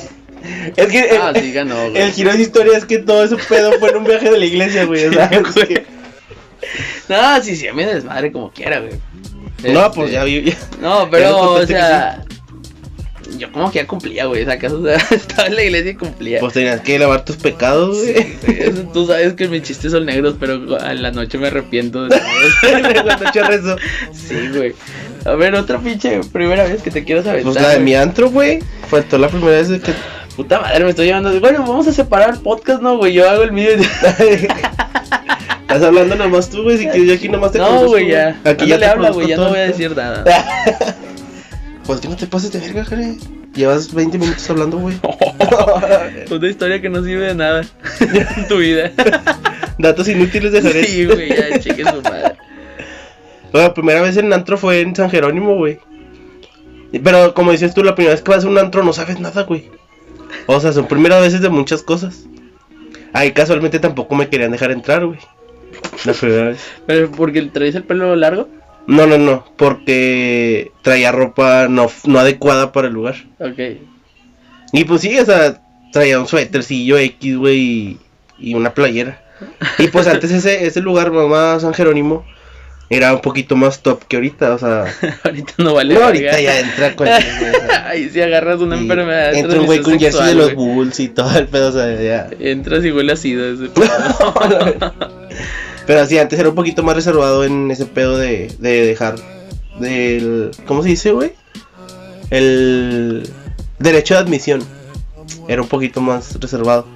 Es 0.76 0.86
que 0.88 1.00
el, 1.08 1.42
sí 1.42 1.52
ganó, 1.52 1.88
güey. 1.90 2.02
el 2.02 2.12
giro 2.12 2.30
de 2.32 2.42
historia 2.42 2.76
es 2.76 2.84
que 2.84 2.98
todo 2.98 3.24
ese 3.24 3.36
pedo 3.36 3.72
fue 3.80 3.90
en 3.90 3.96
un 3.96 4.04
viaje 4.04 4.30
de 4.30 4.38
la 4.38 4.44
iglesia, 4.44 4.84
güey. 4.84 5.06
o 5.06 5.12
sea, 5.12 5.24
es 5.26 5.54
güey. 5.54 5.66
que- 5.66 5.86
No, 7.08 7.42
sí, 7.42 7.56
sí, 7.56 7.68
a 7.68 7.74
mí 7.74 7.84
me 7.84 7.94
desmadre 7.94 8.32
como 8.32 8.50
quiera, 8.50 8.80
güey. 8.80 8.92
No, 9.72 9.86
Este, 9.86 9.94
pues 9.94 10.10
ya 10.10 10.24
vi. 10.24 10.54
No, 10.80 11.08
pero, 11.10 11.52
o 11.52 11.66
sea. 11.66 12.22
Yo 13.38 13.50
como 13.50 13.70
que 13.72 13.80
ya 13.80 13.86
cumplía, 13.86 14.26
güey. 14.26 14.44
Sacas, 14.44 14.72
o 14.72 14.84
sea, 14.84 14.96
estaba 15.10 15.48
en 15.48 15.56
la 15.56 15.62
iglesia 15.64 15.90
y 15.92 15.94
cumplía. 15.94 16.40
Pues 16.40 16.52
tenías 16.52 16.80
que 16.82 16.98
lavar 16.98 17.24
tus 17.24 17.36
pecados, 17.36 17.96
güey. 17.98 18.14
Sí, 18.14 18.36
güey, 18.46 18.62
eso- 18.62 18.82
tú 18.92 19.06
sabes 19.06 19.32
que 19.32 19.48
mis 19.48 19.62
chistes 19.62 19.92
son 19.92 20.06
negros, 20.06 20.36
pero 20.38 20.54
en 20.78 21.02
la 21.02 21.10
noche 21.10 21.38
me 21.38 21.48
arrepiento 21.48 22.04
de. 22.04 22.20
Cuando 22.60 23.24
eché 23.28 23.42
rezo. 23.42 23.76
Sí, 24.12 24.48
güey. 24.54 24.74
A 25.24 25.32
ver, 25.32 25.54
otra 25.54 25.78
pinche 25.78 26.20
primera 26.32 26.64
vez 26.64 26.82
que 26.82 26.90
te 26.90 27.02
quiero 27.04 27.22
saber. 27.22 27.42
Pues 27.42 27.54
la 27.56 27.70
de 27.70 27.80
mi 27.80 27.94
antro, 27.94 28.30
güey. 28.30 28.60
Faltó 28.88 29.16
la 29.18 29.28
primera 29.28 29.56
vez 29.62 29.68
que. 29.80 29.92
Puta 30.36 30.60
madre, 30.60 30.82
me 30.84 30.90
estoy 30.90 31.06
llevando. 31.06 31.38
Bueno, 31.40 31.60
vamos 31.60 31.86
a 31.86 31.92
separar 31.92 32.30
el 32.34 32.40
podcast, 32.40 32.82
¿no, 32.82 32.98
güey? 32.98 33.12
Yo 33.14 33.28
hago 33.30 33.42
el 33.44 33.52
mío. 33.52 33.70
Estás 35.74 35.88
hablando 35.88 36.14
nomás 36.14 36.48
tú, 36.48 36.62
güey. 36.62 36.78
Si 36.78 36.84
quieres, 36.86 37.08
yo 37.08 37.14
aquí 37.14 37.28
nomás 37.28 37.50
te 37.50 37.58
No, 37.58 37.86
güey, 37.88 38.08
ya. 38.08 38.40
Aquí 38.44 38.68
ya 38.68 38.78
le 38.78 38.86
habla, 38.86 39.10
güey. 39.10 39.26
Ya 39.26 39.36
no 39.36 39.48
voy 39.48 39.58
a 39.58 39.62
decir 39.62 39.96
nada. 39.96 40.24
Pues 41.84 42.00
que 42.00 42.08
no 42.08 42.16
te 42.16 42.26
pases 42.26 42.50
de 42.50 42.60
verga, 42.60 42.82
Jare. 42.82 43.16
Llevas 43.54 43.92
20 43.92 44.16
minutos 44.16 44.48
hablando, 44.48 44.78
güey. 44.78 44.96
Una 46.30 46.48
historia 46.48 46.80
que 46.80 46.88
no 46.88 47.04
sirve 47.04 47.26
de 47.26 47.34
nada 47.34 47.60
en 48.00 48.48
tu 48.48 48.56
vida. 48.56 48.90
Datos 49.76 50.08
inútiles 50.08 50.52
de 50.52 50.62
Jare. 50.62 50.84
Sí, 50.84 51.04
güey, 51.04 51.28
ya, 51.28 51.58
cheque 51.58 51.84
su 51.84 52.00
madre. 52.00 52.36
La 53.52 53.74
primera 53.74 54.00
vez 54.00 54.16
en 54.16 54.32
antro 54.32 54.56
fue 54.56 54.80
en 54.80 54.96
San 54.96 55.10
Jerónimo, 55.10 55.56
güey. 55.56 55.78
Pero 57.02 57.34
como 57.34 57.52
dices 57.52 57.74
tú, 57.74 57.84
la 57.84 57.94
primera 57.94 58.14
vez 58.14 58.22
que 58.22 58.30
vas 58.30 58.46
a 58.46 58.48
un 58.48 58.56
antro 58.56 58.82
no 58.82 58.94
sabes 58.94 59.20
nada, 59.20 59.42
güey. 59.42 59.70
O 60.46 60.58
sea, 60.60 60.72
son 60.72 60.86
primeras 60.86 61.20
veces 61.20 61.42
de 61.42 61.50
muchas 61.50 61.82
cosas. 61.82 62.24
Ahí 63.12 63.32
casualmente 63.32 63.78
tampoco 63.78 64.14
me 64.14 64.30
querían 64.30 64.52
dejar 64.52 64.70
entrar, 64.70 65.04
güey. 65.04 65.18
La 66.04 66.12
primera 66.12 66.48
vez. 66.48 66.60
Pero 66.86 67.10
porque 67.10 67.42
traes 67.42 67.74
el 67.74 67.84
pelo 67.84 68.14
largo. 68.16 68.48
No, 68.86 69.06
no, 69.06 69.18
no. 69.18 69.44
Porque 69.56 70.72
traía 70.82 71.12
ropa 71.12 71.68
no, 71.68 71.90
no 72.04 72.18
adecuada 72.18 72.72
para 72.72 72.88
el 72.88 72.94
lugar. 72.94 73.16
Ok. 73.38 73.58
Y 74.72 74.84
pues 74.84 75.00
sí, 75.02 75.18
o 75.18 75.24
sea, 75.24 75.60
traía 75.92 76.18
un 76.18 76.26
suétercillo 76.26 76.98
X, 76.98 77.36
güey, 77.36 77.58
y, 77.58 77.98
y 78.38 78.54
una 78.54 78.74
playera. 78.74 79.22
Y 79.78 79.88
pues 79.88 80.06
antes 80.06 80.30
ese, 80.30 80.66
ese 80.66 80.80
lugar, 80.80 81.10
mamá 81.10 81.58
San 81.60 81.74
Jerónimo, 81.74 82.24
era 82.90 83.14
un 83.14 83.20
poquito 83.20 83.56
más 83.56 83.80
top 83.80 84.04
que 84.04 84.16
ahorita, 84.16 84.54
o 84.54 84.58
sea. 84.58 84.84
ahorita 85.24 85.54
no 85.58 85.74
vale. 85.74 85.94
no, 85.94 86.00
verga. 86.00 86.06
ahorita 86.06 86.40
ya 86.40 86.60
entra 86.60 86.96
cualquier 86.96 87.72
Ahí 87.86 88.10
si 88.10 88.20
agarras 88.20 88.60
una 88.60 88.76
enfermedad. 88.76 89.34
Entra 89.34 89.60
un 89.60 89.66
güey 89.66 89.80
con 89.80 89.98
jersey 89.98 90.28
de 90.28 90.34
los. 90.34 90.54
Bulls 90.54 91.00
y 91.00 91.08
todo 91.08 91.36
el 91.38 91.46
pedo, 91.48 91.68
o 91.68 91.72
sea, 91.72 92.00
ya. 92.00 92.28
Entras 92.38 92.84
y 92.84 92.92
huele 92.92 93.12
así 93.12 93.32
ese 93.32 93.70
Pero 95.86 96.06
sí, 96.06 96.18
antes 96.18 96.38
era 96.38 96.48
un 96.48 96.54
poquito 96.54 96.82
más 96.82 96.96
reservado 96.96 97.44
en 97.44 97.70
ese 97.70 97.84
pedo 97.84 98.16
de, 98.16 98.50
de 98.58 98.86
dejar 98.86 99.16
del... 99.78 100.50
¿Cómo 100.66 100.82
se 100.82 100.88
dice, 100.90 101.12
güey? 101.12 101.32
El 102.30 103.28
derecho 103.78 104.14
de 104.14 104.20
admisión. 104.20 104.64
Era 105.46 105.60
un 105.60 105.68
poquito 105.68 106.00
más 106.00 106.40
reservado. 106.40 106.86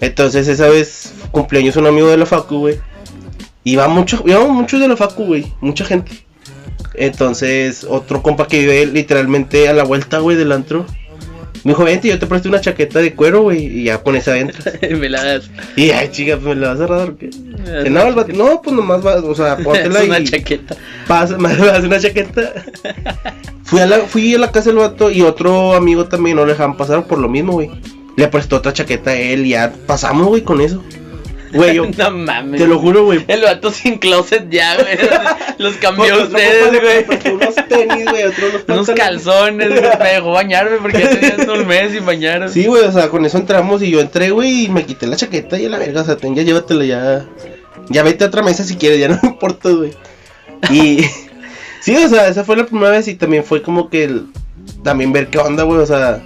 Entonces 0.00 0.48
esa 0.48 0.68
vez 0.68 1.12
cumpleaños 1.30 1.76
un 1.76 1.86
amigo 1.86 2.08
de 2.08 2.16
la 2.16 2.26
Facu, 2.26 2.58
güey. 2.58 2.80
Iba 3.70 3.86
mucho, 3.88 4.22
íbamos 4.26 4.48
muchos 4.50 4.80
de 4.80 4.88
la 4.88 4.96
Facu, 4.96 5.24
güey. 5.26 5.52
Mucha 5.60 5.84
gente. 5.84 6.12
Entonces 6.94 7.84
otro 7.88 8.22
compa 8.22 8.46
que 8.48 8.60
vive 8.60 8.86
literalmente 8.86 9.68
a 9.68 9.72
la 9.74 9.84
vuelta, 9.84 10.18
güey, 10.20 10.36
del 10.36 10.52
antro. 10.52 10.86
Me 11.64 11.72
dijo, 11.72 11.84
vente, 11.84 12.08
yo 12.08 12.18
te 12.18 12.26
presto 12.26 12.48
una 12.48 12.60
chaqueta 12.60 13.00
de 13.00 13.14
cuero, 13.14 13.42
güey. 13.42 13.66
Y 13.80 13.84
ya 13.84 13.98
con 13.98 14.16
esa 14.16 14.38
entras. 14.38 14.72
Me 14.98 15.08
la 15.10 15.22
das. 15.22 15.50
Y 15.76 15.90
ay, 15.90 16.08
chica, 16.10 16.38
pues 16.42 16.54
me 16.56 16.62
la 16.62 16.68
vas 16.68 16.80
a 16.80 16.86
cerrar 16.86 17.10
o 17.10 17.18
qué? 17.18 17.28
No, 17.90 18.02
el 18.06 18.14
vato- 18.14 18.32
no, 18.32 18.62
pues 18.62 18.74
nomás 18.74 19.04
va, 19.04 19.16
o 19.16 19.34
sea, 19.34 19.56
póntela 19.64 20.00
es 20.02 20.08
una 20.08 20.18
y 20.20 20.24
chaqueta. 20.24 20.76
pasa, 21.06 21.36
me 21.38 21.54
das 21.54 21.84
una 21.84 22.00
chaqueta. 22.00 22.52
Fui 23.64 23.80
a 23.80 23.86
la, 23.86 23.98
fui 23.98 24.34
a 24.34 24.38
la 24.38 24.50
casa 24.50 24.70
del 24.70 24.78
vato 24.78 25.10
y 25.10 25.20
otro 25.22 25.74
amigo 25.74 26.06
también 26.06 26.36
no 26.36 26.46
le 26.46 26.52
dejaban 26.52 26.76
pasar 26.76 27.06
por 27.06 27.18
lo 27.18 27.28
mismo, 27.28 27.52
güey. 27.54 27.70
Le 28.16 28.28
prestó 28.28 28.56
otra 28.56 28.72
chaqueta 28.72 29.10
a 29.10 29.16
él 29.18 29.44
y 29.44 29.50
ya 29.50 29.72
pasamos, 29.86 30.26
güey, 30.28 30.42
con 30.42 30.60
eso. 30.60 30.82
Güey, 31.52 31.74
yo 31.76 31.86
no 31.98 32.10
mames. 32.10 32.60
te 32.60 32.66
lo 32.66 32.78
juro, 32.78 33.04
güey. 33.04 33.24
El 33.28 33.42
vato 33.42 33.70
sin 33.70 33.98
closet 33.98 34.48
ya, 34.50 34.74
güey. 34.76 34.96
Los 35.58 35.76
cambió 35.76 36.22
ustedes, 36.24 36.70
güey. 36.80 37.34
unos 37.34 37.54
tenis, 37.68 38.04
güey, 38.10 38.24
otro 38.24 38.48
unos 38.48 38.64
Unos 38.68 38.90
calzones, 38.90 39.68
güey. 39.68 39.82
Me 40.02 40.08
dejó 40.14 40.30
bañarme 40.32 40.76
porque 40.78 41.00
ya 41.00 41.10
tenía 41.10 41.52
un 41.52 41.66
mes 41.66 41.92
sin 41.92 42.04
bañar. 42.04 42.48
Sí, 42.50 42.66
güey, 42.66 42.84
o 42.84 42.92
sea, 42.92 43.08
con 43.08 43.24
eso 43.24 43.38
entramos 43.38 43.82
y 43.82 43.90
yo 43.90 44.00
entré, 44.00 44.30
güey, 44.30 44.64
y 44.64 44.68
me 44.68 44.84
quité 44.84 45.06
la 45.06 45.16
chaqueta 45.16 45.58
y 45.58 45.66
a 45.66 45.68
la 45.70 45.78
verga, 45.78 46.02
o 46.02 46.04
sea, 46.04 46.16
ten, 46.16 46.34
ya 46.34 46.42
llévatela 46.42 46.84
ya. 46.84 47.24
Ya 47.88 48.02
vete 48.02 48.24
a 48.24 48.26
otra 48.26 48.42
mesa 48.42 48.64
si 48.64 48.76
quieres, 48.76 48.98
ya 49.00 49.08
no 49.08 49.18
me 49.22 49.28
importa, 49.30 49.70
güey. 49.70 49.92
Y 50.70 51.04
sí, 51.80 51.96
o 51.96 52.08
sea, 52.08 52.28
esa 52.28 52.44
fue 52.44 52.56
la 52.56 52.66
primera 52.66 52.90
vez 52.90 53.08
y 53.08 53.14
también 53.14 53.44
fue 53.44 53.62
como 53.62 53.88
que 53.88 54.04
el- 54.04 54.26
también 54.84 55.12
ver 55.12 55.28
qué 55.28 55.38
onda, 55.38 55.62
güey, 55.62 55.80
o 55.80 55.86
sea, 55.86 56.20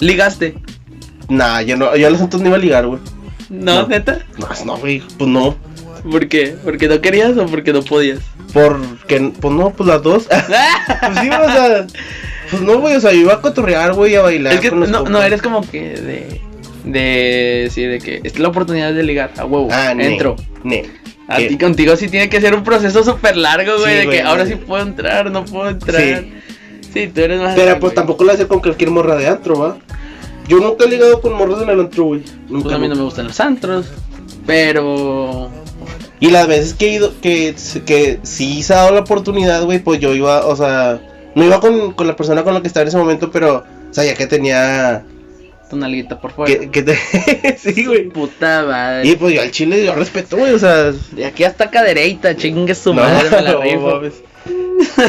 ¿Ligaste? 0.00 0.54
nah, 1.28 1.60
yo 1.62 1.76
no, 1.76 1.94
yo 1.96 2.06
a 2.08 2.10
los 2.10 2.18
santos 2.18 2.40
no 2.40 2.48
iba 2.48 2.56
a 2.56 2.60
ligar, 2.60 2.86
güey. 2.86 2.98
¿No, 3.52 3.86
neta? 3.86 4.18
No, 4.38 4.48
no, 4.64 4.76
güey, 4.78 5.02
pues 5.18 5.28
no. 5.30 5.56
¿Por 6.10 6.26
qué? 6.28 6.56
¿Porque 6.64 6.88
no 6.88 7.00
querías 7.00 7.36
o 7.36 7.46
porque 7.46 7.72
no 7.72 7.82
podías? 7.82 8.18
Porque, 8.52 9.32
pues 9.40 9.54
no, 9.54 9.70
pues 9.70 9.86
las 9.88 10.02
dos. 10.02 10.26
pues 10.28 11.18
sí, 11.20 11.28
o 11.28 11.52
sea, 11.52 11.86
pues 12.50 12.62
no, 12.62 12.78
güey, 12.80 12.96
o 12.96 13.00
sea, 13.00 13.12
yo 13.12 13.20
iba 13.20 13.34
a 13.34 13.40
cotorrear, 13.40 13.92
güey, 13.92 14.14
a 14.16 14.22
bailar. 14.22 14.54
es 14.54 14.60
que 14.60 14.70
con 14.70 14.80
no, 14.80 14.86
los 14.86 15.10
no 15.10 15.22
eres 15.22 15.40
como 15.42 15.60
que 15.70 15.80
de 15.94 16.40
De 16.84 17.60
decir 17.64 17.88
de 17.90 17.98
que 17.98 18.16
esta 18.16 18.28
es 18.28 18.38
la 18.40 18.48
oportunidad 18.48 18.92
de 18.92 19.02
ligar, 19.04 19.30
a 19.38 19.44
huevo, 19.44 19.68
Ah, 19.70 19.94
ne, 19.94 20.06
entro. 20.12 20.36
ne. 20.64 20.84
A 21.28 21.36
¿Qué? 21.36 21.46
ti 21.48 21.56
contigo 21.58 21.94
sí 21.96 22.08
tiene 22.08 22.28
que 22.28 22.40
ser 22.40 22.54
un 22.54 22.64
proceso 22.64 23.04
súper 23.04 23.36
largo, 23.36 23.78
güey, 23.78 23.92
Sí, 23.92 23.98
de 24.00 24.04
güey, 24.06 24.18
que 24.18 24.22
ahora 24.24 24.44
sí 24.44 24.56
puedo 24.56 24.82
entrar, 24.82 25.30
no 25.30 25.44
puedo 25.44 25.68
entrar. 25.70 26.00
Sí. 26.02 26.32
Sí, 26.92 27.06
tú 27.14 27.20
eres 27.22 27.40
más... 27.40 27.54
Pero 27.54 27.70
pues 27.72 27.80
güey. 27.80 27.94
tampoco 27.94 28.24
lo 28.24 28.32
hace 28.32 28.46
con 28.46 28.60
cualquier 28.60 28.90
morra 28.90 29.16
de 29.16 29.28
antro, 29.28 29.58
¿va? 29.58 29.76
Yo 30.52 30.58
nunca 30.60 30.84
he 30.84 30.88
ligado 30.88 31.18
con 31.22 31.32
morras 31.32 31.62
en 31.62 31.70
el 31.70 31.80
antro, 31.80 32.04
güey. 32.04 32.22
Nunca. 32.50 32.64
Pues 32.64 32.74
a 32.74 32.78
mí 32.78 32.86
no 32.88 32.94
me 32.94 33.02
gustan 33.04 33.26
los 33.26 33.40
antros, 33.40 33.86
pero... 34.46 35.50
Y 36.20 36.30
las 36.30 36.46
veces 36.46 36.74
que 36.74 36.86
he 36.86 36.92
ido, 36.92 37.10
que, 37.22 37.54
que 37.86 38.20
sí 38.22 38.62
se 38.62 38.74
ha 38.74 38.76
dado 38.82 38.92
la 38.92 39.00
oportunidad, 39.00 39.64
güey, 39.64 39.78
pues 39.78 39.98
yo 39.98 40.14
iba, 40.14 40.44
o 40.46 40.54
sea, 40.54 41.00
no 41.34 41.42
iba 41.42 41.58
con, 41.58 41.92
con 41.94 42.06
la 42.06 42.14
persona 42.16 42.44
con 42.44 42.52
la 42.52 42.60
que 42.60 42.68
estaba 42.68 42.82
en 42.82 42.88
ese 42.88 42.98
momento, 42.98 43.30
pero 43.30 43.64
sabía 43.92 44.14
que 44.14 44.26
tenía. 44.26 45.04
Tu 45.70 45.76
nalguita 45.78 46.20
por 46.20 46.32
fuera. 46.32 46.52
Que, 46.54 46.70
que 46.70 46.82
te- 46.82 47.56
sí, 47.58 47.86
güey. 47.86 48.10
Puta 48.10 48.62
madre. 48.66 49.08
Y 49.08 49.16
pues 49.16 49.34
yo 49.34 49.40
al 49.40 49.50
chile 49.50 49.84
yo 49.86 49.94
respeto, 49.94 50.36
güey, 50.36 50.52
o 50.52 50.58
sea. 50.58 50.92
De 51.12 51.24
aquí 51.24 51.44
hasta 51.44 51.70
cadereita, 51.70 52.36
chingue 52.36 52.74
su 52.74 52.92
no, 52.94 53.00
madre, 53.00 53.30
me 53.30 53.40
la 53.42 53.52
no 53.54 53.60
rifo. 53.62 54.00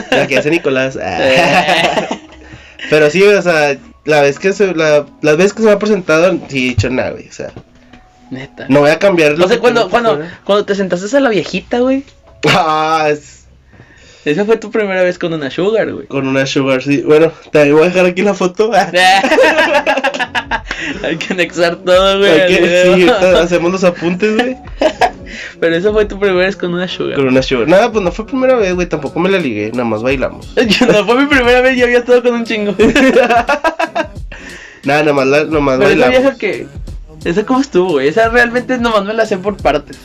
La 0.10 0.26
que 0.26 0.38
hace 0.38 0.50
Nicolás. 0.50 0.98
ah. 1.04 2.08
Pero 2.90 3.10
sí, 3.10 3.22
o 3.22 3.42
sea, 3.42 3.78
la 4.06 4.22
vez 4.22 4.40
que 4.40 4.54
se, 4.54 4.74
la, 4.76 5.06
las 5.22 5.38
veces 5.38 5.54
que 5.54 5.62
se 5.62 5.68
me 5.68 5.74
ha 5.74 5.80
presentado, 5.80 6.40
sí 6.50 6.66
he 6.66 6.70
dicho 6.70 6.90
nada, 6.90 7.12
güey, 7.12 7.28
o 7.30 7.32
sea, 7.32 7.52
Neta. 8.32 8.66
no 8.70 8.82
voy 8.82 8.90
a 8.90 9.00
cambiar 9.00 9.38
No 9.38 9.48
sé, 9.48 9.56
que 9.56 9.60
cuando, 9.60 9.90
cuando, 9.90 10.20
cuando 10.44 10.66
te 10.66 10.76
sentaste 10.76 11.16
a 11.16 11.20
la 11.20 11.30
viejita, 11.30 11.80
güey. 11.80 12.04
Ah, 12.50 13.08
es 13.10 13.43
Esa 14.26 14.46
fue 14.46 14.58
tu 14.58 14.72
primera 14.72 15.04
vez 15.04 15.20
con 15.20 15.34
una 15.34 15.52
sugar, 15.52 15.92
güey. 15.92 16.08
con 16.08 16.28
una 16.28 16.46
sugar, 16.46 16.82
sí. 16.82 17.02
Bueno, 17.02 17.32
también 17.52 17.76
voy 17.76 17.86
a 17.86 17.90
dejar 17.90 18.06
aquí 18.06 18.22
la 18.22 18.34
foto. 18.34 18.72
Hay 21.04 21.18
que 21.18 21.34
anexar 21.34 21.78
todo, 21.78 22.20
güey. 22.20 22.32
Hay 22.32 22.56
que- 22.58 22.84
sí, 22.84 22.90
ahorita 23.10 23.42
hacemos 23.42 23.72
los 23.72 23.84
apuntes, 23.84 24.36
güey. 24.36 24.58
Pero 25.60 25.76
esa 25.76 25.92
fue 25.92 26.06
tu 26.06 26.20
primera 26.20 26.46
vez 26.46 26.56
con 26.56 26.74
una 26.74 26.88
sugar. 26.88 27.16
Con 27.16 27.28
una 27.28 27.42
sugar. 27.42 27.68
Nada, 27.68 27.92
pues 27.92 28.04
no 28.04 28.12
fue 28.12 28.26
primera 28.26 28.56
vez, 28.56 28.74
güey. 28.76 28.88
Tampoco 28.88 29.20
me 29.20 29.30
la 29.30 29.40
ligué. 29.40 29.72
Nada 29.72 29.86
más 29.86 30.04
bailamos. 30.04 30.54
Yo, 30.56 30.86
no 30.88 31.06
fue 31.06 31.16
mi 31.16 31.26
primera 31.26 31.62
vez, 31.62 31.78
yo 31.78 31.86
había 31.86 32.00
estado 32.00 32.22
con 32.22 32.34
un 32.36 32.44
chingo. 32.46 32.76
Nada, 34.84 35.02
nada 35.04 35.14
más, 35.14 35.26
nada 35.26 35.46
más 35.60 35.78
Pero 35.80 35.90
esa 35.90 36.00
bailamos. 36.00 36.20
vieja 36.20 36.38
que. 36.38 36.68
Esa 37.26 37.46
cómo 37.46 37.62
estuvo, 37.62 37.92
güey. 37.94 38.10
Esa 38.10 38.30
realmente 38.30 38.78
nomás 38.78 39.06
me 39.06 39.14
la 39.14 39.26
sé 39.26 39.38
por 39.38 39.58
partes. 39.58 39.98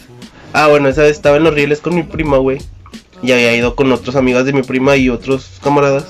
Ah, 0.53 0.69
bueno, 0.69 0.89
esa 0.89 1.03
vez 1.03 1.13
estaba 1.13 1.37
en 1.37 1.45
los 1.45 1.55
rieles 1.55 1.81
con 1.81 1.95
mi 1.95 2.05
prima, 2.05 2.39
güey. 2.39 2.59
Y 3.23 3.33
había 3.33 3.55
ido 3.55 3.75
con 3.75 3.91
otras 3.93 4.17
amigas 4.17 4.45
de 4.45 4.53
mi 4.53 4.63
prima 4.63 4.97
y 4.97 5.09
otros 5.09 5.59
camaradas. 5.63 6.07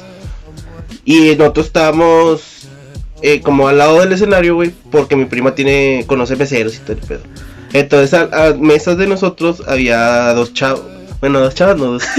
Y 1.04 1.34
nosotros 1.36 1.66
estábamos 1.66 2.68
eh, 3.22 3.40
como 3.40 3.68
al 3.68 3.78
lado 3.78 4.00
del 4.00 4.12
escenario, 4.12 4.54
güey. 4.54 4.72
Porque 4.90 5.16
mi 5.16 5.24
prima 5.24 5.54
tiene 5.54 6.04
conoce 6.06 6.36
meseros 6.36 6.76
y 6.76 6.78
todo 6.80 6.92
el 6.92 6.98
pedo. 6.98 7.20
Entonces, 7.72 8.14
a, 8.14 8.48
a 8.48 8.54
mesas 8.54 8.96
de 8.98 9.06
nosotros 9.06 9.62
había 9.66 10.32
dos 10.34 10.52
chavos. 10.54 10.82
Bueno, 11.20 11.40
dos 11.40 11.54
chavas, 11.54 11.76
no 11.76 11.86
dos. 11.86 12.04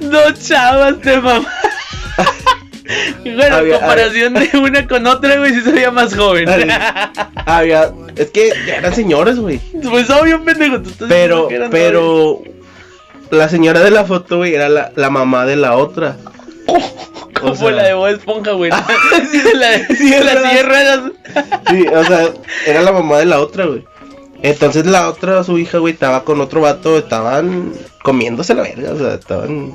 Dos 0.00 0.46
chavas 0.46 1.00
de 1.00 1.20
mamá. 1.20 1.48
Bueno, 3.24 3.56
Había- 3.56 3.78
comparación 3.78 4.34
de 4.34 4.50
una 4.58 4.86
con 4.86 5.06
otra, 5.06 5.38
güey, 5.38 5.54
sí 5.54 5.60
se 5.62 5.72
veía 5.72 5.90
más 5.90 6.14
joven. 6.14 6.48
había. 7.46 7.92
Es 8.16 8.30
que 8.30 8.52
eran 8.68 8.94
señores, 8.94 9.38
güey. 9.40 9.58
Pues 9.90 10.08
obvio, 10.10 10.44
pendejo. 10.44 10.80
Tú 10.80 10.90
estás 10.90 11.08
Pero, 11.08 11.48
diciendo 11.48 11.48
que 11.48 11.54
eran 11.56 11.70
pero. 11.70 12.42
La 13.30 13.48
señora 13.48 13.80
de 13.80 13.90
la 13.90 14.04
foto, 14.04 14.36
güey, 14.36 14.54
era 14.54 14.68
la, 14.68 14.92
la 14.94 15.10
mamá 15.10 15.44
de 15.46 15.56
la 15.56 15.76
otra. 15.76 16.16
novios. 16.66 16.92
Como 17.40 17.52
o 17.52 17.56
sea- 17.56 17.70
la 17.72 17.82
de 17.84 17.94
Bob 17.94 18.06
Esponja, 18.08 18.52
güey. 18.52 18.70
sí, 19.32 19.40
de 19.40 19.54
la, 19.54 19.78
Sí, 19.88 20.10
de 20.10 20.22
la 20.24 20.32
silla 20.32 20.54
de 20.54 20.62
ruedas. 20.62 21.00
Sí, 21.70 21.86
o 21.88 22.04
sea, 22.04 22.28
era 22.66 22.82
la 22.82 22.92
mamá 22.92 23.18
de 23.18 23.24
la 23.24 23.40
otra, 23.40 23.64
güey. 23.66 23.84
Entonces 24.42 24.86
la 24.86 25.08
otra, 25.08 25.42
su 25.42 25.58
hija, 25.58 25.78
güey, 25.78 25.94
estaba 25.94 26.22
con 26.22 26.40
otro 26.40 26.60
vato, 26.60 26.98
estaban 26.98 27.72
comiéndose 28.02 28.54
la 28.54 28.62
verga, 28.62 28.92
o 28.92 28.98
sea, 28.98 29.14
estaban... 29.14 29.74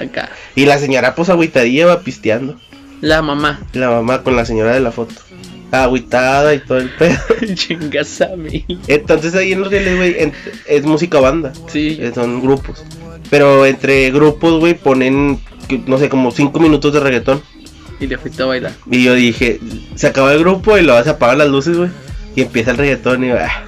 Acá. 0.00 0.30
Y 0.54 0.64
la 0.66 0.78
señora, 0.78 1.14
pues, 1.14 1.28
agüitadilla, 1.28 1.86
va 1.86 2.00
pisteando. 2.00 2.56
La 3.00 3.22
mamá. 3.22 3.60
La 3.72 3.90
mamá 3.90 4.22
con 4.22 4.36
la 4.36 4.44
señora 4.44 4.72
de 4.74 4.80
la 4.80 4.92
foto. 4.92 5.14
Agüitada 5.72 6.52
y 6.54 6.58
todo 6.58 6.78
el 6.78 6.90
pedo. 6.90 7.16
Chingas 7.54 8.20
a 8.20 8.34
mí. 8.36 8.64
Entonces 8.88 9.34
ahí 9.34 9.52
en 9.52 9.60
los 9.60 9.70
rieles, 9.70 9.96
güey, 9.96 10.32
es 10.66 10.84
música 10.84 11.20
banda. 11.20 11.52
Sí. 11.68 11.96
eh, 12.00 12.12
Son 12.14 12.40
grupos. 12.42 12.84
Pero 13.30 13.64
entre 13.66 14.10
grupos, 14.10 14.58
güey, 14.58 14.74
ponen, 14.74 15.40
no 15.86 15.98
sé, 15.98 16.08
como 16.08 16.30
5 16.32 16.58
minutos 16.58 16.92
de 16.92 17.00
reggaetón. 17.00 17.42
Y 18.00 18.06
le 18.06 18.18
fuiste 18.18 18.42
a 18.42 18.46
bailar. 18.46 18.72
Y 18.90 19.04
yo 19.04 19.14
dije, 19.14 19.60
se 19.94 20.08
acaba 20.08 20.32
el 20.32 20.40
grupo 20.40 20.76
y 20.76 20.82
luego 20.82 21.02
se 21.04 21.10
apagan 21.10 21.38
las 21.38 21.48
luces, 21.48 21.76
güey. 21.76 21.90
Y 22.34 22.42
empieza 22.42 22.72
el 22.72 22.76
reggaetón 22.78 23.24
y 23.24 23.30
ah. 23.30 23.64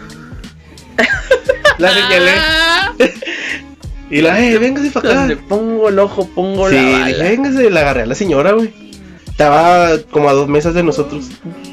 La 1.78 1.92
señalé. 1.92 2.32
Y 4.12 4.20
la, 4.20 4.40
eh, 4.40 4.58
véngase 4.58 4.90
para 4.90 5.08
acá. 5.10 5.18
Donde 5.20 5.36
pongo 5.36 5.88
el 5.88 5.98
ojo, 5.98 6.28
pongo 6.34 6.68
Sí, 6.68 6.74
la 6.76 6.98
bala. 6.98 7.18
véngase, 7.24 7.70
la 7.70 7.80
agarré 7.80 8.02
a 8.02 8.06
la 8.06 8.14
señora, 8.14 8.52
güey. 8.52 8.70
Estaba 9.28 9.96
como 10.10 10.28
a 10.28 10.34
dos 10.34 10.46
mesas 10.48 10.74
de 10.74 10.82
nosotros. 10.82 11.24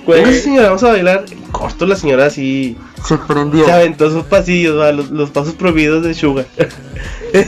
Güey. 0.06 0.22
Véngase, 0.22 0.42
señora, 0.44 0.68
vamos 0.68 0.84
a 0.84 0.90
bailar. 0.90 1.26
Corto 1.52 1.86
la 1.86 1.96
señora 1.98 2.26
así. 2.28 2.78
Se 3.06 3.18
prendió. 3.18 3.66
Se 3.66 3.72
aventó 3.72 4.10
sus 4.10 4.24
pasillos, 4.24 4.80
va, 4.80 4.92
los, 4.94 5.12
los 5.12 5.30
pasos 5.32 5.54
prohibidos 5.56 6.04
de 6.04 6.14
Sugar. 6.14 6.46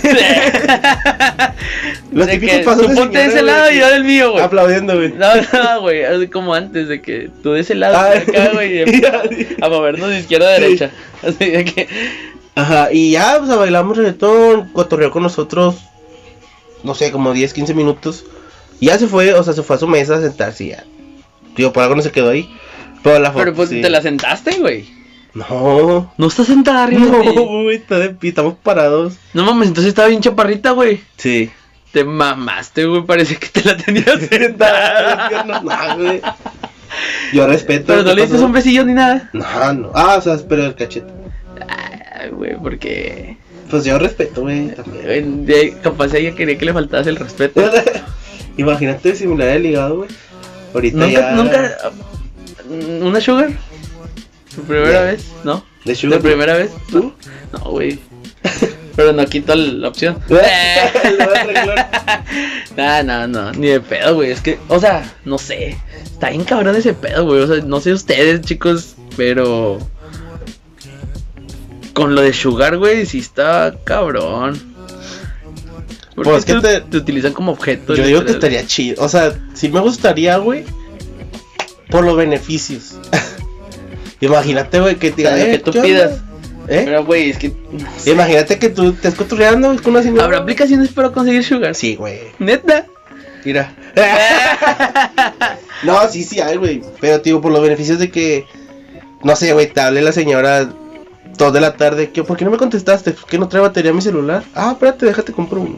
Los 2.12 2.28
de 2.28 2.34
típicos 2.34 2.58
que 2.58 2.64
pasos 2.64 2.90
de 2.90 2.96
ponte 2.96 3.18
de 3.18 3.26
ese 3.26 3.42
lado 3.42 3.64
güey, 3.64 3.78
y 3.78 3.80
yo 3.80 3.90
del 3.90 4.04
mío, 4.04 4.32
güey. 4.32 4.44
Aplaudiendo, 4.44 4.96
güey. 4.96 5.14
No, 5.14 5.28
no, 5.36 5.82
güey, 5.82 6.04
así 6.04 6.28
como 6.28 6.54
antes 6.54 6.88
de 6.90 7.02
que 7.02 7.30
tú 7.42 7.54
de 7.54 7.62
ese 7.62 7.74
lado, 7.76 7.96
Ah, 7.98 8.12
acá, 8.18 8.50
güey, 8.54 8.82
y 8.84 8.86
sí. 8.88 9.02
a 9.62 9.70
movernos 9.70 10.10
de 10.10 10.20
izquierda 10.20 10.50
a 10.50 10.60
derecha. 10.60 10.92
Así 11.24 11.50
de 11.50 11.64
que, 11.66 11.88
Ajá, 12.56 12.92
y 12.92 13.12
ya, 13.12 13.38
pues 13.40 13.56
bailamos 13.56 13.98
reggaetón, 13.98 14.70
cotorreó 14.74 15.10
con 15.12 15.24
nosotros, 15.24 15.76
no 16.84 16.96
sé, 16.96 17.12
como 17.12 17.34
10, 17.34 17.54
15 17.54 17.74
minutos. 17.74 18.26
Y 18.80 18.88
ya 18.88 18.98
se 18.98 19.08
fue, 19.08 19.34
o 19.34 19.44
sea, 19.44 19.54
se 19.54 19.64
fue 19.64 19.76
a 19.76 19.80
su 19.80 19.88
mesa 19.88 20.16
a 20.16 20.22
sentarse 20.22 20.64
y 20.66 20.70
ya. 20.70 20.84
Por 21.72 21.84
algo 21.84 21.96
no 21.96 22.02
se 22.02 22.12
quedó 22.12 22.30
ahí. 22.30 22.50
Pero 23.04 23.20
la 23.20 23.32
foto, 23.32 23.44
pero 23.46 23.56
pues 23.56 23.70
sí. 23.70 23.82
te 23.82 23.90
la 23.90 24.02
sentaste, 24.02 24.60
güey. 24.60 24.90
No, 25.34 26.14
No 26.18 26.28
está 26.28 26.44
sentada 26.44 26.84
arriba 26.84 27.06
no, 27.06 27.64
güey, 27.64 27.78
está 27.78 28.00
de 28.00 28.10
pie, 28.10 28.30
estamos 28.30 28.56
parados. 28.62 29.14
No 29.34 29.46
mames, 29.46 29.70
entonces 29.70 29.90
estaba 29.90 30.10
bien 30.10 30.22
chaparrita, 30.22 30.72
güey. 30.72 31.02
Sí. 31.18 31.50
Te 31.94 32.04
mamaste, 32.04 32.86
güey, 32.86 33.04
parece 33.06 33.38
que 33.38 33.48
te 33.48 33.64
la 33.64 33.78
tenías 33.78 34.20
sentada. 34.30 35.44
no, 35.46 35.62
no, 35.62 35.98
güey. 35.98 36.22
Yo 37.34 37.48
respeto. 37.48 37.86
Pero 37.88 38.04
no 38.04 38.10
¿qué 38.10 38.16
le 38.16 38.22
dices 38.24 38.42
un 38.42 38.52
besillo 38.52 38.86
ni 38.86 38.94
nada. 38.94 39.30
No, 39.32 39.74
no. 39.74 39.92
Ah, 39.94 40.16
o 40.18 40.22
sea, 40.22 40.38
pero 40.48 40.66
el 40.66 40.76
cachete. 40.76 41.21
Ay, 42.22 42.30
güey, 42.30 42.56
porque... 42.62 43.38
Pues 43.70 43.86
yo 43.86 43.98
respeto, 43.98 44.42
güey, 44.42 44.70
también. 44.76 45.04
güey, 45.06 45.46
de- 45.46 45.78
capaz 45.82 46.14
ella 46.14 46.36
quería 46.36 46.58
que 46.58 46.66
le 46.66 46.74
faltase 46.74 47.10
el 47.10 47.16
respeto. 47.16 47.62
Imagínate 48.58 49.16
si 49.16 49.28
me 49.28 49.38
la 49.38 49.46
había 49.46 49.60
ligado, 49.60 49.98
güey. 49.98 50.10
Ahorita 50.74 50.98
¿Nunca, 50.98 51.12
ya. 51.12 51.32
nunca... 51.32 51.78
¿Una 53.06 53.22
sugar? 53.22 53.50
¿Tu 54.56 54.62
primera 54.64 55.02
vez? 55.04 55.32
¿No? 55.44 55.64
¿De 55.86 55.96
sugar? 55.96 56.22
¿De 56.22 56.30
primera 56.30 56.58
vez? 56.58 56.72
¿Tú? 56.92 57.14
No, 57.54 57.60
güey. 57.72 58.00
Pero 58.96 59.14
no 59.14 59.26
quito 59.26 59.56
la 59.56 59.88
opción. 59.88 60.18
No, 62.78 63.04
no, 63.04 63.28
no, 63.28 63.52
ni 63.54 63.68
de 63.68 63.80
pedo, 63.80 64.16
güey. 64.16 64.32
Es 64.32 64.42
que, 64.42 64.58
o 64.68 64.80
sea, 64.80 65.04
no 65.26 65.38
sé. 65.38 65.78
Está 66.04 66.30
bien 66.30 66.44
cabrón 66.44 66.76
ese 66.76 66.94
pedo, 66.94 67.26
güey. 67.26 67.42
O 67.42 67.48
sea, 67.48 67.64
no 67.64 67.80
sé 67.80 67.94
ustedes, 67.94 68.42
chicos, 68.42 68.96
pero. 69.18 69.80
Con 71.94 72.16
lo 72.16 72.22
de 72.22 72.34
Sugar, 72.34 72.78
güey, 72.78 73.06
sí 73.06 73.20
está 73.20 73.76
cabrón. 73.84 74.60
¿Por 76.16 76.26
Pues, 76.26 76.46
qué 76.46 76.54
¿qué 76.56 76.60
te, 76.62 76.68
te- 76.82 76.82
te 76.90 76.98
utilizan 76.98 77.34
como 77.34 77.52
objeto? 77.54 77.96
Yo 77.96 78.06
digo 78.06 78.24
que 78.26 78.32
estaría 78.32 78.66
chido. 78.66 79.04
O 79.04 79.10
sea, 79.10 79.34
sí 79.54 79.70
me 79.70 79.80
gustaría, 79.80 80.38
güey. 80.38 80.64
Por 81.90 82.04
los 82.06 82.16
beneficios. 82.16 82.96
Imagínate, 84.22 84.80
güey, 84.80 84.96
que 84.96 85.12
te 85.12 85.24
sea, 85.24 85.32
lo 85.36 85.44
que 85.46 85.54
"Eh, 85.54 85.60
tú 85.60 85.72
¿qué 85.72 85.80
onda?" 85.80 85.88
pidas. 85.90 86.20
¿Eh? 86.68 86.82
Pero, 86.86 87.04
güey, 87.06 87.32
es 87.32 87.38
que. 87.38 87.52
Imagínate 88.06 88.60
que 88.60 88.70
tú 88.70 88.90
estés 88.90 89.16
cotorreando 89.16 89.70
con 89.82 89.94
una 89.94 90.04
señora. 90.04 90.26
¿Habrá 90.26 90.38
aplicaciones 90.40 90.90
para 90.90 91.10
conseguir 91.12 91.44
Sugar? 91.44 91.74
Sí, 91.76 91.96
güey. 91.96 92.20
Neta. 92.40 92.86
Mira. 93.44 93.74
no, 95.84 96.08
sí, 96.10 96.24
sí 96.24 96.40
hay, 96.40 96.58
güey. 96.58 96.82
Pero, 97.00 97.20
tío, 97.22 97.42
por 97.42 97.52
los 97.52 97.62
beneficios 97.62 98.00
de 98.00 98.12
que. 98.12 98.46
No 99.24 99.36
sé, 99.36 99.54
güey, 99.54 99.72
te 99.74 99.82
hable 99.82 100.02
la 100.02 100.12
señora. 100.12 100.70
Dos 101.38 101.54
de 101.54 101.62
la 101.62 101.76
tarde. 101.76 102.12
¿qué, 102.12 102.24
¿Por 102.24 102.38
qué 102.38 102.46
no 102.46 102.52
me 102.52 102.58
contestaste? 102.58 103.12
¿Por 103.12 103.28
qué 103.28 103.38
no 103.38 103.48
trae 103.48 103.62
batería 103.62 103.94
mi 103.94 104.02
celular? 104.02 104.44
Ah, 104.56 104.72
espérate, 104.74 105.06
déjate, 105.06 105.32
compro 105.34 105.62
uno. 105.62 105.78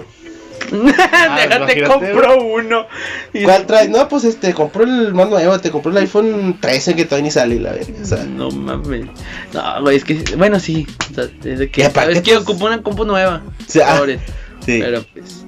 Déjate, 0.71 1.45
imagínate, 1.45 1.83
compro 1.83 2.41
uno. 2.43 2.85
Y- 3.33 3.43
¿Cuál 3.43 3.65
traes? 3.65 3.89
No, 3.89 4.07
pues 4.07 4.23
este, 4.23 4.53
compró 4.53 4.83
el 4.83 5.13
más 5.13 5.29
nuevo, 5.29 5.59
te 5.59 5.71
compró 5.71 5.91
el 5.91 5.97
iPhone 5.97 6.57
13 6.59 6.95
que 6.95 7.05
todavía 7.05 7.25
ni 7.25 7.31
sale, 7.31 7.59
la 7.59 7.73
verga. 7.73 7.93
O 8.01 8.05
sea, 8.05 8.23
No 8.23 8.49
mames. 8.49 9.05
No, 9.53 9.81
güey, 9.81 9.97
es 9.97 10.03
que. 10.03 10.23
Bueno, 10.37 10.59
sí. 10.59 10.87
O 11.11 11.13
sea, 11.13 11.25
es 11.43 11.59
de 11.59 11.69
que. 11.69 11.81
Y 11.81 11.83
aparte, 11.83 12.13
es 12.13 12.21
que 12.21 12.31
pues- 12.33 12.43
ocupo 12.43 12.65
una 12.65 12.81
compu 12.81 13.05
nueva. 13.05 13.43
o 13.45 13.71
sea, 13.71 13.97
Pobre. 13.97 14.19
sí. 14.65 14.79
Pero 14.81 15.03
pues. 15.13 15.45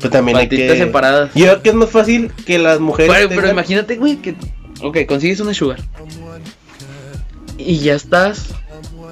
Pues 0.00 0.12
también 0.12 0.38
hay 0.38 0.48
que... 0.48 0.76
separadas. 0.78 1.30
Yo 1.34 1.46
creo 1.46 1.62
que 1.62 1.68
es 1.70 1.74
más 1.74 1.90
fácil 1.90 2.30
que 2.46 2.58
las 2.60 2.78
mujeres 2.78 3.12
Pero, 3.12 3.28
pero 3.30 3.48
imagínate, 3.50 3.96
güey, 3.96 4.16
que. 4.16 4.36
Ok, 4.80 4.98
consigues 5.08 5.40
una 5.40 5.52
sugar. 5.52 5.80
Y 7.58 7.80
ya 7.80 7.94
estás 7.94 8.54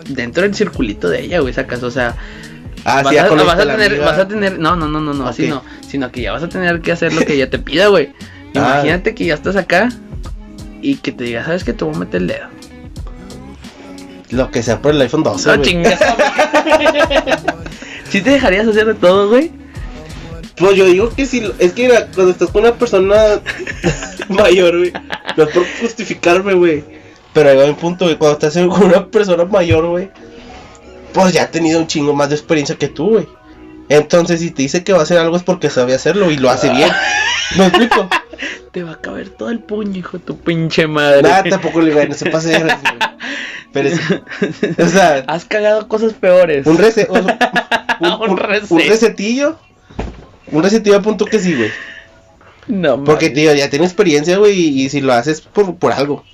dentro 0.08 0.42
del 0.42 0.54
circulito 0.54 1.08
de 1.08 1.22
ella, 1.22 1.40
güey, 1.40 1.52
sacas. 1.54 1.82
O 1.82 1.90
sea, 1.90 2.16
Ah, 2.88 3.02
vas, 3.02 3.12
sí, 3.12 3.18
a, 3.18 3.28
vas 3.28 3.58
a 3.58 3.66
tener, 3.66 3.98
vas 3.98 4.18
a 4.18 4.28
tener. 4.28 4.58
No, 4.60 4.76
no, 4.76 4.86
no, 4.86 5.00
no, 5.00 5.12
no, 5.12 5.26
así 5.26 5.44
Ok. 5.44 5.48
no. 5.50 5.64
Sino 5.88 6.12
que 6.12 6.20
ya 6.22 6.32
vas 6.32 6.44
a 6.44 6.48
tener 6.48 6.80
que 6.80 6.92
hacer 6.92 7.12
lo 7.12 7.22
que 7.22 7.34
ella 7.34 7.50
te 7.50 7.58
pida, 7.58 7.86
güey. 7.88 8.12
Ah. 8.54 8.78
Imagínate 8.80 9.14
que 9.14 9.24
ya 9.24 9.34
estás 9.34 9.56
acá 9.56 9.88
y 10.82 10.96
que 10.96 11.10
te 11.10 11.24
diga, 11.24 11.44
¿sabes 11.44 11.64
que 11.64 11.72
Te 11.72 11.84
voy 11.84 11.94
a 11.96 11.98
meter 11.98 12.20
el 12.22 12.28
dedo. 12.28 12.46
Lo 14.30 14.50
que 14.50 14.62
sea 14.62 14.80
por 14.80 14.92
el 14.92 15.00
iPhone 15.00 15.22
12, 15.24 15.56
No 15.56 15.62
chingas. 15.62 15.98
¿Sí 18.08 18.20
te 18.20 18.30
dejarías 18.30 18.66
hacer 18.68 18.86
de 18.86 18.94
todo, 18.94 19.28
güey? 19.28 19.50
Pues 20.56 20.74
yo 20.76 20.84
digo 20.86 21.10
que 21.10 21.26
si, 21.26 21.42
es 21.58 21.72
que 21.72 21.88
cuando 22.14 22.30
estás 22.30 22.50
con 22.50 22.62
una 22.62 22.74
persona 22.74 23.16
mayor, 24.28 24.78
güey, 24.78 24.92
no 25.36 25.44
es 25.44 25.50
por 25.50 25.64
justificarme, 25.80 26.54
güey. 26.54 26.84
Pero 27.36 27.50
ahí 27.50 27.56
va 27.58 27.66
mi 27.66 27.74
punto, 27.74 28.06
güey, 28.06 28.16
cuando 28.16 28.38
estás 28.38 28.54
con 28.66 28.82
una 28.84 29.06
persona 29.08 29.44
mayor, 29.44 29.84
güey, 29.86 30.10
pues 31.12 31.34
ya 31.34 31.42
ha 31.42 31.50
tenido 31.50 31.78
un 31.78 31.86
chingo 31.86 32.14
más 32.14 32.30
de 32.30 32.34
experiencia 32.36 32.76
que 32.76 32.88
tú, 32.88 33.10
güey. 33.10 33.28
Entonces, 33.90 34.40
si 34.40 34.50
te 34.50 34.62
dice 34.62 34.82
que 34.82 34.94
va 34.94 35.00
a 35.00 35.02
hacer 35.02 35.18
algo 35.18 35.36
es 35.36 35.42
porque 35.42 35.68
sabe 35.68 35.92
hacerlo 35.94 36.30
y 36.30 36.38
lo 36.38 36.48
hace 36.48 36.70
bien. 36.70 36.90
¿Me 37.58 37.66
explico? 37.66 38.08
Te 38.72 38.82
va 38.82 38.92
a 38.92 39.00
caber 39.02 39.28
todo 39.28 39.50
el 39.50 39.58
puño, 39.60 39.98
hijo 39.98 40.18
tu 40.18 40.38
pinche 40.38 40.86
madre. 40.86 41.20
Nada, 41.22 41.44
tampoco 41.44 41.82
le 41.82 41.90
digo, 41.90 42.04
no 42.06 42.14
se 42.14 42.30
pase 42.30 42.48
de 42.48 42.58
güey. 42.60 42.74
Pero 43.72 43.88
es, 43.90 44.00
o 44.78 44.88
sea, 44.88 45.24
Has 45.28 45.44
cagado 45.44 45.86
cosas 45.88 46.14
peores. 46.14 46.66
un 46.66 46.78
reset, 46.78 47.10
un, 47.10 47.18
un- 48.00 48.30
Un 48.30 48.36
reset. 48.38 48.70
un 48.70 48.78
resetillo, 48.80 49.58
un 50.52 50.62
resetillo 50.62 50.96
a 50.96 51.02
punto 51.02 51.26
que 51.26 51.38
sí, 51.38 51.54
güey. 51.54 51.70
No, 52.66 53.04
Porque, 53.04 53.26
mames. 53.26 53.34
tío, 53.42 53.54
ya 53.54 53.68
tiene 53.70 53.84
experiencia, 53.84 54.38
güey, 54.38 54.58
y, 54.58 54.82
y 54.84 54.88
si 54.88 55.00
lo 55.02 55.12
haces 55.12 55.42
por, 55.42 55.76
por 55.76 55.92
algo. 55.92 56.24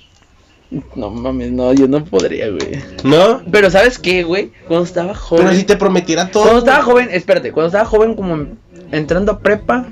No 0.95 1.09
mames, 1.11 1.51
no, 1.51 1.71
yo 1.73 1.87
no 1.87 2.03
podría, 2.03 2.49
güey. 2.49 2.81
¿No? 3.03 3.41
Pero 3.51 3.69
¿sabes 3.69 3.99
qué, 3.99 4.23
güey? 4.23 4.51
Cuando 4.67 4.85
estaba 4.85 5.13
joven. 5.13 5.45
Pero 5.45 5.55
si 5.57 5.63
te 5.63 5.75
prometiera 5.77 6.31
todo. 6.31 6.43
Cuando 6.43 6.59
estaba 6.59 6.83
joven, 6.83 7.09
espérate, 7.11 7.51
cuando 7.51 7.67
estaba 7.67 7.85
joven, 7.85 8.15
como 8.15 8.47
entrando 8.91 9.33
a 9.33 9.39
prepa, 9.39 9.87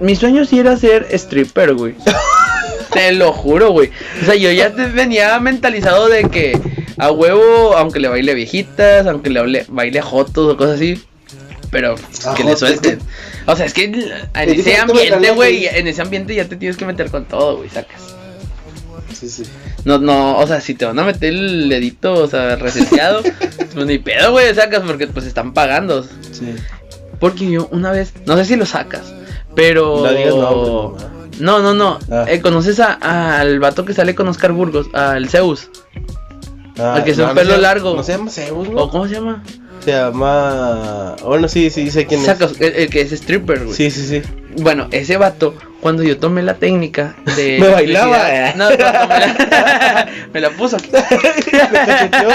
mi 0.00 0.14
sueño 0.16 0.44
sí 0.44 0.58
era 0.60 0.76
ser 0.76 1.06
stripper, 1.12 1.74
güey. 1.74 1.94
Te 2.92 3.12
lo 3.12 3.32
juro, 3.32 3.70
güey. 3.72 3.90
O 4.22 4.24
sea, 4.24 4.34
yo 4.34 4.50
ya 4.50 4.72
te- 4.74 4.86
venía 4.86 5.38
mentalizado 5.40 6.08
de 6.08 6.24
que 6.30 6.58
a 6.96 7.10
huevo, 7.10 7.76
aunque 7.76 8.00
le 8.00 8.08
baile 8.08 8.32
a 8.32 8.34
viejitas, 8.34 9.06
aunque 9.06 9.28
le 9.30 9.40
baile, 9.40 9.66
baile 9.68 9.98
a 9.98 10.02
jotos 10.02 10.54
o 10.54 10.56
cosas 10.56 10.76
así, 10.76 11.02
pero 11.70 11.96
que 12.36 12.44
le 12.44 12.56
suelten. 12.56 12.98
O 13.46 13.54
sea, 13.56 13.66
es 13.66 13.74
que 13.74 13.84
en 13.84 13.94
Es 13.96 14.58
ese 14.58 14.76
ambiente, 14.78 15.30
güey. 15.32 15.66
en 15.66 15.86
ese 15.86 16.00
ambiente 16.00 16.34
ya 16.34 16.46
te 16.48 16.56
tienes 16.56 16.76
que 16.76 16.86
meter 16.86 17.10
con 17.10 17.26
todo, 17.26 17.58
güey, 17.58 17.68
sacas. 17.68 18.14
Sí, 19.18 19.28
sí. 19.28 19.42
No, 19.84 19.98
no, 19.98 20.38
o 20.38 20.46
sea, 20.46 20.60
si 20.60 20.74
te 20.74 20.84
van 20.84 20.98
a 20.98 21.04
meter 21.04 21.32
el 21.32 21.68
dedito, 21.68 22.14
o 22.14 22.26
sea, 22.28 22.56
reseteado, 22.56 23.22
pues 23.74 23.86
ni 23.86 23.98
pedo, 23.98 24.30
güey, 24.32 24.54
sacas 24.54 24.82
porque 24.86 25.06
pues 25.08 25.26
están 25.26 25.52
pagando. 25.54 26.04
Sí. 26.32 26.54
Porque 27.18 27.50
yo 27.50 27.68
una 27.72 27.90
vez, 27.90 28.12
no 28.26 28.36
sé 28.36 28.44
si 28.44 28.54
lo 28.56 28.64
sacas, 28.66 29.12
pero... 29.56 30.02
No 30.06 30.12
digas. 30.12 30.34
No, 31.40 31.60
no, 31.60 31.72
no. 31.74 31.98
Ah. 32.10 32.24
Eh, 32.28 32.40
¿Conoces 32.40 32.80
a- 32.80 33.38
al 33.40 33.60
vato 33.60 33.84
que 33.84 33.94
sale 33.94 34.14
con 34.14 34.26
Oscar 34.28 34.52
Burgos? 34.52 34.86
Al 34.92 35.28
Zeus. 35.28 35.70
Al 36.78 37.02
que 37.04 37.10
es 37.12 37.18
un 37.18 37.34
pelo 37.34 37.56
largo. 37.56 37.92
Ah, 37.92 37.96
No 37.96 38.02
se 38.02 38.12
llama 38.12 38.30
Zeus, 38.30 38.68
¿O 38.68 38.72
¿no? 38.72 38.90
cómo 38.90 39.06
se 39.08 39.14
llama? 39.14 39.42
Se 39.84 39.92
llama. 39.92 41.16
Bueno, 41.24 41.48
sí, 41.48 41.70
sí, 41.70 41.90
sé 41.90 42.06
quién 42.06 42.24
Sacas, 42.24 42.60
el, 42.60 42.72
el 42.74 42.90
que 42.90 43.00
es 43.00 43.12
stripper, 43.12 43.58
es. 43.58 43.64
güey. 43.64 43.76
Sí, 43.76 43.90
sí, 43.90 44.04
sí. 44.06 44.22
Bueno, 44.62 44.88
ese 44.90 45.16
vato, 45.16 45.54
cuando 45.80 46.02
yo 46.02 46.18
tomé 46.18 46.42
la 46.42 46.54
técnica 46.54 47.14
de... 47.36 47.58
Me 47.60 47.68
bailaba. 47.68 48.16
electricidad- 48.28 48.54
No, 48.56 48.70
no, 48.70 48.76
tomé 48.76 48.78
la- 48.78 50.08
me 50.32 50.40
la 50.40 50.50
puso. 50.50 50.76
me, 50.92 51.78
cacheteó, 51.86 52.28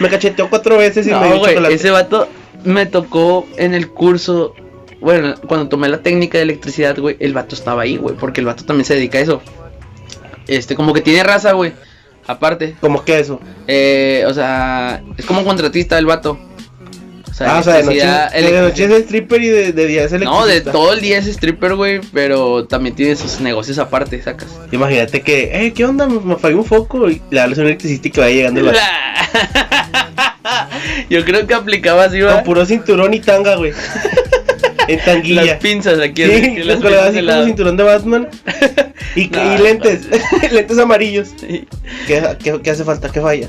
me 0.00 0.08
cacheteó 0.08 0.50
cuatro 0.50 0.76
veces 0.78 1.06
y 1.06 1.10
me 1.10 1.26
dio 1.26 1.46
chocolate. 1.46 1.74
ese 1.74 1.90
vato 1.90 2.28
me 2.64 2.86
tocó 2.86 3.46
en 3.56 3.74
el 3.74 3.88
curso. 3.88 4.54
Bueno, 5.00 5.34
cuando 5.48 5.68
tomé 5.68 5.88
la 5.88 5.98
técnica 6.02 6.36
de 6.38 6.44
electricidad, 6.44 6.98
güey, 6.98 7.16
el 7.20 7.32
vato 7.32 7.54
estaba 7.54 7.82
ahí, 7.82 7.96
güey, 7.96 8.14
porque 8.16 8.40
el 8.40 8.46
vato 8.46 8.64
también 8.66 8.84
se 8.84 8.94
dedica 8.94 9.16
a 9.18 9.22
eso. 9.22 9.42
Este, 10.46 10.74
como 10.74 10.92
que 10.92 11.00
tiene 11.00 11.22
raza, 11.22 11.52
güey. 11.52 11.72
Aparte, 12.26 12.76
¿Cómo 12.80 13.02
que 13.04 13.18
eso? 13.18 13.40
eh, 13.66 14.24
o 14.28 14.34
sea, 14.34 15.02
es 15.16 15.24
como 15.24 15.42
contratista 15.44 15.98
el 15.98 16.04
vato. 16.06 16.38
Sea, 17.40 17.56
ah, 17.56 17.60
o 17.60 17.62
sea, 17.62 17.76
de 17.76 17.84
noche, 17.84 18.42
de 18.52 18.60
noche 18.60 18.84
es 18.84 18.90
stripper 19.04 19.42
y 19.42 19.48
de, 19.48 19.72
de 19.72 19.86
día 19.86 20.04
es 20.04 20.12
No, 20.12 20.44
de 20.44 20.60
todo 20.60 20.92
el 20.92 21.00
día 21.00 21.16
es 21.16 21.26
stripper, 21.26 21.74
güey, 21.74 22.02
pero 22.12 22.66
también 22.66 22.94
tiene 22.94 23.16
sus 23.16 23.40
negocios 23.40 23.78
aparte, 23.78 24.22
sacas. 24.22 24.48
Imagínate 24.72 25.22
que, 25.22 25.50
eh, 25.50 25.72
¿qué 25.72 25.86
onda? 25.86 26.06
Me, 26.06 26.20
me 26.20 26.36
falló 26.36 26.58
un 26.58 26.66
foco 26.66 27.08
y 27.08 27.22
le 27.30 27.40
hablas 27.40 27.58
a 27.58 27.62
un 27.62 27.68
electricista 27.68 28.08
y 28.08 28.10
que 28.10 28.20
vaya 28.20 28.34
llegando 28.34 28.60
la... 28.60 28.74
Yo 31.08 31.24
creo 31.24 31.46
que 31.46 31.54
aplicaba 31.54 32.04
así, 32.04 32.18
Con 32.18 32.26
¿verdad? 32.28 32.44
puro 32.44 32.66
cinturón 32.66 33.14
y 33.14 33.20
tanga, 33.20 33.56
güey. 33.56 33.72
en 34.98 35.04
tanguilla. 35.04 35.44
Las 35.44 35.56
pinzas 35.58 35.98
aquí, 36.00 36.24
Sí, 36.24 36.54
que 36.56 36.64
las 36.64 36.80
colgaba 36.80 37.06
así 37.08 37.24
como 37.24 37.44
cinturón 37.44 37.76
de 37.76 37.82
Batman. 37.84 38.28
Y, 39.16 39.28
que- 39.28 39.38
No, 39.42 39.54
y 39.56 39.58
lentes, 39.58 40.02
lentes 40.52 40.78
amarillos. 40.78 41.30
Sí. 41.36 41.66
¿Qué, 42.06 42.22
qué, 42.42 42.60
qué 42.62 42.70
hace 42.70 42.84
falta? 42.84 43.10
¿Qué 43.10 43.20
falla? 43.20 43.48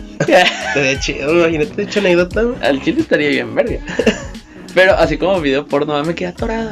De 0.73 0.97
chido, 0.99 1.31
imagínate, 1.37 1.83
hecho 1.83 1.99
anécdota. 1.99 2.41
Al 2.61 2.81
chile 2.81 3.01
estaría 3.01 3.29
bien, 3.29 3.53
verga. 3.53 3.77
Pero 4.73 4.95
así 4.95 5.17
como 5.19 5.39
video 5.39 5.67
porno, 5.67 6.03
me 6.03 6.15
queda 6.15 6.29
atorada. 6.29 6.71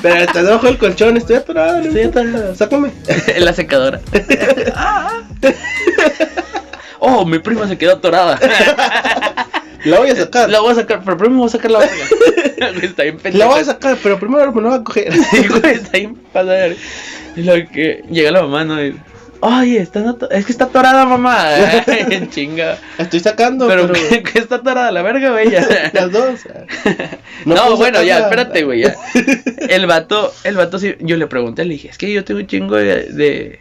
Pero 0.00 0.14
estás 0.16 0.44
debajo 0.44 0.66
del 0.66 0.78
colchón, 0.78 1.16
estoy 1.16 1.36
atorado, 1.36 1.80
Estoy 1.80 2.02
atorado. 2.02 2.54
Sácame. 2.54 2.92
en 3.34 3.44
la 3.44 3.52
secadora. 3.52 4.00
oh, 7.00 7.24
mi 7.24 7.38
prima 7.38 7.66
se 7.66 7.76
quedó 7.78 7.94
atorada. 7.94 8.38
La 9.84 9.98
voy 9.98 10.10
a 10.10 10.16
sacar. 10.16 10.48
La 10.50 10.60
voy 10.60 10.72
a 10.72 10.74
sacar, 10.76 11.02
pero 11.04 11.16
primero 11.16 11.38
voy 11.40 11.48
a 11.48 11.50
sacar 11.50 11.70
la 11.70 11.78
verga. 11.80 12.04
está 12.82 13.02
bien 13.04 13.18
La 13.34 13.46
voy 13.46 13.60
a 13.60 13.64
sacar, 13.64 13.96
pero 14.02 14.18
primero 14.18 14.52
me 14.52 14.62
la 14.62 14.68
voy 14.68 14.78
a 14.78 14.84
coger. 14.84 15.12
Sí, 15.30 15.46
güey, 15.48 15.74
está 15.74 15.98
bien 15.98 16.14
pasada. 16.32 16.68
Y 17.36 17.42
lo 17.42 17.54
que 17.68 18.02
llega 18.10 18.30
la 18.30 18.42
mamá, 18.42 18.64
¿no? 18.64 18.84
Y, 18.84 18.98
Oye, 19.40 19.80
está 19.80 20.16
es 20.32 20.46
que 20.46 20.50
está 20.50 20.64
atorada, 20.64 21.06
mamá. 21.06 21.46
Chinga. 22.30 22.76
Estoy 22.98 23.20
sacando, 23.20 23.68
Pero, 23.68 23.86
pero. 23.86 24.08
¿qué, 24.08 24.22
qué 24.24 24.38
está 24.40 24.56
atorada 24.56 24.90
la 24.90 25.02
verga, 25.02 25.30
güey? 25.30 25.50
Las 25.50 26.10
dos. 26.10 26.40
No, 27.44 27.54
puedo 27.54 27.76
bueno, 27.76 28.02
ya, 28.02 28.18
espérate, 28.18 28.64
güey, 28.64 28.82
ya. 28.82 28.96
El 29.68 29.86
vato, 29.86 30.32
el 30.42 30.56
vato 30.56 30.80
sí, 30.80 30.96
yo 30.98 31.16
le 31.16 31.28
pregunté, 31.28 31.64
le 31.64 31.74
dije, 31.74 31.88
es 31.88 31.98
que 31.98 32.12
yo 32.12 32.24
tengo 32.24 32.40
un 32.40 32.48
chingo 32.48 32.74
de, 32.74 33.04
de, 33.12 33.60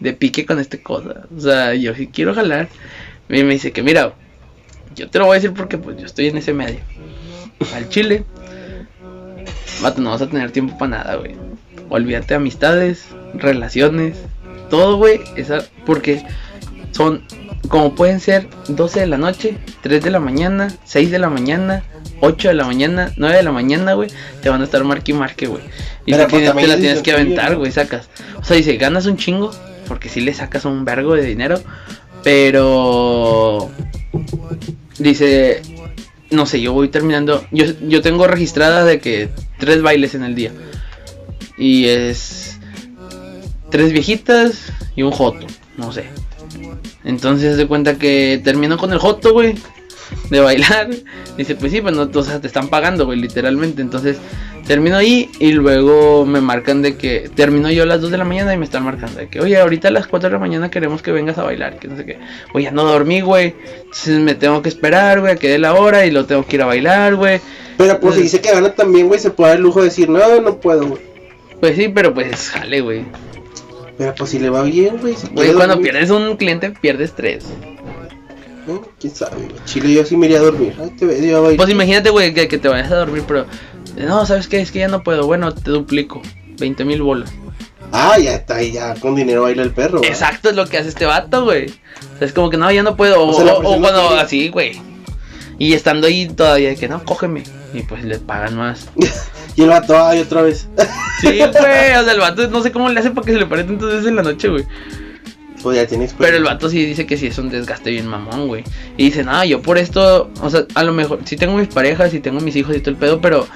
de 0.00 0.12
pique 0.14 0.44
con 0.44 0.58
esta 0.58 0.78
cosa. 0.78 1.26
O 1.36 1.40
sea, 1.40 1.74
yo 1.74 1.94
sí 1.94 2.08
quiero 2.08 2.34
jalar. 2.34 2.68
Y 3.28 3.44
me 3.44 3.54
dice 3.54 3.70
que, 3.70 3.84
mira, 3.84 4.14
yo 4.94 5.08
te 5.08 5.18
lo 5.18 5.26
voy 5.26 5.34
a 5.34 5.40
decir 5.40 5.52
porque 5.52 5.78
pues 5.78 5.96
yo 5.96 6.06
estoy 6.06 6.28
en 6.28 6.38
ese 6.38 6.52
medio. 6.52 6.80
Al 7.74 7.88
chile. 7.88 8.24
Vato, 9.82 10.00
no 10.00 10.10
vas 10.10 10.22
a 10.22 10.28
tener 10.28 10.50
tiempo 10.50 10.78
para 10.78 10.98
nada, 10.98 11.16
güey. 11.16 11.34
Olvídate 11.88 12.28
de 12.28 12.34
amistades, 12.36 13.06
relaciones, 13.34 14.16
todo, 14.70 14.96
güey. 14.96 15.20
Esa, 15.36 15.64
porque 15.84 16.24
son, 16.92 17.22
como 17.68 17.94
pueden 17.94 18.20
ser 18.20 18.48
12 18.68 19.00
de 19.00 19.06
la 19.06 19.18
noche, 19.18 19.56
3 19.82 20.02
de 20.02 20.10
la 20.10 20.20
mañana, 20.20 20.68
6 20.84 21.10
de 21.10 21.18
la 21.18 21.28
mañana, 21.28 21.82
8 22.20 22.48
de 22.48 22.54
la 22.54 22.64
mañana, 22.64 23.12
9 23.16 23.36
de 23.36 23.42
la 23.42 23.52
mañana, 23.52 23.94
güey. 23.94 24.10
Te 24.42 24.48
van 24.48 24.60
a 24.60 24.64
estar 24.64 24.82
marque 24.84 25.12
y 25.12 25.14
marque, 25.14 25.46
güey. 25.46 25.62
Y 26.06 26.12
Pero, 26.12 26.26
te, 26.26 26.30
pues, 26.30 26.54
te 26.54 26.66
la 26.66 26.74
es 26.74 26.80
tienes 26.80 27.02
que 27.02 27.12
aventar, 27.12 27.56
güey, 27.56 27.72
sacas. 27.72 28.08
O 28.38 28.44
sea, 28.44 28.56
dice, 28.56 28.76
ganas 28.76 29.06
un 29.06 29.16
chingo, 29.16 29.52
porque 29.88 30.08
si 30.08 30.20
le 30.20 30.32
sacas 30.34 30.64
un 30.64 30.84
vergo 30.84 31.14
de 31.14 31.22
dinero, 31.24 31.60
pero... 32.22 33.70
Dice, 34.98 35.60
no 36.30 36.46
sé, 36.46 36.60
yo 36.60 36.72
voy 36.72 36.88
terminando. 36.88 37.44
Yo, 37.50 37.66
yo 37.86 38.02
tengo 38.02 38.26
registrada 38.26 38.84
de 38.84 39.00
que 39.00 39.28
tres 39.58 39.82
bailes 39.82 40.14
en 40.14 40.24
el 40.24 40.34
día. 40.34 40.52
Y 41.56 41.86
es 41.86 42.58
tres 43.70 43.92
viejitas 43.92 44.72
y 44.96 45.02
un 45.02 45.10
joto, 45.10 45.46
no 45.76 45.92
sé. 45.92 46.04
Entonces 47.04 47.56
de 47.56 47.66
cuenta 47.66 47.98
que 47.98 48.40
termino 48.42 48.78
con 48.78 48.92
el 48.92 48.98
joto, 48.98 49.32
güey, 49.32 49.54
de 50.30 50.40
bailar. 50.40 50.90
Dice, 51.36 51.54
pues 51.56 51.72
sí, 51.72 51.80
pues 51.80 51.94
no, 51.94 52.10
o 52.12 52.22
sea, 52.22 52.40
te 52.40 52.46
están 52.46 52.68
pagando, 52.68 53.06
güey, 53.06 53.18
literalmente. 53.18 53.82
Entonces 53.82 54.18
termino 54.66 54.96
ahí 54.96 55.30
y 55.38 55.52
luego 55.52 56.24
me 56.26 56.40
marcan 56.40 56.82
de 56.82 56.96
que 56.96 57.30
termino 57.34 57.70
yo 57.70 57.82
a 57.82 57.86
las 57.86 58.00
2 58.00 58.10
de 58.10 58.18
la 58.18 58.24
mañana 58.24 58.54
y 58.54 58.58
me 58.58 58.64
están 58.64 58.84
marcando 58.84 59.18
de 59.18 59.28
que, 59.28 59.40
oye, 59.40 59.58
ahorita 59.58 59.88
a 59.88 59.90
las 59.90 60.06
4 60.06 60.28
de 60.28 60.32
la 60.32 60.38
mañana 60.38 60.70
queremos 60.70 61.02
que 61.02 61.12
vengas 61.12 61.38
a 61.38 61.44
bailar, 61.44 61.78
que 61.78 61.88
no 61.88 61.96
sé 61.96 62.04
qué. 62.04 62.18
Oye, 62.52 62.70
no 62.72 62.84
dormí, 62.84 63.20
güey. 63.20 63.54
Entonces 63.78 64.20
me 64.20 64.34
tengo 64.34 64.62
que 64.62 64.68
esperar, 64.68 65.20
güey, 65.20 65.32
a 65.32 65.36
que 65.36 65.48
dé 65.48 65.58
la 65.58 65.74
hora 65.74 66.06
y 66.06 66.10
lo 66.10 66.26
tengo 66.26 66.44
que 66.46 66.56
ir 66.56 66.62
a 66.62 66.66
bailar, 66.66 67.16
güey. 67.16 67.40
Pero 67.76 68.00
pues 68.00 68.14
si 68.14 68.22
dice 68.22 68.40
que 68.40 68.52
gana 68.52 68.74
también, 68.74 69.08
güey, 69.08 69.20
se 69.20 69.30
puede 69.30 69.50
dar 69.50 69.58
el 69.58 69.64
lujo 69.64 69.80
de 69.80 69.86
decir, 69.86 70.08
no, 70.08 70.40
no 70.40 70.60
puedo, 70.60 70.86
güey. 70.86 71.02
Pues 71.60 71.76
sí, 71.76 71.88
pero 71.88 72.12
pues 72.14 72.50
jale, 72.50 72.80
güey. 72.80 73.04
Pero 73.96 74.14
pues 74.14 74.30
si 74.30 74.38
le 74.38 74.50
va 74.50 74.62
bien, 74.62 74.98
güey. 74.98 75.14
Si 75.14 75.28
Güey, 75.28 75.52
cuando 75.52 75.74
dormir, 75.74 75.92
pierdes 75.92 76.10
un 76.10 76.36
cliente, 76.36 76.70
pierdes 76.70 77.12
tres. 77.14 77.44
¿no? 78.66 78.82
¿Quién 78.98 79.14
sabe, 79.14 79.36
güey? 79.36 79.64
Chile, 79.64 79.92
yo 79.92 80.04
sí 80.04 80.16
me 80.16 80.26
iría 80.26 80.38
a 80.38 80.42
dormir. 80.42 80.74
Ay, 80.80 80.90
te 80.98 81.06
yo 81.26 81.38
a 81.38 81.40
bailar. 81.40 81.56
Pues 81.56 81.70
imagínate, 81.70 82.10
güey, 82.10 82.34
que, 82.34 82.48
que 82.48 82.58
te 82.58 82.68
vayas 82.68 82.90
a 82.90 82.96
dormir, 82.96 83.22
pero 83.26 83.46
No, 83.96 84.26
¿sabes 84.26 84.48
qué? 84.48 84.60
Es 84.60 84.70
que 84.72 84.80
ya 84.80 84.88
no 84.88 85.02
puedo. 85.02 85.26
Bueno, 85.26 85.52
te 85.54 85.70
duplico. 85.70 86.22
20 86.58 86.84
mil 86.84 87.02
bolas. 87.02 87.32
Ah, 87.92 88.18
ya 88.18 88.34
está 88.34 88.60
ya 88.62 88.94
con 88.96 89.14
dinero 89.14 89.42
baila 89.42 89.62
el 89.62 89.70
perro. 89.70 90.00
¿verdad? 90.00 90.08
Exacto, 90.10 90.50
es 90.50 90.56
lo 90.56 90.66
que 90.66 90.78
hace 90.78 90.88
este 90.88 91.04
vato, 91.06 91.44
güey. 91.44 91.66
O 91.66 92.18
sea, 92.18 92.26
es 92.26 92.32
como 92.32 92.50
que 92.50 92.56
no, 92.56 92.70
ya 92.72 92.82
no 92.82 92.96
puedo. 92.96 93.20
O, 93.22 93.28
O 93.28 93.34
sea, 93.44 93.54
cuando 93.54 94.08
quiere- 94.08 94.20
así, 94.22 94.48
güey. 94.48 94.80
Y 95.58 95.74
estando 95.74 96.08
ahí 96.08 96.26
todavía 96.26 96.70
de 96.70 96.76
que 96.76 96.88
no, 96.88 97.04
cógeme. 97.04 97.44
Y 97.72 97.82
pues 97.82 98.04
le 98.04 98.18
pagan 98.18 98.56
más. 98.56 98.88
Y 99.56 99.62
el 99.62 99.68
vato, 99.68 99.96
ay, 100.04 100.20
otra 100.20 100.42
vez. 100.42 100.66
Sí, 101.20 101.28
güey. 101.28 101.42
O 101.42 101.52
sea, 101.52 102.12
el 102.12 102.18
vato 102.20 102.48
no 102.48 102.60
sé 102.60 102.72
cómo 102.72 102.88
le 102.88 102.98
hace 102.98 103.12
para 103.12 103.24
que 103.24 103.32
se 103.32 103.38
le 103.38 103.46
pare 103.46 103.62
tantas 103.62 103.88
veces 103.88 104.06
en 104.06 104.16
la 104.16 104.22
noche, 104.24 104.48
güey. 104.48 104.64
pues 105.62 105.76
ya 105.76 105.86
tiene 105.86 106.04
experiencia. 106.04 106.16
Pero 106.18 106.36
el 106.38 106.42
vato 106.44 106.68
sí 106.68 106.84
dice 106.84 107.06
que 107.06 107.16
sí 107.16 107.28
es 107.28 107.38
un 107.38 107.50
desgaste 107.50 107.90
bien 107.92 108.08
mamón, 108.08 108.48
güey. 108.48 108.64
Y 108.96 109.04
dice, 109.04 109.22
no, 109.22 109.44
yo 109.44 109.62
por 109.62 109.78
esto, 109.78 110.28
o 110.42 110.50
sea, 110.50 110.64
a 110.74 110.82
lo 110.82 110.92
mejor, 110.92 111.20
sí 111.24 111.36
tengo 111.36 111.56
mis 111.56 111.68
parejas 111.68 112.12
y 112.14 112.18
tengo 112.18 112.40
mis 112.40 112.56
hijos 112.56 112.74
y 112.76 112.80
todo 112.80 112.90
el 112.90 112.96
pedo, 112.96 113.20
pero, 113.20 113.46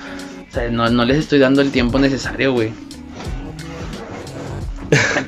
o 0.49 0.53
sea, 0.53 0.71
no, 0.71 0.89
no 0.89 1.05
les 1.05 1.19
estoy 1.19 1.39
dando 1.39 1.61
el 1.61 1.71
tiempo 1.71 1.99
necesario, 1.99 2.53
güey. 2.53 2.73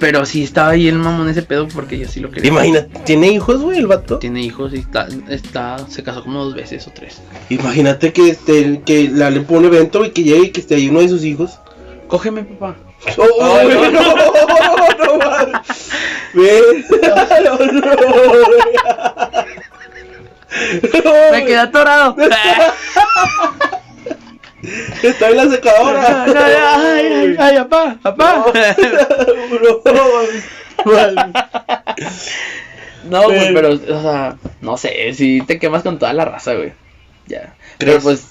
Pero 0.00 0.24
sí 0.24 0.42
estaba 0.42 0.70
ahí 0.70 0.88
el 0.88 0.96
mamón 0.96 1.28
ese 1.28 1.42
pedo 1.42 1.68
porque 1.68 1.98
yo 1.98 2.08
sí 2.08 2.20
lo 2.20 2.30
quería. 2.30 2.50
Imagínate, 2.50 2.98
¿tiene 3.04 3.28
hijos, 3.28 3.60
güey, 3.60 3.78
el 3.78 3.86
vato? 3.86 4.18
Tiene 4.18 4.40
hijos 4.42 4.72
y 4.72 4.78
está, 4.78 5.06
está, 5.28 5.78
se 5.88 6.02
casó 6.02 6.22
como 6.22 6.44
dos 6.44 6.54
veces 6.54 6.86
o 6.86 6.92
tres. 6.92 7.20
Imagínate 7.50 8.12
que 8.12 8.30
este, 8.30 8.80
que 8.84 9.08
la 9.08 9.30
le 9.30 9.40
pone 9.40 9.68
un 9.68 9.74
evento 9.74 10.04
y 10.04 10.10
que 10.10 10.22
llegue 10.22 10.46
y 10.46 10.50
que 10.50 10.60
esté 10.60 10.76
ahí 10.76 10.88
uno 10.88 11.00
de 11.00 11.08
sus 11.08 11.24
hijos. 11.24 11.58
Cógeme, 12.08 12.44
papá. 12.44 12.76
Oh, 13.16 13.60
güey, 13.62 13.92
no. 13.92 14.02
no, 14.02 14.14
no, 14.98 15.18
mames. 15.18 15.90
Ve. 16.34 16.84
No, 17.44 17.58
no, 21.04 21.32
Me 21.32 21.44
quedé 21.44 21.58
atorado. 21.58 22.16
Está 25.02 25.28
en 25.30 25.36
la 25.36 25.48
secadora. 25.48 26.24
ay, 26.24 27.06
ay, 27.06 27.36
ay, 27.38 27.56
papá, 27.58 27.98
papá. 28.02 28.44
No, 33.08 33.24
güey, 33.24 33.54
pero, 33.54 33.72
o 33.72 33.78
sea, 34.02 34.36
no 34.60 34.76
sé, 34.76 35.12
si 35.14 35.40
te 35.42 35.58
quemas 35.58 35.82
con 35.82 35.98
toda 35.98 36.12
la 36.12 36.24
raza, 36.26 36.54
güey. 36.54 36.72
Ya. 37.26 37.54
Pero 37.78 37.92
¿Crees? 37.92 38.02
pues, 38.04 38.28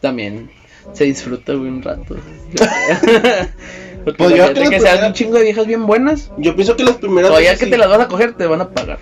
también 0.00 0.50
se 0.94 1.04
disfruta, 1.04 1.52
güey, 1.52 1.68
un 1.68 1.82
rato. 1.82 2.16
Porque 4.04 4.16
Pues 4.16 4.34
yo 4.34 4.46
que 4.54 4.54
que 4.54 4.80
sean 4.80 4.80
primera- 4.80 5.06
un 5.08 5.12
chingo 5.12 5.36
de 5.36 5.44
viejas 5.44 5.66
bien 5.66 5.86
buenas. 5.86 6.30
Yo 6.38 6.54
pienso 6.56 6.74
que 6.76 6.84
las 6.84 6.96
primeras 6.96 7.28
Todavía 7.28 7.54
que 7.56 7.66
sí. 7.66 7.70
te 7.70 7.76
las 7.76 7.88
vas 7.90 8.00
a 8.00 8.08
coger, 8.08 8.32
te 8.34 8.46
van 8.46 8.62
a 8.62 8.70
pagar. 8.70 8.98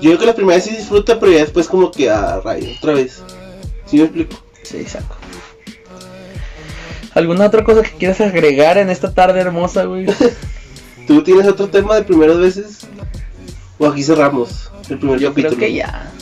Yo 0.00 0.10
creo 0.10 0.18
que 0.18 0.26
las 0.26 0.34
primeras 0.34 0.64
sí 0.64 0.74
disfruta, 0.74 1.20
pero 1.20 1.30
ya 1.30 1.38
después 1.38 1.68
como 1.68 1.92
que 1.92 2.10
a 2.10 2.40
rayo, 2.40 2.66
otra 2.78 2.94
vez. 2.94 3.22
¿Sí 3.86 3.98
me 3.98 4.04
explico? 4.04 4.36
Sí, 4.68 4.84
saco. 4.84 5.16
¿Alguna 7.14 7.46
otra 7.46 7.64
cosa 7.64 7.82
que 7.82 7.92
quieras 7.92 8.20
agregar 8.20 8.76
en 8.76 8.90
esta 8.90 9.14
tarde 9.14 9.40
hermosa, 9.40 9.84
güey? 9.84 10.06
¿Tú 11.06 11.22
tienes 11.22 11.46
otro 11.46 11.68
tema 11.68 11.94
de 11.94 12.02
primeras 12.02 12.36
veces? 12.38 12.80
¿O 13.78 13.86
aquí 13.86 14.02
cerramos 14.02 14.70
el 14.90 14.98
primer 14.98 15.18
Yo 15.20 15.30
capítulo? 15.30 15.56
creo 15.56 15.68
que 15.68 15.74
ya. 15.74 16.12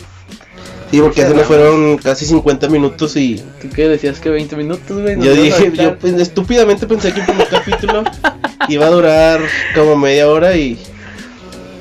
Sí, 0.92 1.00
porque 1.00 1.22
ya 1.22 1.26
se 1.26 1.32
cerramos. 1.32 1.48
fueron 1.48 1.98
casi 1.98 2.24
50 2.26 2.68
minutos 2.68 3.16
y 3.16 3.42
¿Tú 3.60 3.68
qué 3.74 3.88
decías 3.88 4.20
que 4.20 4.30
20 4.30 4.54
minutos, 4.54 5.02
güey? 5.02 5.20
Yo 5.20 5.34
dije, 5.34 5.72
yo 5.74 5.98
pues, 5.98 6.14
estúpidamente 6.14 6.86
pensé 6.86 7.12
que 7.12 7.20
el 7.20 7.26
primer 7.26 7.48
capítulo 7.48 8.04
iba 8.68 8.86
a 8.86 8.90
durar 8.90 9.40
como 9.74 9.96
media 9.96 10.28
hora 10.30 10.56
y... 10.56 10.78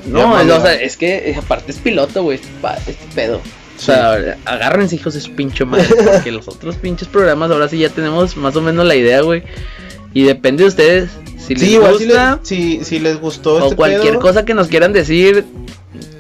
No, 0.08 0.28
mami, 0.28 0.50
o 0.50 0.62
sea, 0.62 0.74
es 0.74 0.98
que 0.98 1.36
aparte 1.38 1.72
es 1.72 1.78
piloto, 1.78 2.24
güey, 2.24 2.40
este, 2.40 2.50
este 2.92 3.06
pedo. 3.14 3.40
O 3.78 3.82
sea, 3.82 4.38
agárrense 4.46 4.96
hijos 4.96 5.14
de 5.14 5.22
su 5.22 5.32
pinche 5.32 5.66
madre, 5.66 5.88
porque 6.04 6.32
los 6.32 6.48
otros 6.48 6.76
pinches 6.76 7.08
programas 7.08 7.52
ahora 7.52 7.68
sí 7.68 7.78
ya 7.78 7.90
tenemos 7.90 8.36
más 8.38 8.56
o 8.56 8.62
menos 8.62 8.86
la 8.86 8.96
idea, 8.96 9.22
güey. 9.22 9.44
Y 10.14 10.24
depende 10.24 10.64
de 10.64 10.70
ustedes 10.70 11.10
si 11.38 11.56
les 11.56 11.64
Sí, 11.64 11.70
si 11.70 11.78
gusta 11.78 12.40
si, 12.42 12.84
si 12.84 13.00
les 13.00 13.20
gustó 13.20 13.56
o 13.56 13.64
este 13.66 13.76
cualquier 13.76 14.14
pedo, 14.14 14.20
cosa 14.22 14.46
que 14.46 14.54
nos 14.54 14.68
quieran 14.68 14.94
decir. 14.94 15.46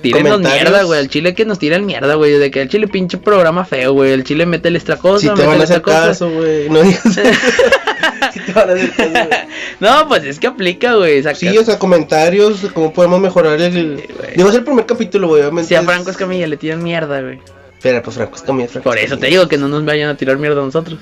Tírenos 0.01 0.39
mierda, 0.39 0.83
güey. 0.83 0.99
Al 0.99 1.09
chile 1.09 1.33
que 1.33 1.45
nos 1.45 1.59
tiren 1.59 1.85
mierda, 1.85 2.15
güey. 2.15 2.33
De 2.33 2.51
que 2.51 2.61
el 2.61 2.69
chile 2.69 2.87
pinche 2.87 3.17
programa 3.17 3.65
feo, 3.65 3.93
güey. 3.93 4.11
El 4.11 4.23
chile 4.23 4.45
mete 4.45 4.75
esta 4.75 4.97
cosa, 4.97 5.29
Si 5.29 5.41
te 5.41 5.45
van 5.45 5.59
a 5.59 5.63
hacer 5.63 5.81
cosa. 5.81 6.07
caso, 6.07 6.29
güey. 6.29 6.69
No 6.69 6.81
digas. 6.81 7.01
si 8.33 8.39
te 8.39 8.51
van 8.53 8.69
a 8.69 8.73
hacer 8.73 8.91
caso, 8.91 9.09
güey. 9.11 9.27
No, 9.79 10.07
pues 10.07 10.23
es 10.23 10.39
que 10.39 10.47
aplica, 10.47 10.95
güey. 10.95 11.21
Sí, 11.35 11.57
o 11.57 11.63
sea, 11.63 11.77
comentarios, 11.77 12.61
de 12.61 12.69
cómo 12.69 12.93
podemos 12.93 13.19
mejorar 13.19 13.59
el... 13.59 13.73
Sí, 13.99 14.13
güey. 14.17 14.35
Digo, 14.35 14.49
es 14.49 14.55
el 14.55 14.63
primer 14.63 14.85
capítulo, 14.85 15.27
güey, 15.27 15.41
obviamente. 15.41 15.67
Si 15.69 15.75
a 15.75 15.79
es- 15.79 15.85
Franco 15.85 16.11
Escamilla 16.11 16.47
le 16.47 16.57
tiran 16.57 16.81
mierda, 16.81 17.21
güey. 17.21 17.39
Espera, 17.73 18.01
pues 18.01 18.15
Franco 18.15 18.35
Escamilla, 18.35 18.67
Franco 18.69 18.89
Por 18.89 18.97
eso 18.97 19.17
te 19.17 19.27
digo 19.27 19.47
que 19.47 19.57
no 19.57 19.67
nos 19.67 19.83
vayan 19.85 20.09
a 20.09 20.15
tirar 20.17 20.37
mierda 20.37 20.61
a 20.61 20.65
nosotros. 20.65 20.97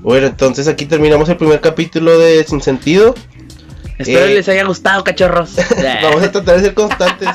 Bueno, 0.00 0.26
entonces 0.26 0.66
aquí 0.66 0.86
terminamos 0.86 1.28
el 1.28 1.36
primer 1.36 1.60
capítulo 1.60 2.18
de 2.18 2.42
Sin 2.44 2.60
Sentido. 2.60 3.14
Espero 3.98 4.26
Eh, 4.26 4.34
les 4.34 4.48
haya 4.48 4.64
gustado, 4.64 5.04
cachorros. 5.04 5.56
Vamos 6.02 6.22
a 6.22 6.32
tratar 6.32 6.56
de 6.56 6.62
ser 6.64 6.74
constantes. 6.74 7.28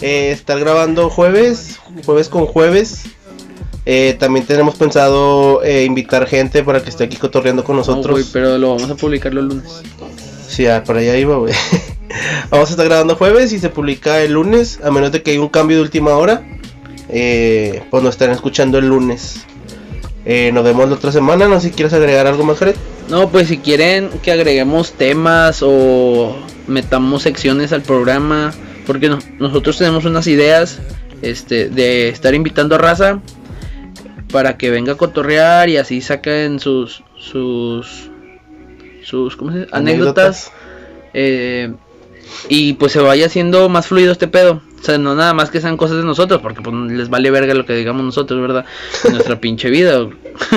Eh, 0.00 0.30
estar 0.32 0.58
grabando 0.60 1.08
jueves, 1.10 1.78
jueves 2.04 2.28
con 2.28 2.46
jueves. 2.46 3.04
Eh, 3.88 4.16
también 4.18 4.44
tenemos 4.46 4.74
pensado 4.74 5.62
eh, 5.62 5.84
invitar 5.84 6.26
gente 6.26 6.62
para 6.64 6.82
que 6.82 6.90
esté 6.90 7.04
aquí 7.04 7.16
cotorreando 7.16 7.62
con 7.62 7.76
No, 7.76 7.80
nosotros. 7.80 8.30
pero 8.32 8.58
lo 8.58 8.74
vamos 8.74 8.90
a 8.90 8.94
publicar 8.96 9.32
los 9.32 9.44
lunes. 9.44 9.82
Sí, 10.48 10.66
ah, 10.66 10.82
para 10.84 10.98
allá 11.00 11.16
iba, 11.16 11.36
güey. 11.36 11.54
Vamos 12.50 12.68
a 12.68 12.72
estar 12.72 12.86
grabando 12.86 13.16
jueves 13.16 13.52
y 13.52 13.58
se 13.58 13.68
publica 13.68 14.22
el 14.22 14.32
lunes, 14.32 14.78
a 14.82 14.90
menos 14.90 15.12
de 15.12 15.22
que 15.22 15.32
haya 15.32 15.40
un 15.40 15.48
cambio 15.48 15.76
de 15.76 15.82
última 15.82 16.12
hora. 16.16 16.42
Eh, 17.08 17.82
pues 17.90 18.02
nos 18.02 18.14
estarán 18.14 18.34
escuchando 18.34 18.78
el 18.78 18.88
lunes. 18.88 19.44
Eh, 20.28 20.50
nos 20.52 20.64
vemos 20.64 20.88
la 20.88 20.96
otra 20.96 21.12
semana. 21.12 21.46
No 21.48 21.60
sé 21.60 21.68
si 21.68 21.74
quieres 21.74 21.92
agregar 21.94 22.26
algo 22.26 22.44
más, 22.44 22.58
Jared. 22.58 22.74
No, 23.08 23.28
pues 23.30 23.46
si 23.48 23.58
quieren 23.58 24.10
que 24.22 24.32
agreguemos 24.32 24.92
temas 24.92 25.60
o 25.62 26.36
metamos 26.66 27.22
secciones 27.22 27.72
al 27.72 27.82
programa, 27.82 28.52
porque 28.86 29.08
no- 29.08 29.20
nosotros 29.38 29.78
tenemos 29.78 30.04
unas 30.04 30.26
ideas 30.26 30.80
este, 31.22 31.68
de 31.68 32.08
estar 32.08 32.34
invitando 32.34 32.74
a 32.74 32.78
raza 32.78 33.20
para 34.32 34.56
que 34.58 34.70
venga 34.70 34.94
a 34.94 34.96
cotorrear 34.96 35.68
y 35.68 35.76
así 35.76 36.00
saquen 36.00 36.58
sus 36.58 37.04
sus 37.18 38.10
sus 39.04 39.36
¿cómo 39.36 39.52
se 39.52 39.58
dice? 39.60 39.70
anécdotas 39.72 40.50
eh, 41.14 41.72
y 42.48 42.72
pues 42.74 42.90
se 42.92 42.98
vaya 43.00 43.26
haciendo 43.26 43.68
más 43.68 43.86
fluido 43.86 44.10
este 44.10 44.26
pedo. 44.26 44.60
O 44.86 44.88
sea, 44.88 44.98
no 44.98 45.16
nada 45.16 45.34
más 45.34 45.50
que 45.50 45.60
sean 45.60 45.76
cosas 45.76 45.96
de 45.96 46.04
nosotros, 46.04 46.40
porque 46.40 46.62
pues 46.62 46.72
les 46.92 47.10
vale 47.10 47.32
verga 47.32 47.54
lo 47.54 47.66
que 47.66 47.74
digamos 47.74 48.04
nosotros, 48.04 48.40
¿verdad? 48.40 48.64
En 49.04 49.14
nuestra 49.14 49.40
pinche 49.40 49.68
vida. 49.68 50.08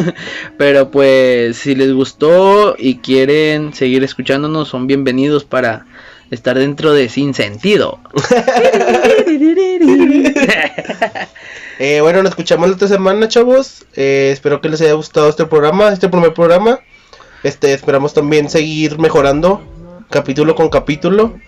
Pero 0.59 0.91
pues 0.91 1.57
si 1.57 1.73
les 1.73 1.91
gustó 1.91 2.75
y 2.77 2.97
quieren 2.97 3.73
seguir 3.73 4.03
escuchándonos, 4.03 4.67
son 4.67 4.85
bienvenidos 4.85 5.45
para 5.45 5.87
estar 6.29 6.59
dentro 6.59 6.93
de 6.93 7.09
Sin 7.09 7.33
Sentido. 7.33 7.97
Eh, 11.81 12.01
bueno, 12.01 12.21
nos 12.21 12.31
escuchamos 12.31 12.67
la 12.67 12.75
otra 12.75 12.89
semana, 12.89 13.29
chavos. 13.29 13.85
Eh, 13.95 14.31
espero 14.33 14.59
que 14.59 14.67
les 14.67 14.81
haya 14.81 14.91
gustado 14.91 15.29
este 15.29 15.45
programa, 15.45 15.93
este 15.93 16.09
primer 16.09 16.33
programa. 16.33 16.81
Este, 17.41 17.71
esperamos 17.73 18.13
también 18.13 18.49
seguir 18.49 18.99
mejorando 18.99 19.63
capítulo 20.09 20.55
con 20.55 20.67
capítulo. 20.67 21.39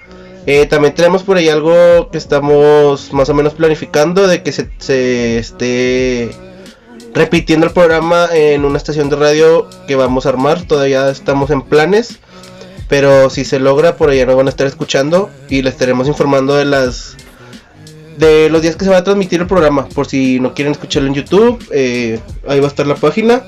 Eh, 0.48 0.66
también 0.66 0.96
tenemos 0.96 1.24
por 1.24 1.38
ahí 1.38 1.50
algo 1.50 2.10
que 2.12 2.18
estamos 2.18 3.14
más 3.14 3.30
o 3.30 3.34
menos 3.34 3.54
planificando 3.54 4.28
de 4.28 4.42
que 4.42 4.52
se, 4.52 5.38
esté 5.38 6.32
repitiendo 7.14 7.68
el 7.68 7.74
programa 7.74 8.28
en 8.34 8.66
una 8.66 8.78
estación 8.78 9.10
de 9.10 9.18
radio 9.18 9.70
que 9.88 9.96
vamos 9.96 10.26
a 10.26 10.30
armar. 10.30 10.64
Todavía 10.64 11.10
estamos 11.10 11.52
en 11.52 11.62
planes. 11.62 12.20
Pero 12.88 13.30
si 13.30 13.46
se 13.46 13.60
logra, 13.60 13.96
por 13.96 14.10
allá 14.10 14.26
nos 14.26 14.36
van 14.36 14.48
a 14.48 14.50
estar 14.50 14.68
escuchando 14.68 15.30
y 15.48 15.62
les 15.62 15.74
estaremos 15.74 16.10
informando 16.10 16.56
de 16.56 16.66
las 16.66 17.16
de 18.18 18.50
los 18.50 18.62
días 18.62 18.76
que 18.76 18.84
se 18.84 18.92
va 18.92 18.98
a 18.98 19.04
transmitir 19.04 19.40
el 19.40 19.48
programa. 19.48 19.88
Por 19.88 20.08
si 20.08 20.42
no 20.42 20.54
quieren 20.54 20.74
escucharlo 20.74 21.08
en 21.08 21.16
YouTube, 21.16 21.66
eh, 21.72 22.20
ahí 22.48 22.60
va 22.60 22.66
a 22.66 22.70
estar 22.70 22.86
la 22.86 22.96
página. 22.96 23.44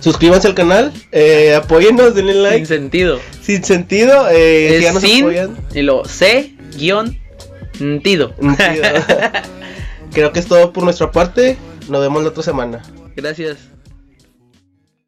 Suscríbanse 0.00 0.48
al 0.48 0.54
canal, 0.54 0.92
eh, 1.12 1.54
apóyennos, 1.54 2.14
denle 2.14 2.32
Sin 2.34 2.42
like. 2.42 2.66
Sentido. 2.66 3.20
Sin 3.42 3.64
sentido, 3.64 4.28
eh, 4.30 4.74
si 4.76 4.82
ya 4.82 4.88
Es 4.88 4.94
nos 4.94 5.02
sin 5.02 5.24
apoyan. 5.24 5.56
y 5.74 5.82
lo 5.82 6.04
C 6.04 6.54
guion 6.76 7.18
Sentido. 7.76 8.34
Creo 10.12 10.32
que 10.32 10.40
es 10.40 10.46
todo 10.46 10.72
por 10.72 10.84
nuestra 10.84 11.10
parte. 11.12 11.56
Nos 11.88 12.00
vemos 12.00 12.22
la 12.22 12.30
otra 12.30 12.42
semana. 12.42 12.82
Gracias. 13.16 13.58